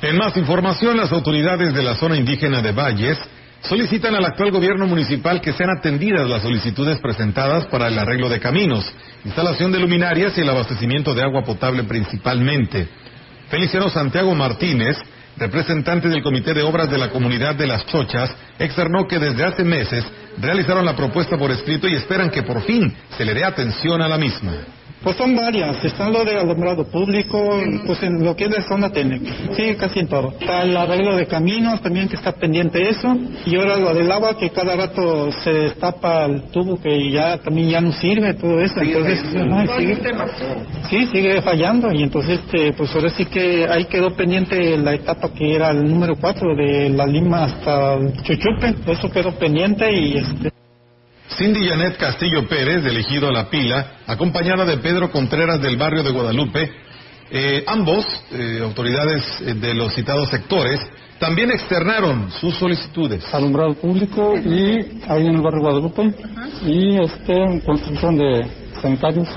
En 0.00 0.16
más 0.16 0.36
información, 0.36 0.96
las 0.96 1.12
autoridades 1.12 1.74
de 1.74 1.82
la 1.82 1.94
zona 1.94 2.16
indígena 2.16 2.62
de 2.62 2.72
Valles 2.72 3.18
solicitan 3.62 4.14
al 4.14 4.24
actual 4.24 4.50
gobierno 4.50 4.86
municipal 4.86 5.40
que 5.40 5.52
sean 5.52 5.70
atendidas 5.70 6.28
las 6.28 6.42
solicitudes 6.42 6.98
presentadas 6.98 7.66
para 7.66 7.88
el 7.88 7.98
arreglo 7.98 8.28
de 8.28 8.40
caminos, 8.40 8.90
instalación 9.24 9.72
de 9.72 9.80
luminarias 9.80 10.36
y 10.36 10.42
el 10.42 10.48
abastecimiento 10.48 11.14
de 11.14 11.22
agua 11.22 11.44
potable 11.44 11.84
principalmente. 11.84 12.88
Feliciano 13.48 13.88
Santiago 13.88 14.34
Martínez, 14.34 14.96
representante 15.36 16.08
del 16.08 16.22
Comité 16.22 16.54
de 16.54 16.62
Obras 16.62 16.90
de 16.90 16.98
la 16.98 17.10
Comunidad 17.10 17.54
de 17.54 17.66
las 17.66 17.86
Chochas, 17.86 18.34
externó 18.58 19.06
que 19.06 19.18
desde 19.18 19.44
hace 19.44 19.64
meses 19.64 20.04
realizaron 20.38 20.84
la 20.84 20.96
propuesta 20.96 21.36
por 21.36 21.50
escrito 21.50 21.88
y 21.88 21.94
esperan 21.94 22.30
que 22.30 22.42
por 22.42 22.62
fin 22.62 22.94
se 23.16 23.24
le 23.24 23.34
dé 23.34 23.44
atención 23.44 24.02
a 24.02 24.08
la 24.08 24.18
misma. 24.18 24.52
Pues 25.04 25.18
son 25.18 25.36
varias, 25.36 25.84
están 25.84 26.14
lo 26.14 26.24
de 26.24 26.38
alumbrado 26.38 26.84
público, 26.84 27.60
pues 27.84 28.02
en 28.02 28.24
lo 28.24 28.34
que 28.34 28.44
es 28.44 28.50
de 28.50 28.62
zona 28.62 28.88
TENEC, 28.90 29.54
sí, 29.54 29.74
casi 29.74 30.00
en 30.00 30.08
todo. 30.08 30.32
Está 30.40 30.62
el 30.62 30.74
arreglo 30.74 31.14
de 31.14 31.26
caminos 31.26 31.82
también 31.82 32.08
que 32.08 32.16
está 32.16 32.32
pendiente 32.32 32.88
eso, 32.88 33.14
y 33.44 33.54
ahora 33.56 33.76
lo 33.76 33.92
del 33.92 34.10
agua 34.10 34.38
que 34.38 34.48
cada 34.48 34.74
rato 34.74 35.30
se 35.30 35.52
destapa 35.52 36.24
el 36.24 36.44
tubo 36.44 36.80
que 36.80 37.10
ya 37.10 37.36
también 37.36 37.68
ya 37.68 37.82
no 37.82 37.92
sirve, 37.92 38.32
todo 38.32 38.58
eso, 38.58 38.80
entonces 38.80 39.20
ajá, 39.36 39.76
sigue, 39.76 39.98
sí, 40.88 41.06
sigue 41.12 41.42
fallando, 41.42 41.92
y 41.92 42.02
entonces 42.02 42.40
este, 42.40 42.72
pues 42.72 42.94
ahora 42.94 43.10
sí 43.10 43.26
que 43.26 43.66
ahí 43.68 43.84
quedó 43.84 44.16
pendiente 44.16 44.78
la 44.78 44.94
etapa 44.94 45.34
que 45.34 45.54
era 45.54 45.70
el 45.70 45.84
número 45.84 46.14
4 46.18 46.56
de 46.56 46.88
la 46.88 47.06
Lima 47.06 47.44
hasta 47.44 47.98
Chuchupe, 48.22 48.74
eso 48.86 49.10
quedó 49.10 49.32
pendiente 49.32 49.92
y 49.92 50.16
este... 50.16 50.53
Cindy 51.28 51.66
Janet 51.66 51.96
Castillo 51.96 52.46
Pérez, 52.46 52.84
de 52.84 52.90
Elegido 52.90 53.28
a 53.28 53.32
la 53.32 53.50
Pila, 53.50 53.98
acompañada 54.06 54.64
de 54.64 54.76
Pedro 54.78 55.10
Contreras 55.10 55.60
del 55.60 55.76
barrio 55.76 56.02
de 56.02 56.12
Guadalupe, 56.12 56.70
eh, 57.30 57.64
ambos, 57.66 58.06
eh, 58.32 58.60
autoridades 58.62 59.24
eh, 59.40 59.54
de 59.54 59.74
los 59.74 59.94
citados 59.94 60.28
sectores, 60.28 60.80
también 61.18 61.50
externaron 61.50 62.30
sus 62.30 62.54
solicitudes. 62.56 63.24
alumbrado 63.32 63.74
público 63.74 64.34
y 64.36 65.00
ahí 65.08 65.26
en 65.26 65.36
el 65.36 65.40
barrio 65.40 65.62
Guadalupe 65.62 66.14
y 66.66 66.96
este 67.02 67.62
construcción 67.64 68.16
de 68.16 68.46
sanitarios 68.82 69.28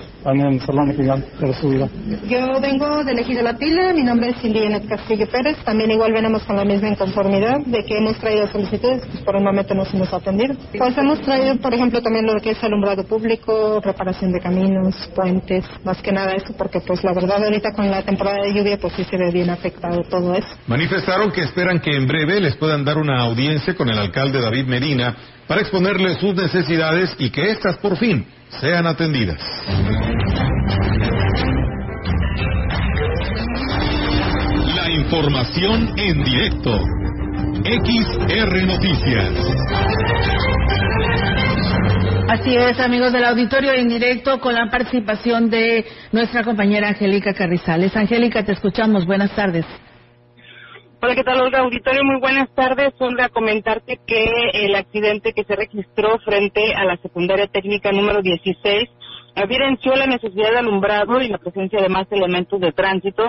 Yo 2.28 2.60
vengo 2.60 3.04
de 3.04 3.12
Elegir 3.14 3.38
de 3.38 3.44
la 3.44 3.54
Pila, 3.54 3.94
mi 3.94 4.04
nombre 4.04 4.32
es 4.32 4.42
Cindy 4.42 4.60
Janet 4.60 4.88
Castillo 4.88 5.26
Pérez, 5.28 5.58
también 5.64 5.92
igual 5.92 6.12
venimos 6.12 6.44
con 6.44 6.58
la 6.58 6.66
misma 6.66 6.90
inconformidad 6.90 7.62
de 7.66 7.84
que 7.86 7.98
hemos 7.98 8.18
traído 8.18 8.48
solicitudes, 8.50 9.06
pues 9.06 9.24
por 9.24 9.38
el 9.38 9.44
momento 9.44 9.74
no 9.74 9.86
se 9.86 9.98
nos 9.98 10.12
ha 10.12 10.18
atendido. 10.18 10.56
Pues 10.78 10.98
hemos 10.98 11.22
traído, 11.22 11.56
por 11.58 11.74
ejemplo, 11.74 12.02
también 12.02 12.26
lo 12.26 12.40
que 12.42 12.52
es 12.52 12.64
alumbrado 12.64 13.06
público, 13.06 13.80
reparación 13.82 14.32
de 14.32 14.40
caminos, 14.40 14.96
puentes, 15.16 15.66
más 15.84 16.02
que 16.02 16.12
nada 16.12 16.34
eso, 16.34 16.54
porque 16.58 16.82
pues 16.82 17.04
la 17.04 17.14
verdad 17.14 17.44
ahorita 17.44 17.72
con 17.72 17.90
la 17.90 18.02
temporada 18.02 18.44
de 18.44 18.54
lluvia 18.54 18.78
pues 18.78 18.94
sí 18.94 19.06
se 19.06 19.18
ve 19.18 19.32
bien 19.32 19.50
afectado 19.50 20.02
todo 20.10 20.34
eso. 20.34 20.48
Manifestaron 20.68 21.32
que 21.32 21.42
esperan 21.42 21.80
que 21.80 21.96
en 21.96 22.06
breve 22.06 22.42
les 22.42 22.56
puedan 22.58 22.84
dar 22.84 22.98
una 22.98 23.22
audiencia 23.22 23.76
con 23.76 23.90
el 23.90 23.98
alcalde 23.98 24.42
David 24.42 24.66
Medina 24.66 25.16
para 25.48 25.62
exponerle 25.62 26.16
sus 26.16 26.36
necesidades 26.36 27.16
y 27.18 27.30
que 27.30 27.52
éstas 27.52 27.78
por 27.78 27.98
fin 27.98 28.26
sean 28.60 28.86
atendidas. 28.88 29.40
Información 35.08 35.88
en 35.98 36.22
directo. 36.22 36.78
XR 37.64 38.66
Noticias. 38.66 39.32
Así 42.28 42.54
es, 42.54 42.78
amigos 42.82 43.14
del 43.14 43.24
auditorio 43.24 43.72
en 43.72 43.88
directo 43.88 44.42
con 44.42 44.54
la 44.54 44.70
participación 44.70 45.50
de 45.50 45.86
nuestra 46.12 46.44
compañera 46.44 46.90
Angélica 46.90 47.34
Carrizales. 47.34 47.96
Angélica, 47.96 48.44
te 48.44 48.52
escuchamos. 48.52 49.06
Buenas 49.06 49.34
tardes. 49.34 49.66
Hola, 51.02 51.16
¿qué 51.16 51.24
tal, 51.24 51.40
Olga? 51.40 51.60
Auditorio, 51.60 52.04
muy 52.04 52.20
buenas 52.20 52.54
tardes. 52.54 52.94
Olga, 53.00 53.30
comentarte 53.30 54.02
que 54.06 54.26
el 54.54 54.76
accidente 54.76 55.32
que 55.32 55.46
se 55.46 55.56
registró 55.56 56.20
frente 56.26 56.74
a 56.76 56.84
la 56.84 56.98
secundaria 56.98 57.48
técnica 57.48 57.94
número 57.94 58.22
16 58.22 58.90
evidenció 59.36 59.96
la 59.96 60.08
necesidad 60.08 60.52
de 60.52 60.58
alumbrado 60.58 61.22
y 61.22 61.30
la 61.30 61.38
presencia 61.38 61.82
de 61.82 61.90
más 61.90 62.12
elementos 62.12 62.60
de 62.60 62.72
tránsito, 62.72 63.24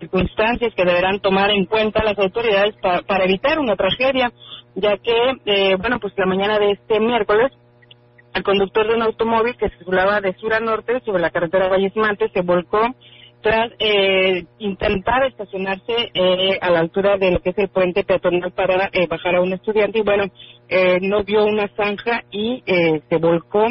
circunstancias 0.00 0.74
que 0.74 0.84
deberán 0.84 1.20
tomar 1.20 1.50
en 1.50 1.66
cuenta 1.66 2.04
las 2.04 2.18
autoridades 2.18 2.74
pa- 2.82 3.02
para 3.02 3.24
evitar 3.24 3.58
una 3.58 3.76
tragedia, 3.76 4.32
ya 4.74 4.96
que, 4.98 5.32
eh, 5.46 5.76
bueno, 5.78 5.98
pues 6.00 6.12
la 6.16 6.26
mañana 6.26 6.58
de 6.58 6.72
este 6.72 7.00
miércoles, 7.00 7.52
el 8.34 8.42
conductor 8.42 8.86
de 8.88 8.94
un 8.94 9.02
automóvil 9.02 9.56
que 9.56 9.70
circulaba 9.70 10.20
de 10.20 10.34
sur 10.34 10.52
a 10.54 10.60
norte 10.60 11.00
sobre 11.04 11.22
la 11.22 11.30
carretera 11.30 11.68
Valles 11.68 11.96
Mantes 11.96 12.30
se 12.32 12.42
volcó 12.42 12.80
tras 13.42 13.70
eh, 13.78 14.44
intentar 14.58 15.24
estacionarse 15.24 16.10
eh, 16.14 16.58
a 16.60 16.70
la 16.70 16.80
altura 16.80 17.16
de 17.18 17.30
lo 17.30 17.40
que 17.40 17.50
es 17.50 17.58
el 17.58 17.68
puente 17.68 18.04
peatonal 18.04 18.52
para 18.52 18.90
eh, 18.92 19.06
bajar 19.08 19.36
a 19.36 19.40
un 19.42 19.52
estudiante 19.52 20.00
y 20.00 20.02
bueno, 20.02 20.24
eh, 20.68 20.98
no 21.02 21.22
vio 21.24 21.44
una 21.44 21.68
zanja 21.76 22.24
y 22.32 22.62
eh, 22.66 23.00
se 23.08 23.16
volcó 23.18 23.66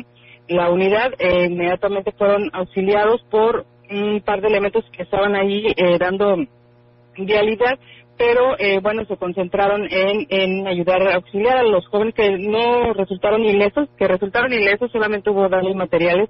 la 0.48 0.70
unidad. 0.72 1.14
eh, 1.20 1.48
inmediatamente 1.50 2.14
fueron 2.18 2.50
auxiliados 2.54 3.22
por 3.30 3.66
un 3.90 4.22
par 4.22 4.42
de 4.42 4.48
elementos 4.48 4.86
que 4.92 5.04
estaban 5.04 5.36
ahí 5.36 5.68
eh, 5.76 5.98
dando 6.00 6.36
vialidad, 7.18 7.80
pero 8.18 8.58
eh, 8.58 8.80
bueno, 8.82 9.06
se 9.06 9.18
concentraron 9.18 9.88
en, 9.90 10.26
en 10.30 10.68
ayudar 10.68 11.08
a 11.08 11.16
auxiliar 11.16 11.58
a 11.58 11.64
los 11.64 11.88
jóvenes 11.88 12.16
que 12.16 12.38
no 12.38 12.94
resultaron 12.94 13.44
ilesos, 13.46 13.88
que 13.98 14.08
resultaron 14.08 14.52
ilesos, 14.52 14.92
solamente 14.92 15.30
hubo 15.30 15.48
daños 15.50 15.76
materiales. 15.76 16.30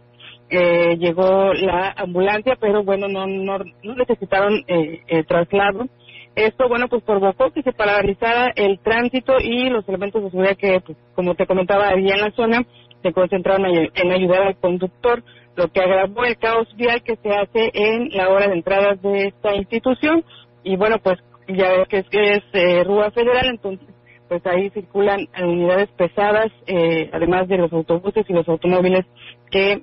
Eh, 0.49 0.95
llegó 0.97 1.53
la 1.53 1.93
ambulancia, 1.97 2.55
pero 2.59 2.83
bueno, 2.83 3.07
no, 3.07 3.27
no, 3.27 3.59
no 3.83 3.95
necesitaron 3.95 4.63
eh, 4.67 5.01
eh, 5.07 5.23
traslado. 5.23 5.87
Esto, 6.35 6.69
bueno, 6.69 6.87
pues 6.87 7.03
provocó 7.03 7.51
que 7.51 7.63
se 7.63 7.73
paralizara 7.73 8.53
el 8.55 8.79
tránsito 8.79 9.33
y 9.41 9.69
los 9.69 9.87
elementos 9.89 10.23
de 10.23 10.29
seguridad 10.29 10.55
que, 10.55 10.79
pues, 10.81 10.97
como 11.15 11.35
te 11.35 11.47
comentaba, 11.47 11.89
había 11.89 12.15
en 12.15 12.21
la 12.21 12.31
zona, 12.31 12.63
se 13.01 13.11
concentraron 13.11 13.65
en 13.65 13.89
en 13.93 14.11
ayudar 14.11 14.43
al 14.43 14.57
conductor, 14.57 15.23
lo 15.57 15.67
que 15.71 15.81
agravó 15.81 16.23
el 16.23 16.37
caos 16.37 16.67
vial 16.77 17.01
que 17.01 17.17
se 17.17 17.29
hace 17.29 17.71
en 17.73 18.09
la 18.11 18.29
hora 18.29 18.47
de 18.47 18.53
entrada 18.53 18.93
de 18.95 19.27
esta 19.27 19.55
institución. 19.55 20.23
Y 20.63 20.77
bueno, 20.77 20.99
pues 20.99 21.17
ya 21.47 21.71
ves 21.71 21.87
que 21.89 21.97
es, 21.97 22.09
que 22.09 22.33
es 22.35 22.43
eh, 22.53 22.83
Rúa 22.83 23.11
Federal, 23.11 23.47
entonces 23.47 23.87
pues 24.29 24.45
ahí 24.45 24.69
circulan 24.71 25.27
unidades 25.41 25.89
pesadas, 25.97 26.51
eh, 26.67 27.09
además 27.13 27.47
de 27.47 27.57
los 27.57 27.71
autobuses 27.71 28.25
y 28.29 28.33
los 28.33 28.47
automóviles 28.47 29.05
que 29.49 29.81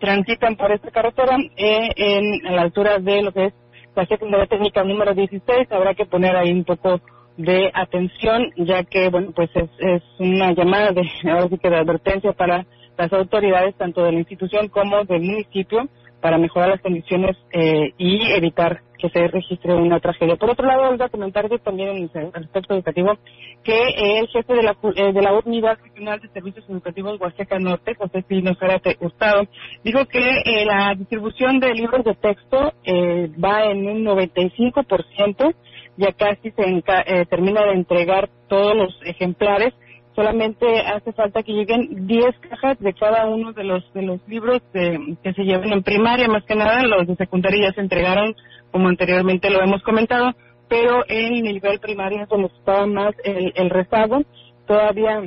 transitan 0.00 0.56
por 0.56 0.70
esta 0.72 0.90
carretera 0.90 1.36
eh, 1.56 1.88
en, 1.96 2.46
a 2.46 2.52
la 2.52 2.62
altura 2.62 2.98
de 2.98 3.22
lo 3.22 3.32
que 3.32 3.46
es 3.46 3.54
la 3.96 4.06
secundaria 4.06 4.46
técnica 4.46 4.84
número 4.84 5.12
16. 5.12 5.70
Habrá 5.70 5.94
que 5.94 6.06
poner 6.06 6.36
ahí 6.36 6.52
un 6.52 6.64
poco 6.64 7.00
de 7.36 7.70
atención, 7.74 8.44
ya 8.56 8.84
que, 8.84 9.08
bueno, 9.08 9.32
pues 9.34 9.50
es, 9.54 9.68
es 9.78 10.02
una 10.18 10.52
llamada 10.52 10.92
de, 10.92 11.02
ahora 11.30 11.48
sí 11.48 11.58
que 11.58 11.70
de 11.70 11.76
advertencia 11.76 12.32
para 12.32 12.64
las 12.96 13.12
autoridades, 13.12 13.74
tanto 13.76 14.02
de 14.04 14.12
la 14.12 14.18
institución 14.18 14.68
como 14.68 15.04
del 15.04 15.22
municipio, 15.22 15.88
para 16.20 16.38
mejorar 16.38 16.70
las 16.70 16.80
condiciones 16.80 17.36
eh, 17.52 17.92
y 17.98 18.32
evitar 18.32 18.80
que 18.98 19.10
se 19.10 19.28
registre 19.28 19.74
una 19.74 20.00
tragedia. 20.00 20.36
Por 20.36 20.48
otro 20.48 20.66
lado, 20.66 20.88
Olga, 20.88 21.10
comentarte 21.10 21.58
también 21.58 21.90
en 21.90 22.10
el 22.14 22.30
aspecto 22.32 22.72
educativo 22.72 23.18
que 23.62 23.78
el 24.18 24.26
jefe 24.28 24.54
de 24.54 24.62
la, 24.62 24.74
eh, 24.96 25.12
de 25.12 25.20
la 25.20 25.34
Unidad 25.44 25.76
Regional 25.82 26.20
de 26.20 26.28
Servicios 26.28 26.64
Educativos 26.70 27.20
Huasteca 27.20 27.58
Norte, 27.58 27.94
José 27.94 28.22
Pino 28.22 28.54
Zárate 28.54 28.96
Hurtado, 29.00 29.42
dijo 29.82 30.06
que 30.06 30.26
eh, 30.46 30.64
la 30.64 30.94
distribución 30.94 31.60
de 31.60 31.74
libros 31.74 32.02
de 32.04 32.14
texto 32.14 32.72
eh, 32.84 33.30
va 33.42 33.66
en 33.66 33.86
un 33.86 34.02
95%, 34.06 35.54
ya 35.98 36.12
casi 36.12 36.50
se 36.52 36.62
enca- 36.62 37.04
eh, 37.06 37.26
termina 37.26 37.62
de 37.66 37.72
entregar 37.72 38.30
todos 38.48 38.74
los 38.74 38.98
ejemplares 39.04 39.74
solamente 40.14 40.80
hace 40.80 41.12
falta 41.12 41.42
que 41.42 41.52
lleguen 41.52 42.06
10 42.06 42.38
cajas 42.48 42.78
de 42.80 42.92
cada 42.94 43.26
uno 43.26 43.52
de 43.52 43.64
los 43.64 43.92
de 43.94 44.02
los 44.02 44.20
libros 44.28 44.62
de- 44.72 45.16
que 45.22 45.32
se 45.32 45.42
llevan 45.44 45.72
en 45.72 45.82
primaria, 45.82 46.28
más 46.28 46.44
que 46.44 46.54
nada 46.54 46.82
los 46.82 47.06
de 47.06 47.16
secundaria 47.16 47.68
ya 47.68 47.74
se 47.74 47.80
entregaron, 47.80 48.34
como 48.70 48.88
anteriormente 48.88 49.50
lo 49.50 49.62
hemos 49.62 49.82
comentado, 49.82 50.32
pero 50.68 51.04
en 51.08 51.32
nivel 51.42 51.78
primario 51.80 52.22
es 52.22 52.28
donde 52.28 52.48
estaba 52.58 52.86
más 52.86 53.14
el, 53.24 53.52
el 53.56 53.70
rezago. 53.70 54.22
Todavía 54.66 55.22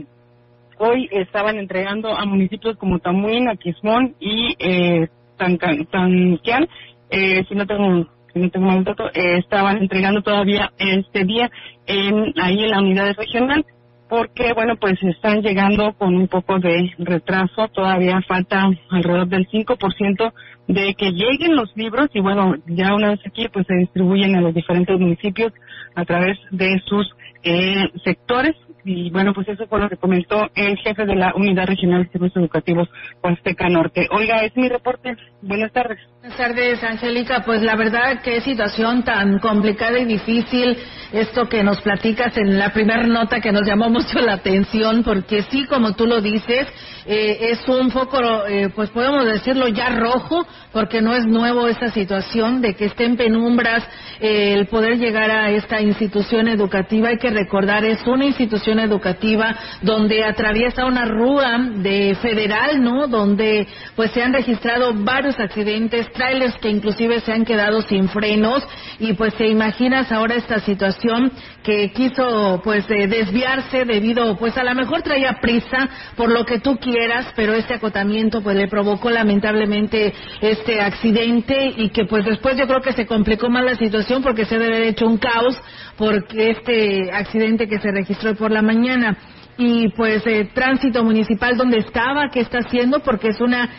hoy 0.79 1.07
estaban 1.11 1.57
entregando 1.57 2.09
a 2.09 2.25
municipios 2.25 2.77
como 2.77 2.99
Tamuín, 2.99 3.49
Aquismón 3.49 4.15
y 4.19 4.55
eh, 4.59 5.07
Tanquián, 5.37 6.67
eh, 7.09 7.43
si 7.47 7.55
no 7.55 7.65
tengo 7.65 8.07
tengo 8.33 8.67
mal 8.67 8.83
dato, 8.83 9.07
eh, 9.15 9.37
estaban 9.39 9.77
entregando 9.77 10.21
todavía 10.21 10.71
este 10.77 11.23
día 11.25 11.49
en 11.87 12.33
ahí 12.39 12.63
en 12.63 12.69
la 12.69 12.79
unidad 12.79 13.15
regional 13.17 13.65
porque 14.09 14.53
bueno 14.53 14.75
pues 14.77 15.01
están 15.03 15.41
llegando 15.41 15.93
con 15.93 16.15
un 16.15 16.27
poco 16.27 16.59
de 16.59 16.91
retraso 16.97 17.67
todavía 17.69 18.21
falta 18.27 18.69
alrededor 18.89 19.27
del 19.27 19.47
5% 19.47 20.33
de 20.67 20.93
que 20.95 21.11
lleguen 21.11 21.55
los 21.55 21.75
libros 21.75 22.09
y 22.13 22.19
bueno 22.19 22.55
ya 22.67 22.93
una 22.93 23.11
vez 23.11 23.19
aquí 23.25 23.47
pues 23.49 23.65
se 23.67 23.75
distribuyen 23.75 24.35
a 24.35 24.41
los 24.41 24.53
diferentes 24.53 24.99
municipios 24.99 25.53
a 25.95 26.05
través 26.05 26.37
de 26.51 26.81
sus 26.85 27.07
eh, 27.43 27.85
sectores 28.03 28.55
y 28.87 29.09
bueno 29.11 29.33
pues 29.33 29.49
eso 29.49 29.67
fue 29.67 29.79
lo 29.79 29.89
que 29.89 29.97
comentó 29.97 30.49
el 30.55 30.77
jefe 30.77 31.05
de 31.05 31.15
la 31.15 31.33
unidad 31.35 31.67
regional 31.67 32.03
de 32.03 32.11
servicios 32.11 32.43
educativos 32.43 32.89
Huasteca 33.21 33.67
Norte. 33.69 34.07
Oiga 34.11 34.43
es 34.43 34.55
mi 34.55 34.69
reporte. 34.69 35.15
Buenas 35.41 35.73
tardes. 35.73 35.99
Buenas 36.21 36.37
tardes, 36.37 36.83
Angélica. 36.83 37.43
Pues 37.45 37.61
la 37.61 37.75
verdad, 37.75 38.21
qué 38.23 38.41
situación 38.41 39.03
tan 39.03 39.39
complicada 39.39 39.99
y 39.99 40.05
difícil 40.05 40.77
esto 41.11 41.47
que 41.47 41.63
nos 41.63 41.81
platicas 41.81 42.37
en 42.37 42.57
la 42.57 42.71
primera 42.73 43.03
nota 43.03 43.39
que 43.39 43.51
nos 43.51 43.67
llamó 43.67 43.89
mucho 43.89 44.19
la 44.19 44.33
atención, 44.33 45.03
porque 45.03 45.43
sí, 45.43 45.65
como 45.65 45.93
tú 45.93 46.05
lo 46.05 46.21
dices, 46.21 46.67
eh, 47.07 47.51
es 47.51 47.67
un 47.69 47.89
foco, 47.89 48.19
eh, 48.47 48.69
pues 48.75 48.89
podemos 48.89 49.25
decirlo 49.25 49.69
ya 49.69 49.89
rojo, 49.89 50.45
porque 50.73 51.01
no 51.01 51.15
es 51.15 51.25
nuevo 51.25 51.67
esta 51.67 51.89
situación 51.89 52.61
de 52.61 52.75
que 52.75 52.85
esté 52.85 53.05
en 53.05 53.15
penumbras 53.15 53.83
eh, 54.19 54.53
el 54.53 54.67
poder 54.67 54.97
llegar 54.97 55.31
a 55.31 55.49
esta 55.51 55.81
institución 55.81 56.49
educativa. 56.49 57.09
Hay 57.09 57.17
que 57.17 57.29
recordar, 57.29 57.85
es 57.85 58.05
una 58.05 58.25
institución 58.25 58.79
educativa 58.79 59.55
donde 59.81 60.25
atraviesa 60.25 60.85
una 60.85 61.05
rúa 61.05 61.57
de 61.75 62.17
federal, 62.21 62.83
¿no? 62.83 63.07
Donde 63.07 63.67
pues 63.95 64.11
se 64.11 64.21
han 64.21 64.33
registrado 64.33 64.93
varios 64.93 65.39
accidentes, 65.39 66.11
trailers 66.11 66.57
que 66.57 66.69
inclusive 66.69 67.21
se 67.21 67.31
han 67.31 67.45
quedado 67.45 67.81
sin 67.83 68.09
frenos 68.09 68.67
y 68.99 69.13
pues 69.13 69.33
te 69.35 69.47
imaginas 69.47 70.11
ahora 70.11 70.35
esta 70.35 70.59
situación 70.59 71.31
que 71.67 71.91
quiso 71.91 72.61
pues 72.63 72.89
eh, 72.89 73.07
desviarse 73.07 73.83
debido 73.83 74.37
pues 74.37 74.57
a 74.57 74.63
lo 74.63 74.73
mejor 74.73 75.01
traía 75.01 75.33
prisa 75.41 75.89
por 76.15 76.31
lo 76.31 76.45
que 76.45 76.59
tú 76.59 76.77
quieras, 76.77 77.25
pero 77.35 77.53
este 77.53 77.73
acotamiento 77.73 78.41
pues 78.41 78.55
le 78.55 78.69
provocó 78.69 79.09
lamentablemente 79.09 80.13
este 80.39 80.79
accidente 80.79 81.73
y 81.75 81.89
que 81.89 82.05
pues 82.05 82.23
después 82.23 82.55
yo 82.55 82.67
creo 82.67 82.79
que 82.79 82.93
se 82.93 83.05
complicó 83.05 83.49
más 83.49 83.65
la 83.65 83.75
situación 83.75 84.23
porque 84.23 84.45
se 84.45 84.57
debe 84.57 84.77
haber 84.77 84.87
hecho 84.87 85.07
un 85.07 85.17
caos 85.17 85.57
porque 85.97 86.51
este 86.51 87.11
accidente 87.11 87.67
que 87.67 87.81
se 87.81 87.91
registró 87.91 88.33
por 88.35 88.51
la 88.51 88.61
mañana. 88.61 89.17
Y 89.57 89.89
pues 89.89 90.25
eh, 90.25 90.49
tránsito 90.53 91.03
municipal 91.03 91.57
donde 91.57 91.79
estaba, 91.79 92.29
qué 92.29 92.41
está 92.41 92.59
haciendo 92.59 92.99
porque 92.99 93.29
es 93.29 93.41
una 93.41 93.69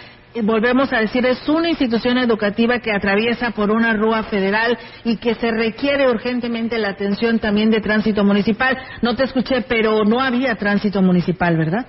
volvemos 0.43 0.93
a 0.93 1.01
decir, 1.01 1.25
es 1.27 1.49
una 1.49 1.69
institución 1.69 2.19
educativa 2.19 2.79
que 2.81 2.93
atraviesa 2.93 3.51
por 3.51 3.71
una 3.71 3.95
rúa 3.95 4.25
federal 4.25 4.79
y 5.05 5.17
que 5.17 5.35
se 5.35 5.51
requiere 5.51 6.09
urgentemente 6.09 6.79
la 6.79 6.91
atención 6.91 7.39
también 7.39 7.71
de 7.71 7.81
tránsito 7.81 8.25
municipal. 8.25 8.77
No 9.03 9.17
te 9.17 9.25
escuché, 9.25 9.63
pero 9.63 10.05
no 10.05 10.21
había 10.21 10.57
tránsito 10.57 11.03
municipal, 11.03 11.57
¿verdad? 11.57 11.87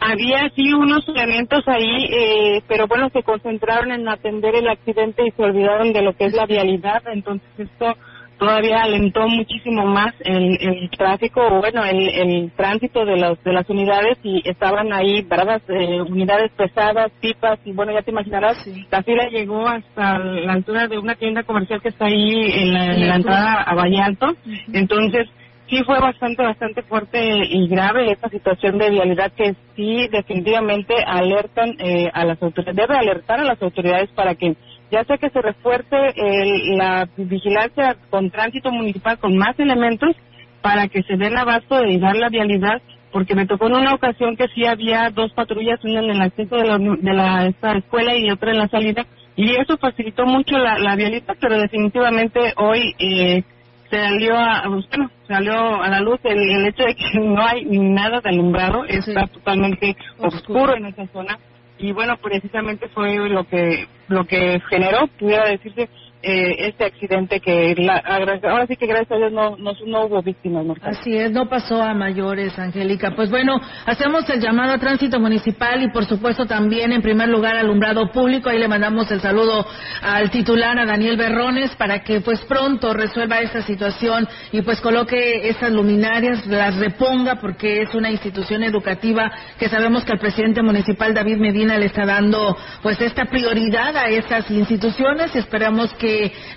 Había 0.00 0.50
sí 0.54 0.72
unos 0.72 1.08
elementos 1.08 1.66
ahí, 1.66 2.04
eh, 2.10 2.62
pero 2.68 2.86
bueno, 2.86 3.08
se 3.10 3.22
concentraron 3.22 3.90
en 3.92 4.08
atender 4.08 4.54
el 4.54 4.68
accidente 4.68 5.22
y 5.26 5.30
se 5.30 5.42
olvidaron 5.42 5.92
de 5.92 6.02
lo 6.02 6.14
que 6.14 6.26
es 6.26 6.34
la 6.34 6.46
vialidad, 6.46 7.02
entonces 7.12 7.48
esto 7.58 7.96
todavía 8.38 8.82
alentó 8.82 9.28
muchísimo 9.28 9.86
más 9.86 10.14
el, 10.20 10.56
el 10.60 10.90
tráfico, 10.90 11.40
o 11.40 11.60
bueno, 11.60 11.84
el, 11.84 12.08
el 12.08 12.50
tránsito 12.52 13.04
de, 13.04 13.16
los, 13.16 13.42
de 13.42 13.52
las 13.52 13.68
unidades 13.68 14.18
y 14.22 14.42
estaban 14.48 14.92
ahí 14.92 15.22
bravas 15.22 15.62
eh, 15.68 16.00
unidades 16.02 16.50
pesadas, 16.52 17.10
pipas 17.20 17.58
y 17.64 17.72
bueno, 17.72 17.92
ya 17.92 18.02
te 18.02 18.10
imaginarás, 18.10 18.56
la 18.90 19.02
fila 19.02 19.28
llegó 19.28 19.66
hasta 19.66 20.18
la 20.18 20.52
altura 20.52 20.86
de 20.88 20.98
una 20.98 21.14
tienda 21.14 21.42
comercial 21.42 21.80
que 21.80 21.88
está 21.88 22.06
ahí 22.06 22.52
en 22.52 22.72
la, 22.72 22.94
en 22.94 23.08
la 23.08 23.16
entrada 23.16 23.62
a 23.62 23.74
Valle 23.74 24.00
Alto, 24.00 24.34
entonces 24.72 25.28
sí 25.68 25.82
fue 25.84 25.98
bastante, 26.00 26.42
bastante 26.42 26.82
fuerte 26.82 27.18
y 27.48 27.68
grave 27.68 28.12
esta 28.12 28.28
situación 28.28 28.78
de 28.78 28.90
vialidad 28.90 29.32
que 29.32 29.54
sí 29.74 30.08
definitivamente 30.08 30.94
alertan 31.04 31.74
eh, 31.78 32.10
a 32.12 32.24
las 32.24 32.40
autoridades, 32.42 32.76
debe 32.76 32.96
alertar 32.96 33.40
a 33.40 33.44
las 33.44 33.60
autoridades 33.62 34.10
para 34.10 34.34
que 34.34 34.56
ya 34.90 35.04
sea 35.04 35.18
que 35.18 35.30
se 35.30 35.42
refuerce 35.42 35.96
el- 36.16 36.76
la 36.76 37.08
vigilancia 37.16 37.96
con 38.10 38.30
tránsito 38.30 38.70
municipal 38.70 39.18
con 39.18 39.36
más 39.36 39.58
elementos 39.58 40.14
para 40.62 40.88
que 40.88 41.02
se 41.02 41.16
den 41.16 41.36
abasto 41.36 41.78
de 41.80 41.98
dar 41.98 42.16
la 42.16 42.28
vialidad 42.28 42.80
porque 43.12 43.34
me 43.34 43.46
tocó 43.46 43.66
en 43.68 43.76
una 43.76 43.94
ocasión 43.94 44.36
que 44.36 44.46
sí 44.48 44.66
había 44.66 45.08
dos 45.10 45.32
patrullas, 45.32 45.82
una 45.84 46.00
en 46.00 46.10
el 46.10 46.20
acceso 46.20 46.56
de 46.56 46.64
la, 46.64 46.76
de 46.78 47.12
la 47.14 47.46
esta 47.46 47.72
escuela 47.72 48.14
y 48.14 48.30
otra 48.30 48.50
en 48.50 48.58
la 48.58 48.68
salida, 48.68 49.06
y 49.36 49.54
eso 49.56 49.78
facilitó 49.78 50.26
mucho 50.26 50.58
la, 50.58 50.78
la 50.78 50.96
vialidad, 50.96 51.34
pero 51.40 51.56
definitivamente 51.58 52.52
hoy 52.56 52.94
eh, 52.98 53.42
salió 53.90 54.36
a, 54.36 54.68
bueno, 54.68 55.10
salió 55.28 55.82
a 55.82 55.88
la 55.88 56.00
luz 56.00 56.18
el, 56.24 56.38
el 56.38 56.66
hecho 56.66 56.84
de 56.84 56.94
que 56.94 57.18
no 57.18 57.40
hay 57.46 57.64
nada 57.64 58.20
de 58.20 58.28
alumbrado, 58.28 58.84
está 58.84 59.26
totalmente 59.28 59.96
oscuro 60.18 60.76
en 60.76 60.86
esa 60.86 61.06
zona 61.06 61.38
y 61.78 61.92
bueno 61.92 62.16
precisamente 62.18 62.88
fue 62.88 63.28
lo 63.28 63.44
que 63.44 63.86
lo 64.08 64.24
que 64.26 64.60
generó 64.68 65.06
pudiera 65.18 65.48
decirse 65.48 65.88
eh, 66.22 66.68
este 66.68 66.84
accidente 66.84 67.40
que 67.40 67.74
la, 67.76 67.98
ahora 67.98 68.66
sí 68.66 68.76
que 68.76 68.86
gracias 68.86 69.12
a 69.12 69.16
Dios 69.16 69.32
no 69.32 69.56
no, 69.56 69.72
no 69.86 70.06
hubo 70.06 70.22
víctimas 70.22 70.64
mortales. 70.64 70.98
Así 70.98 71.16
es, 71.16 71.30
no 71.30 71.48
pasó 71.48 71.82
a 71.82 71.94
mayores, 71.94 72.58
Angélica. 72.58 73.12
Pues 73.14 73.30
bueno, 73.30 73.60
hacemos 73.84 74.28
el 74.30 74.40
llamado 74.40 74.72
a 74.72 74.78
tránsito 74.78 75.20
municipal 75.20 75.82
y 75.82 75.90
por 75.90 76.04
supuesto 76.06 76.46
también 76.46 76.92
en 76.92 77.02
primer 77.02 77.28
lugar 77.28 77.56
alumbrado 77.56 78.10
público. 78.12 78.48
Ahí 78.48 78.58
le 78.58 78.68
mandamos 78.68 79.10
el 79.10 79.20
saludo 79.20 79.66
al 80.02 80.30
titular, 80.30 80.78
a 80.78 80.86
Daniel 80.86 81.16
Berrones, 81.16 81.74
para 81.76 82.00
que 82.00 82.20
pues 82.20 82.40
pronto 82.42 82.92
resuelva 82.92 83.40
esta 83.40 83.62
situación 83.62 84.28
y 84.52 84.62
pues 84.62 84.80
coloque 84.80 85.48
esas 85.48 85.70
luminarias, 85.70 86.46
las 86.46 86.76
reponga 86.76 87.36
porque 87.36 87.82
es 87.82 87.94
una 87.94 88.10
institución 88.10 88.62
educativa 88.62 89.30
que 89.58 89.68
sabemos 89.68 90.04
que 90.04 90.12
el 90.12 90.18
presidente 90.18 90.62
municipal 90.62 91.14
David 91.14 91.38
Medina 91.38 91.78
le 91.78 91.86
está 91.86 92.04
dando 92.04 92.56
pues 92.82 93.00
esta 93.00 93.26
prioridad 93.26 93.96
a 93.96 94.08
estas 94.08 94.50
instituciones 94.50 95.34
y 95.34 95.38
esperamos 95.38 95.92
que 95.94 96.05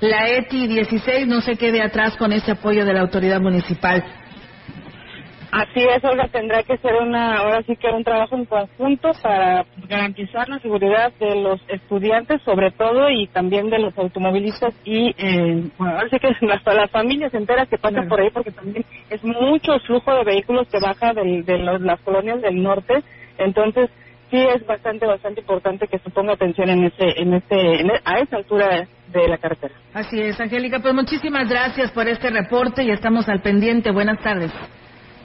la 0.02 0.28
ETI 0.30 0.68
16 0.68 1.28
no 1.28 1.42
se 1.42 1.56
quede 1.58 1.82
atrás 1.82 2.16
con 2.18 2.32
este 2.34 2.52
apoyo 2.52 2.86
de 2.86 2.94
la 2.94 3.02
autoridad 3.02 3.42
municipal. 3.42 4.04
Así 5.52 5.80
es, 5.80 6.04
Olga, 6.04 6.28
tendrá 6.28 6.62
que 6.62 6.78
ser 6.78 6.94
una, 7.02 7.38
ahora 7.40 7.64
sí 7.64 7.76
que 7.76 7.88
un 7.90 8.04
trabajo 8.04 8.36
en 8.36 8.46
conjunto 8.46 9.12
para 9.24 9.66
garantizar 9.88 10.48
la 10.48 10.60
seguridad 10.60 11.12
de 11.20 11.42
los 11.42 11.60
estudiantes, 11.70 12.40
sobre 12.44 12.70
todo, 12.70 13.10
y 13.10 13.26
también 13.28 13.72
de 13.72 13.80
los 13.80 13.98
automovilistas 13.98 14.76
y, 14.86 15.08
eh, 15.18 15.64
bueno, 15.80 15.96
ahora 15.96 16.08
sí 16.12 16.20
que 16.20 16.28
hasta 16.54 16.74
las 16.76 16.92
familias 16.92 17.34
enteras 17.34 17.68
que 17.68 17.80
pasan 17.80 18.08
por 18.08 18.22
ahí, 18.22 18.30
porque 18.30 18.52
también 18.52 18.86
es 19.10 19.24
mucho 19.24 19.80
flujo 19.80 20.14
de 20.14 20.24
vehículos 20.24 20.68
que 20.68 20.78
baja 20.80 21.14
del- 21.16 21.44
de 21.44 21.58
los- 21.58 21.82
las 21.82 22.00
colonias 22.02 22.42
del 22.44 22.62
norte, 22.62 23.02
entonces 23.40 23.90
sí 24.30 24.38
es 24.38 24.66
bastante, 24.66 25.06
bastante 25.06 25.42
importante 25.42 25.88
que 25.88 26.00
se 26.00 26.10
ponga 26.10 26.34
atención 26.34 26.70
en 26.70 26.86
ese, 26.86 27.20
en 27.20 27.34
ese, 27.34 27.82
en 27.82 27.90
e- 27.90 28.02
a 28.06 28.20
esa 28.20 28.38
altura 28.38 28.88
de 29.12 29.28
la 29.28 29.38
carretera. 29.38 29.74
Así 29.94 30.20
es, 30.22 30.40
Angélica. 30.40 30.80
Pues 30.80 30.94
muchísimas 30.94 31.50
gracias 31.50 31.92
por 31.92 32.08
este 32.08 32.30
reporte 32.30 32.84
y 32.84 32.92
estamos 32.92 33.28
al 33.28 33.42
pendiente. 33.42 33.92
Buenas 33.92 34.20
tardes. 34.22 34.52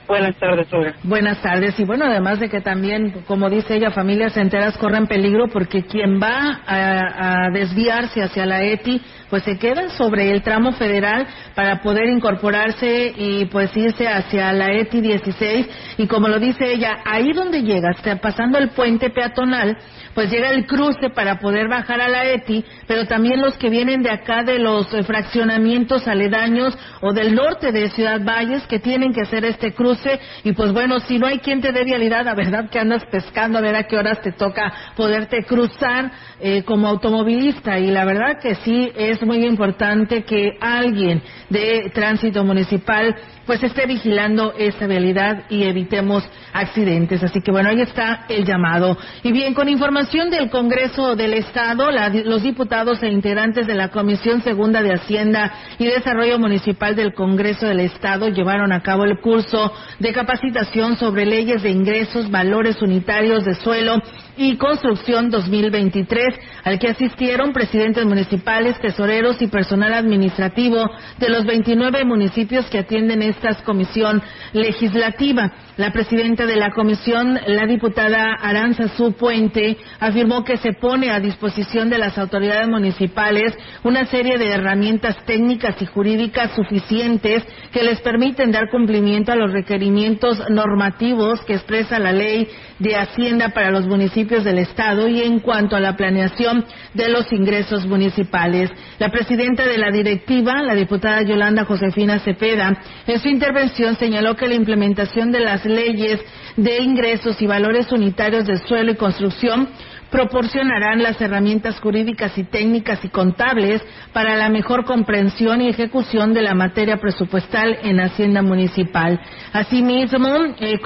Buenas 0.06 0.36
tardes, 0.36 0.70
Olga. 0.72 0.94
Buenas 1.02 1.40
tardes. 1.40 1.80
Y 1.80 1.84
bueno, 1.84 2.04
además 2.04 2.38
de 2.38 2.50
que 2.50 2.60
también, 2.60 3.22
como 3.26 3.48
dice 3.48 3.76
ella, 3.76 3.90
familias 3.90 4.36
enteras 4.36 4.76
corren 4.76 5.06
peligro 5.06 5.48
porque 5.48 5.84
quien 5.84 6.20
va 6.20 6.60
a, 6.66 7.46
a 7.46 7.50
desviarse 7.50 8.22
hacia 8.22 8.44
la 8.44 8.62
ETI, 8.62 9.00
pues 9.34 9.42
se 9.42 9.58
queda 9.58 9.88
sobre 9.88 10.30
el 10.30 10.44
tramo 10.44 10.74
federal 10.74 11.26
para 11.56 11.82
poder 11.82 12.08
incorporarse 12.08 13.12
y 13.16 13.46
pues 13.46 13.76
irse 13.76 14.06
hacia 14.06 14.52
la 14.52 14.70
ETI 14.70 15.00
16. 15.00 15.66
Y 15.98 16.06
como 16.06 16.28
lo 16.28 16.38
dice 16.38 16.72
ella, 16.72 16.98
ahí 17.04 17.32
donde 17.32 17.64
llega, 17.64 17.90
está 17.90 18.14
pasando 18.20 18.58
el 18.58 18.68
puente 18.68 19.10
peatonal, 19.10 19.76
pues 20.14 20.30
llega 20.30 20.50
el 20.50 20.66
cruce 20.66 21.10
para 21.10 21.40
poder 21.40 21.66
bajar 21.66 22.00
a 22.00 22.08
la 22.08 22.26
ETI, 22.26 22.64
pero 22.86 23.06
también 23.06 23.40
los 23.40 23.58
que 23.58 23.70
vienen 23.70 24.04
de 24.04 24.10
acá 24.10 24.44
de 24.44 24.60
los 24.60 24.94
eh, 24.94 25.02
fraccionamientos 25.02 26.06
aledaños 26.06 26.78
o 27.00 27.12
del 27.12 27.34
norte 27.34 27.72
de 27.72 27.90
Ciudad 27.90 28.20
Valles 28.24 28.64
que 28.68 28.78
tienen 28.78 29.12
que 29.12 29.22
hacer 29.22 29.44
este 29.44 29.74
cruce 29.74 30.20
y 30.44 30.52
pues 30.52 30.72
bueno, 30.72 31.00
si 31.00 31.18
no 31.18 31.26
hay 31.26 31.40
quien 31.40 31.60
te 31.60 31.72
dé 31.72 31.82
vialidad, 31.82 32.24
la 32.24 32.36
verdad 32.36 32.70
que 32.70 32.78
andas 32.78 33.04
pescando 33.06 33.58
a 33.58 33.62
ver 33.62 33.74
a 33.74 33.88
qué 33.88 33.96
horas 33.96 34.20
te 34.22 34.30
toca 34.30 34.72
poderte 34.94 35.42
cruzar 35.42 36.12
eh, 36.38 36.62
como 36.62 36.86
automovilista 36.86 37.80
y 37.80 37.88
la 37.88 38.04
verdad 38.04 38.38
que 38.40 38.54
sí 38.56 38.92
es 38.94 39.23
muy 39.24 39.44
importante 39.44 40.24
que 40.24 40.56
alguien 40.60 41.22
de 41.50 41.90
tránsito 41.94 42.44
municipal 42.44 43.14
pues 43.46 43.62
esté 43.62 43.86
vigilando 43.86 44.54
esta 44.56 44.86
vialidad 44.86 45.44
y 45.50 45.64
evitemos 45.64 46.24
accidentes. 46.52 47.22
Así 47.22 47.40
que 47.40 47.50
bueno, 47.50 47.68
ahí 47.68 47.80
está 47.80 48.24
el 48.28 48.44
llamado. 48.44 48.96
Y 49.22 49.32
bien, 49.32 49.54
con 49.54 49.68
información 49.68 50.30
del 50.30 50.50
Congreso 50.50 51.14
del 51.14 51.34
Estado, 51.34 51.90
los 52.24 52.42
diputados 52.42 53.02
e 53.02 53.08
integrantes 53.08 53.66
de 53.66 53.74
la 53.74 53.88
Comisión 53.88 54.42
Segunda 54.42 54.82
de 54.82 54.94
Hacienda 54.94 55.52
y 55.78 55.86
Desarrollo 55.86 56.38
Municipal 56.38 56.96
del 56.96 57.14
Congreso 57.14 57.66
del 57.66 57.80
Estado 57.80 58.28
llevaron 58.28 58.72
a 58.72 58.80
cabo 58.80 59.04
el 59.04 59.20
curso 59.20 59.72
de 59.98 60.12
capacitación 60.12 60.96
sobre 60.96 61.26
leyes 61.26 61.62
de 61.62 61.70
ingresos, 61.70 62.30
valores 62.30 62.80
unitarios 62.80 63.44
de 63.44 63.54
suelo 63.54 64.00
y 64.36 64.56
construcción 64.56 65.30
2023, 65.30 66.24
al 66.64 66.78
que 66.78 66.88
asistieron 66.88 67.52
presidentes 67.52 68.04
municipales, 68.04 68.78
tesoreros 68.80 69.03
y 69.40 69.46
personal 69.48 69.92
administrativo 69.92 70.90
de 71.18 71.28
los 71.28 71.44
29 71.44 72.04
municipios 72.04 72.66
que 72.66 72.78
atienden 72.78 73.22
esta 73.22 73.54
comisión 73.64 74.22
legislativa. 74.52 75.52
La 75.76 75.90
presidenta 75.90 76.46
de 76.46 76.54
la 76.54 76.70
comisión, 76.70 77.36
la 77.48 77.66
diputada 77.66 78.34
Aranzazú 78.40 79.14
Puente, 79.14 79.76
afirmó 79.98 80.44
que 80.44 80.56
se 80.58 80.72
pone 80.74 81.10
a 81.10 81.18
disposición 81.18 81.90
de 81.90 81.98
las 81.98 82.16
autoridades 82.16 82.68
municipales 82.68 83.52
una 83.82 84.06
serie 84.06 84.38
de 84.38 84.52
herramientas 84.52 85.16
técnicas 85.26 85.82
y 85.82 85.86
jurídicas 85.86 86.52
suficientes 86.54 87.42
que 87.72 87.82
les 87.82 88.00
permiten 88.02 88.52
dar 88.52 88.70
cumplimiento 88.70 89.32
a 89.32 89.36
los 89.36 89.52
requerimientos 89.52 90.40
normativos 90.48 91.40
que 91.40 91.54
expresa 91.54 91.98
la 91.98 92.12
ley 92.12 92.46
de 92.78 92.94
Hacienda 92.94 93.48
para 93.48 93.72
los 93.72 93.88
municipios 93.88 94.44
del 94.44 94.58
Estado 94.58 95.08
y 95.08 95.22
en 95.22 95.40
cuanto 95.40 95.74
a 95.74 95.80
la 95.80 95.96
planeación 95.96 96.64
de 96.94 97.08
los 97.08 97.32
ingresos 97.32 97.84
municipales. 97.84 98.70
La 99.00 99.10
presidenta 99.10 99.66
de 99.66 99.78
la 99.78 99.90
directiva, 99.90 100.62
la 100.62 100.74
diputada 100.74 101.22
Yolanda 101.22 101.64
Josefina 101.64 102.20
Cepeda, 102.20 102.80
en 103.08 103.18
su 103.18 103.28
intervención 103.28 103.96
señaló 103.96 104.36
que 104.36 104.46
la 104.46 104.54
implementación 104.54 105.32
de 105.32 105.40
las 105.40 105.63
leyes 105.64 106.20
de 106.56 106.78
ingresos 106.78 107.40
y 107.42 107.46
valores 107.46 107.90
unitarios 107.92 108.46
de 108.46 108.58
suelo 108.58 108.92
y 108.92 108.96
construcción 108.96 109.68
proporcionarán 110.14 111.02
las 111.02 111.20
herramientas 111.20 111.80
jurídicas 111.80 112.38
y 112.38 112.44
técnicas 112.44 113.04
y 113.04 113.08
contables 113.08 113.82
para 114.12 114.36
la 114.36 114.48
mejor 114.48 114.84
comprensión 114.84 115.60
y 115.60 115.68
ejecución 115.68 116.32
de 116.32 116.42
la 116.42 116.54
materia 116.54 116.98
presupuestal 116.98 117.78
en 117.82 117.98
Hacienda 117.98 118.40
Municipal. 118.40 119.20
Asimismo, 119.52 120.54
eh, 120.60 120.78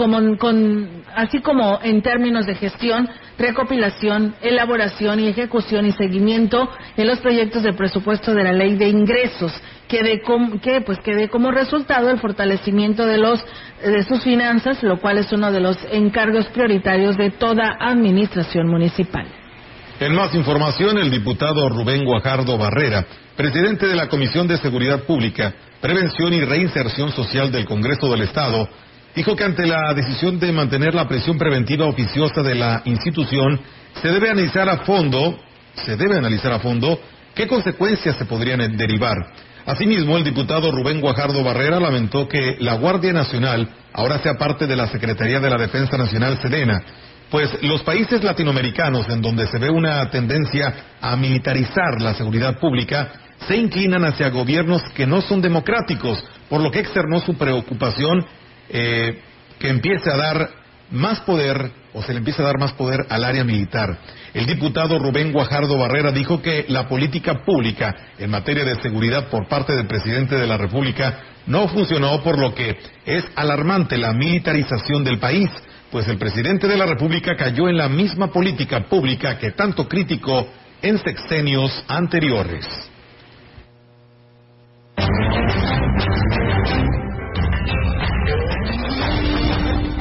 así 1.14 1.40
como 1.40 1.78
en 1.82 2.00
términos 2.00 2.46
de 2.46 2.54
gestión, 2.54 3.06
recopilación, 3.38 4.34
elaboración 4.40 5.20
y 5.20 5.28
ejecución 5.28 5.84
y 5.84 5.92
seguimiento 5.92 6.66
en 6.96 7.06
los 7.06 7.18
proyectos 7.18 7.62
de 7.62 7.74
presupuesto 7.74 8.32
de 8.32 8.44
la 8.44 8.52
Ley 8.52 8.76
de 8.76 8.88
Ingresos, 8.88 9.52
que 9.89 10.03
dé 10.03 10.20
com- 10.20 10.59
que, 10.61 10.82
pues, 10.82 10.99
que 11.01 11.14
dé 11.14 11.28
como 11.28 11.51
resultado 11.51 12.11
el 12.11 12.18
fortalecimiento 12.18 13.07
de, 13.07 13.18
los, 13.18 13.45
de 13.82 14.03
sus 14.05 14.22
finanzas, 14.22 14.82
lo 14.82 15.01
cual 15.01 15.18
es 15.18 15.32
uno 15.32 15.51
de 15.51 15.61
los 15.61 15.78
encargos 15.91 16.47
prioritarios 16.49 17.16
de 17.16 17.30
toda 17.30 17.76
administración 17.80 18.68
municipal. 18.68 19.26
En 20.01 20.14
más 20.14 20.32
información, 20.34 20.99
el 20.99 21.11
diputado 21.11 21.68
Rubén 21.68 22.05
Guajardo 22.05 22.57
Barrera, 22.57 23.05
presidente 23.36 23.86
de 23.86 23.97
la 23.97 24.09
Comisión 24.09 24.47
de 24.47 24.59
Seguridad 24.59 25.03
Pública, 25.05 25.55
Prevención 25.80 26.32
y 26.34 26.45
Reinserción 26.45 27.11
Social 27.11 27.51
del 27.51 27.64
Congreso 27.64 28.09
del 28.11 28.22
Estado, 28.22 28.68
dijo 29.16 29.34
que 29.34 29.45
ante 29.45 29.66
la 29.66 29.93
decisión 29.95 30.39
de 30.39 30.53
mantener 30.53 30.95
la 30.95 31.09
presión 31.09 31.36
preventiva 31.39 31.86
oficiosa 31.86 32.43
de 32.43 32.55
la 32.55 32.82
institución, 32.84 33.61
se 34.01 34.09
debe 34.09 34.30
analizar 34.30 34.68
a 34.68 34.78
fondo, 34.78 35.41
se 35.74 35.97
debe 35.97 36.16
analizar 36.18 36.53
a 36.53 36.61
fondo 36.61 37.01
qué 37.34 37.49
consecuencias 37.49 38.16
se 38.16 38.24
podrían 38.26 38.76
derivar. 38.76 39.16
Asimismo, 39.68 40.16
el 40.16 40.24
diputado 40.24 40.72
Rubén 40.72 41.00
Guajardo 41.00 41.44
Barrera 41.44 41.78
lamentó 41.78 42.26
que 42.26 42.56
la 42.58 42.74
Guardia 42.76 43.12
Nacional 43.12 43.68
ahora 43.92 44.18
sea 44.18 44.34
parte 44.34 44.66
de 44.66 44.74
la 44.74 44.88
Secretaría 44.88 45.40
de 45.40 45.50
la 45.50 45.58
Defensa 45.58 45.96
Nacional 45.98 46.38
Sedena 46.40 46.82
pues 47.30 47.62
los 47.62 47.82
países 47.82 48.24
latinoamericanos 48.24 49.08
en 49.08 49.20
donde 49.20 49.46
se 49.46 49.58
ve 49.58 49.68
una 49.68 50.08
tendencia 50.10 50.74
a 51.00 51.16
militarizar 51.16 52.00
la 52.00 52.14
seguridad 52.14 52.58
pública 52.58 53.12
se 53.46 53.56
inclinan 53.56 54.04
hacia 54.04 54.30
gobiernos 54.30 54.82
que 54.94 55.06
no 55.06 55.20
son 55.20 55.40
democráticos, 55.40 56.24
por 56.48 56.60
lo 56.60 56.70
que 56.70 56.80
externó 56.80 57.20
su 57.20 57.34
preocupación 57.34 58.24
eh, 58.70 59.20
que 59.58 59.68
empiece 59.68 60.10
a 60.10 60.16
dar 60.16 60.50
más 60.91 61.20
poder 61.20 61.70
o 61.93 62.03
se 62.03 62.12
le 62.12 62.18
empieza 62.18 62.43
a 62.43 62.47
dar 62.47 62.59
más 62.59 62.72
poder 62.72 63.07
al 63.09 63.24
área 63.24 63.45
militar. 63.45 63.99
El 64.34 64.47
diputado 64.47 64.99
Rubén 64.99 65.32
Guajardo 65.32 65.78
Barrera 65.78 66.12
dijo 66.12 66.41
que 66.43 66.66
la 66.68 66.89
política 66.89 67.43
pública 67.45 67.95
en 68.18 68.30
materia 68.30 68.64
de 68.64 68.80
seguridad 68.82 69.28
por 69.28 69.49
parte 69.49 69.74
del 69.74 69.86
presidente 69.86 70.36
de 70.36 70.47
la 70.47 70.57
República 70.57 71.20
no 71.47 71.66
funcionó, 71.68 72.22
por 72.22 72.39
lo 72.39 72.55
que 72.55 72.76
es 73.07 73.24
alarmante 73.34 73.97
la 73.97 74.12
militarización 74.12 75.03
del 75.03 75.18
país, 75.18 75.51
pues 75.91 76.07
el 76.09 76.18
presidente 76.18 76.68
de 76.68 76.76
la 76.76 76.86
República 76.86 77.36
cayó 77.36 77.68
en 77.68 77.78
la 77.78 77.89
misma 77.89 78.28
política 78.28 78.84
pública 78.84 79.39
que 79.39 79.53
tanto 79.53 79.89
criticó 79.89 80.47
en 80.82 80.99
sexenios 80.99 81.84
anteriores. 81.89 82.66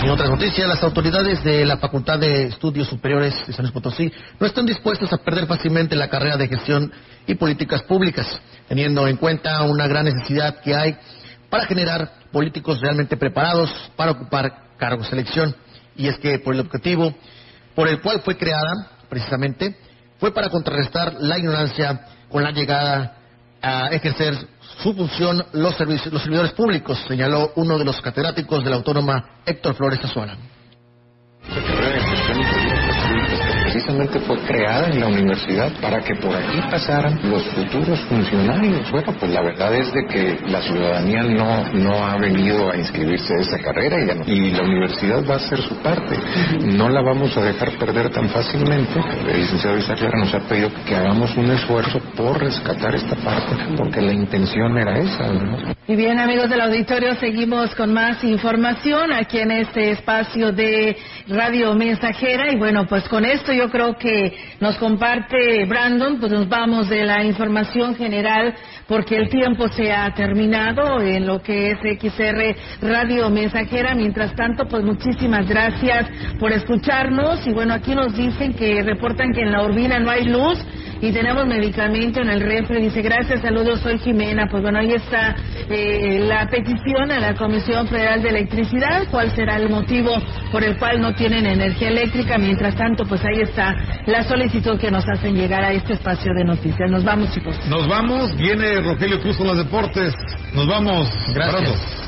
En 0.08 0.14
otras 0.14 0.30
noticias, 0.30 0.66
las 0.70 0.82
autoridades 0.84 1.44
de 1.44 1.66
la 1.66 1.80
Facultad 1.80 2.18
de 2.18 2.44
Estudios 2.44 2.88
Superiores 2.88 3.36
de 3.46 3.52
San 3.52 3.66
Luis 3.66 3.74
Potosí 3.74 4.10
no 4.40 4.48
están 4.48 4.66
dispuestos 4.66 5.12
a 5.12 5.18
perder 5.18 5.48
fácilmente 5.48 5.98
la 5.98 6.08
carrera 6.08 6.38
de 6.38 6.48
gestión 6.48 6.94
y 7.28 7.36
políticas 7.36 7.84
públicas, 7.84 8.26
teniendo 8.70 9.06
en 9.06 9.18
cuenta 9.18 9.64
una 9.64 9.86
gran 9.86 10.06
necesidad 10.06 10.62
que 10.62 10.74
hay 10.74 10.96
para 11.50 11.66
generar 11.66 12.10
políticos 12.32 12.80
realmente 12.80 13.18
preparados 13.18 13.70
para 13.98 14.12
ocupar 14.12 14.78
cargos 14.78 15.12
de 15.12 15.18
elección. 15.18 15.54
Y 15.98 16.08
es 16.08 16.18
que 16.20 16.40
por 16.40 16.54
el 16.54 16.62
objetivo 16.62 17.14
por 17.76 17.90
el 17.90 18.00
cual 18.00 18.22
fue 18.22 18.38
creada, 18.38 18.88
precisamente, 19.10 19.76
fue 20.22 20.34
para 20.34 20.48
contrarrestar 20.48 21.16
la 21.20 21.38
ignorancia 21.38 22.00
con 22.30 22.44
la 22.44 22.52
llegada 22.52 23.18
a 23.62 23.90
ejercer 23.90 24.38
su 24.82 24.94
función 24.94 25.44
los, 25.54 25.76
servicios, 25.76 26.14
los 26.14 26.22
servidores 26.22 26.54
públicos, 26.54 27.04
señaló 27.08 27.52
uno 27.56 27.78
de 27.78 27.86
los 27.86 28.00
catedráticos 28.02 28.64
de 28.64 28.70
la 28.70 28.76
autónoma 28.76 29.42
Héctor 29.46 29.76
Flores 29.76 30.04
Azuara. 30.04 30.38
Precisamente 33.88 34.20
fue 34.20 34.38
creada 34.40 34.90
en 34.90 35.00
la 35.00 35.08
universidad 35.08 35.72
para 35.82 36.02
que 36.02 36.14
por 36.16 36.36
aquí 36.36 36.60
pasaran 36.70 37.18
los 37.30 37.44
futuros 37.44 38.00
funcionarios. 38.02 38.92
Bueno, 38.92 39.14
pues 39.18 39.32
la 39.32 39.42
verdad 39.42 39.74
es 39.76 39.92
de 39.94 40.06
que 40.08 40.40
la 40.48 40.62
ciudadanía 40.62 41.24
no, 41.24 41.64
no 41.74 42.06
ha 42.06 42.18
venido 42.18 42.70
a 42.70 42.76
inscribirse 42.76 43.34
a 43.34 43.42
esa 43.42 43.58
carrera 43.60 43.98
y, 44.04 44.08
ya 44.08 44.16
no- 44.16 44.26
y 44.28 44.52
la 44.52 44.64
universidad 44.64 45.24
va 45.26 45.36
a 45.36 45.38
hacer 45.38 45.60
su 45.62 45.76
parte. 45.82 46.18
No 46.76 46.90
la 46.90 47.02
vamos 47.02 47.36
a 47.38 47.44
dejar 47.44 47.72
perder 47.78 48.10
tan 48.10 48.28
fácilmente. 48.30 49.00
El 49.30 49.38
licenciado 49.42 49.78
Isaac 49.78 50.02
Lara 50.02 50.20
nos 50.20 50.34
ha 50.34 50.40
pedido 50.42 50.70
que 50.86 50.96
hagamos 50.96 51.36
un 51.38 51.50
esfuerzo 51.52 52.00
por 52.16 52.40
rescatar 52.42 52.94
esta 52.96 53.16
parte, 53.16 53.56
porque 53.78 54.02
la 54.02 54.12
intención 54.12 54.78
era 54.78 55.00
esa. 55.00 55.28
¿no? 55.32 55.58
Y 55.88 55.96
bien, 55.96 56.20
amigos 56.20 56.50
del 56.50 56.60
auditorio, 56.62 57.16
seguimos 57.16 57.74
con 57.76 57.94
más 57.94 58.22
información 58.24 59.14
aquí 59.14 59.40
en 59.40 59.52
este 59.52 59.92
espacio 59.92 60.52
de 60.52 60.98
Radio 61.30 61.74
Mensajera. 61.74 62.52
Y 62.52 62.58
bueno, 62.58 62.86
pues 62.88 63.08
con 63.08 63.24
esto 63.24 63.54
yo 63.54 63.70
creo 63.70 63.77
que 64.00 64.34
nos 64.60 64.78
comparte 64.78 65.66
Brandon, 65.66 66.20
pues 66.20 66.32
nos 66.32 66.50
vamos 66.50 66.90
de 66.90 67.06
la 67.06 67.24
información 67.24 67.96
general 67.96 68.56
porque 68.88 69.16
el 69.18 69.30
tiempo 69.30 69.68
se 69.68 69.92
ha 69.92 70.14
terminado 70.14 71.00
en 71.02 71.28
lo 71.28 71.42
que 71.42 71.72
es 71.72 71.78
XR 71.78 72.56
Radio 72.82 73.30
Mensajera. 73.30 73.94
Mientras 73.94 74.36
tanto, 74.36 74.68
pues 74.68 74.84
muchísimas 74.84 75.48
gracias 75.48 76.10
por 76.40 76.52
escucharnos. 76.52 77.46
Y 77.46 77.54
bueno, 77.54 77.74
aquí 77.74 77.94
nos 77.94 78.16
dicen 78.16 78.54
que 78.54 78.82
reportan 78.82 79.32
que 79.32 79.42
en 79.42 79.52
la 79.52 79.64
Urbina 79.64 80.00
no 80.00 80.10
hay 80.10 80.26
luz 80.26 80.58
y 81.02 81.12
tenemos 81.12 81.46
medicamento 81.46 82.22
en 82.22 82.30
el 82.30 82.42
refri. 82.42 82.82
Dice, 82.82 83.02
gracias, 83.02 83.42
saludos, 83.42 83.80
soy 83.82 84.00
Jimena. 84.00 84.48
Pues 84.50 84.64
bueno, 84.64 84.80
ahí 84.80 84.94
está 84.94 85.36
eh, 85.70 86.20
la 86.28 86.48
petición 86.48 87.12
a 87.12 87.20
la 87.20 87.36
Comisión 87.36 87.88
Federal 87.88 88.22
de 88.22 88.30
Electricidad. 88.30 89.08
¿Cuál 89.12 89.32
será 89.32 89.58
el 89.58 89.70
motivo 89.70 90.12
por 90.52 90.64
el 90.64 90.78
cual 90.78 91.02
no 91.02 91.14
tienen 91.14 91.46
energía 91.46 91.90
eléctrica? 91.90 92.38
Mientras 92.38 92.76
tanto, 92.76 93.06
pues 93.06 93.22
ahí 93.26 93.42
está 93.42 93.76
la 94.06 94.24
solicitud 94.24 94.80
que 94.80 94.92
nos 94.92 95.08
hacen 95.08 95.36
llegar 95.36 95.64
a 95.64 95.72
este 95.72 95.94
espacio 95.94 96.34
de 96.34 96.44
noticias. 96.44 96.90
Nos 96.90 97.04
vamos, 97.04 97.34
chicos. 97.34 97.56
Nos 97.70 97.88
vamos, 97.88 98.36
viene 98.38 98.82
Rogelio 98.82 99.22
Cruz 99.22 99.38
con 99.38 99.48
los 99.48 99.58
deportes. 99.58 100.14
Nos 100.54 100.68
vamos. 100.68 101.10
Gracias. 101.34 102.08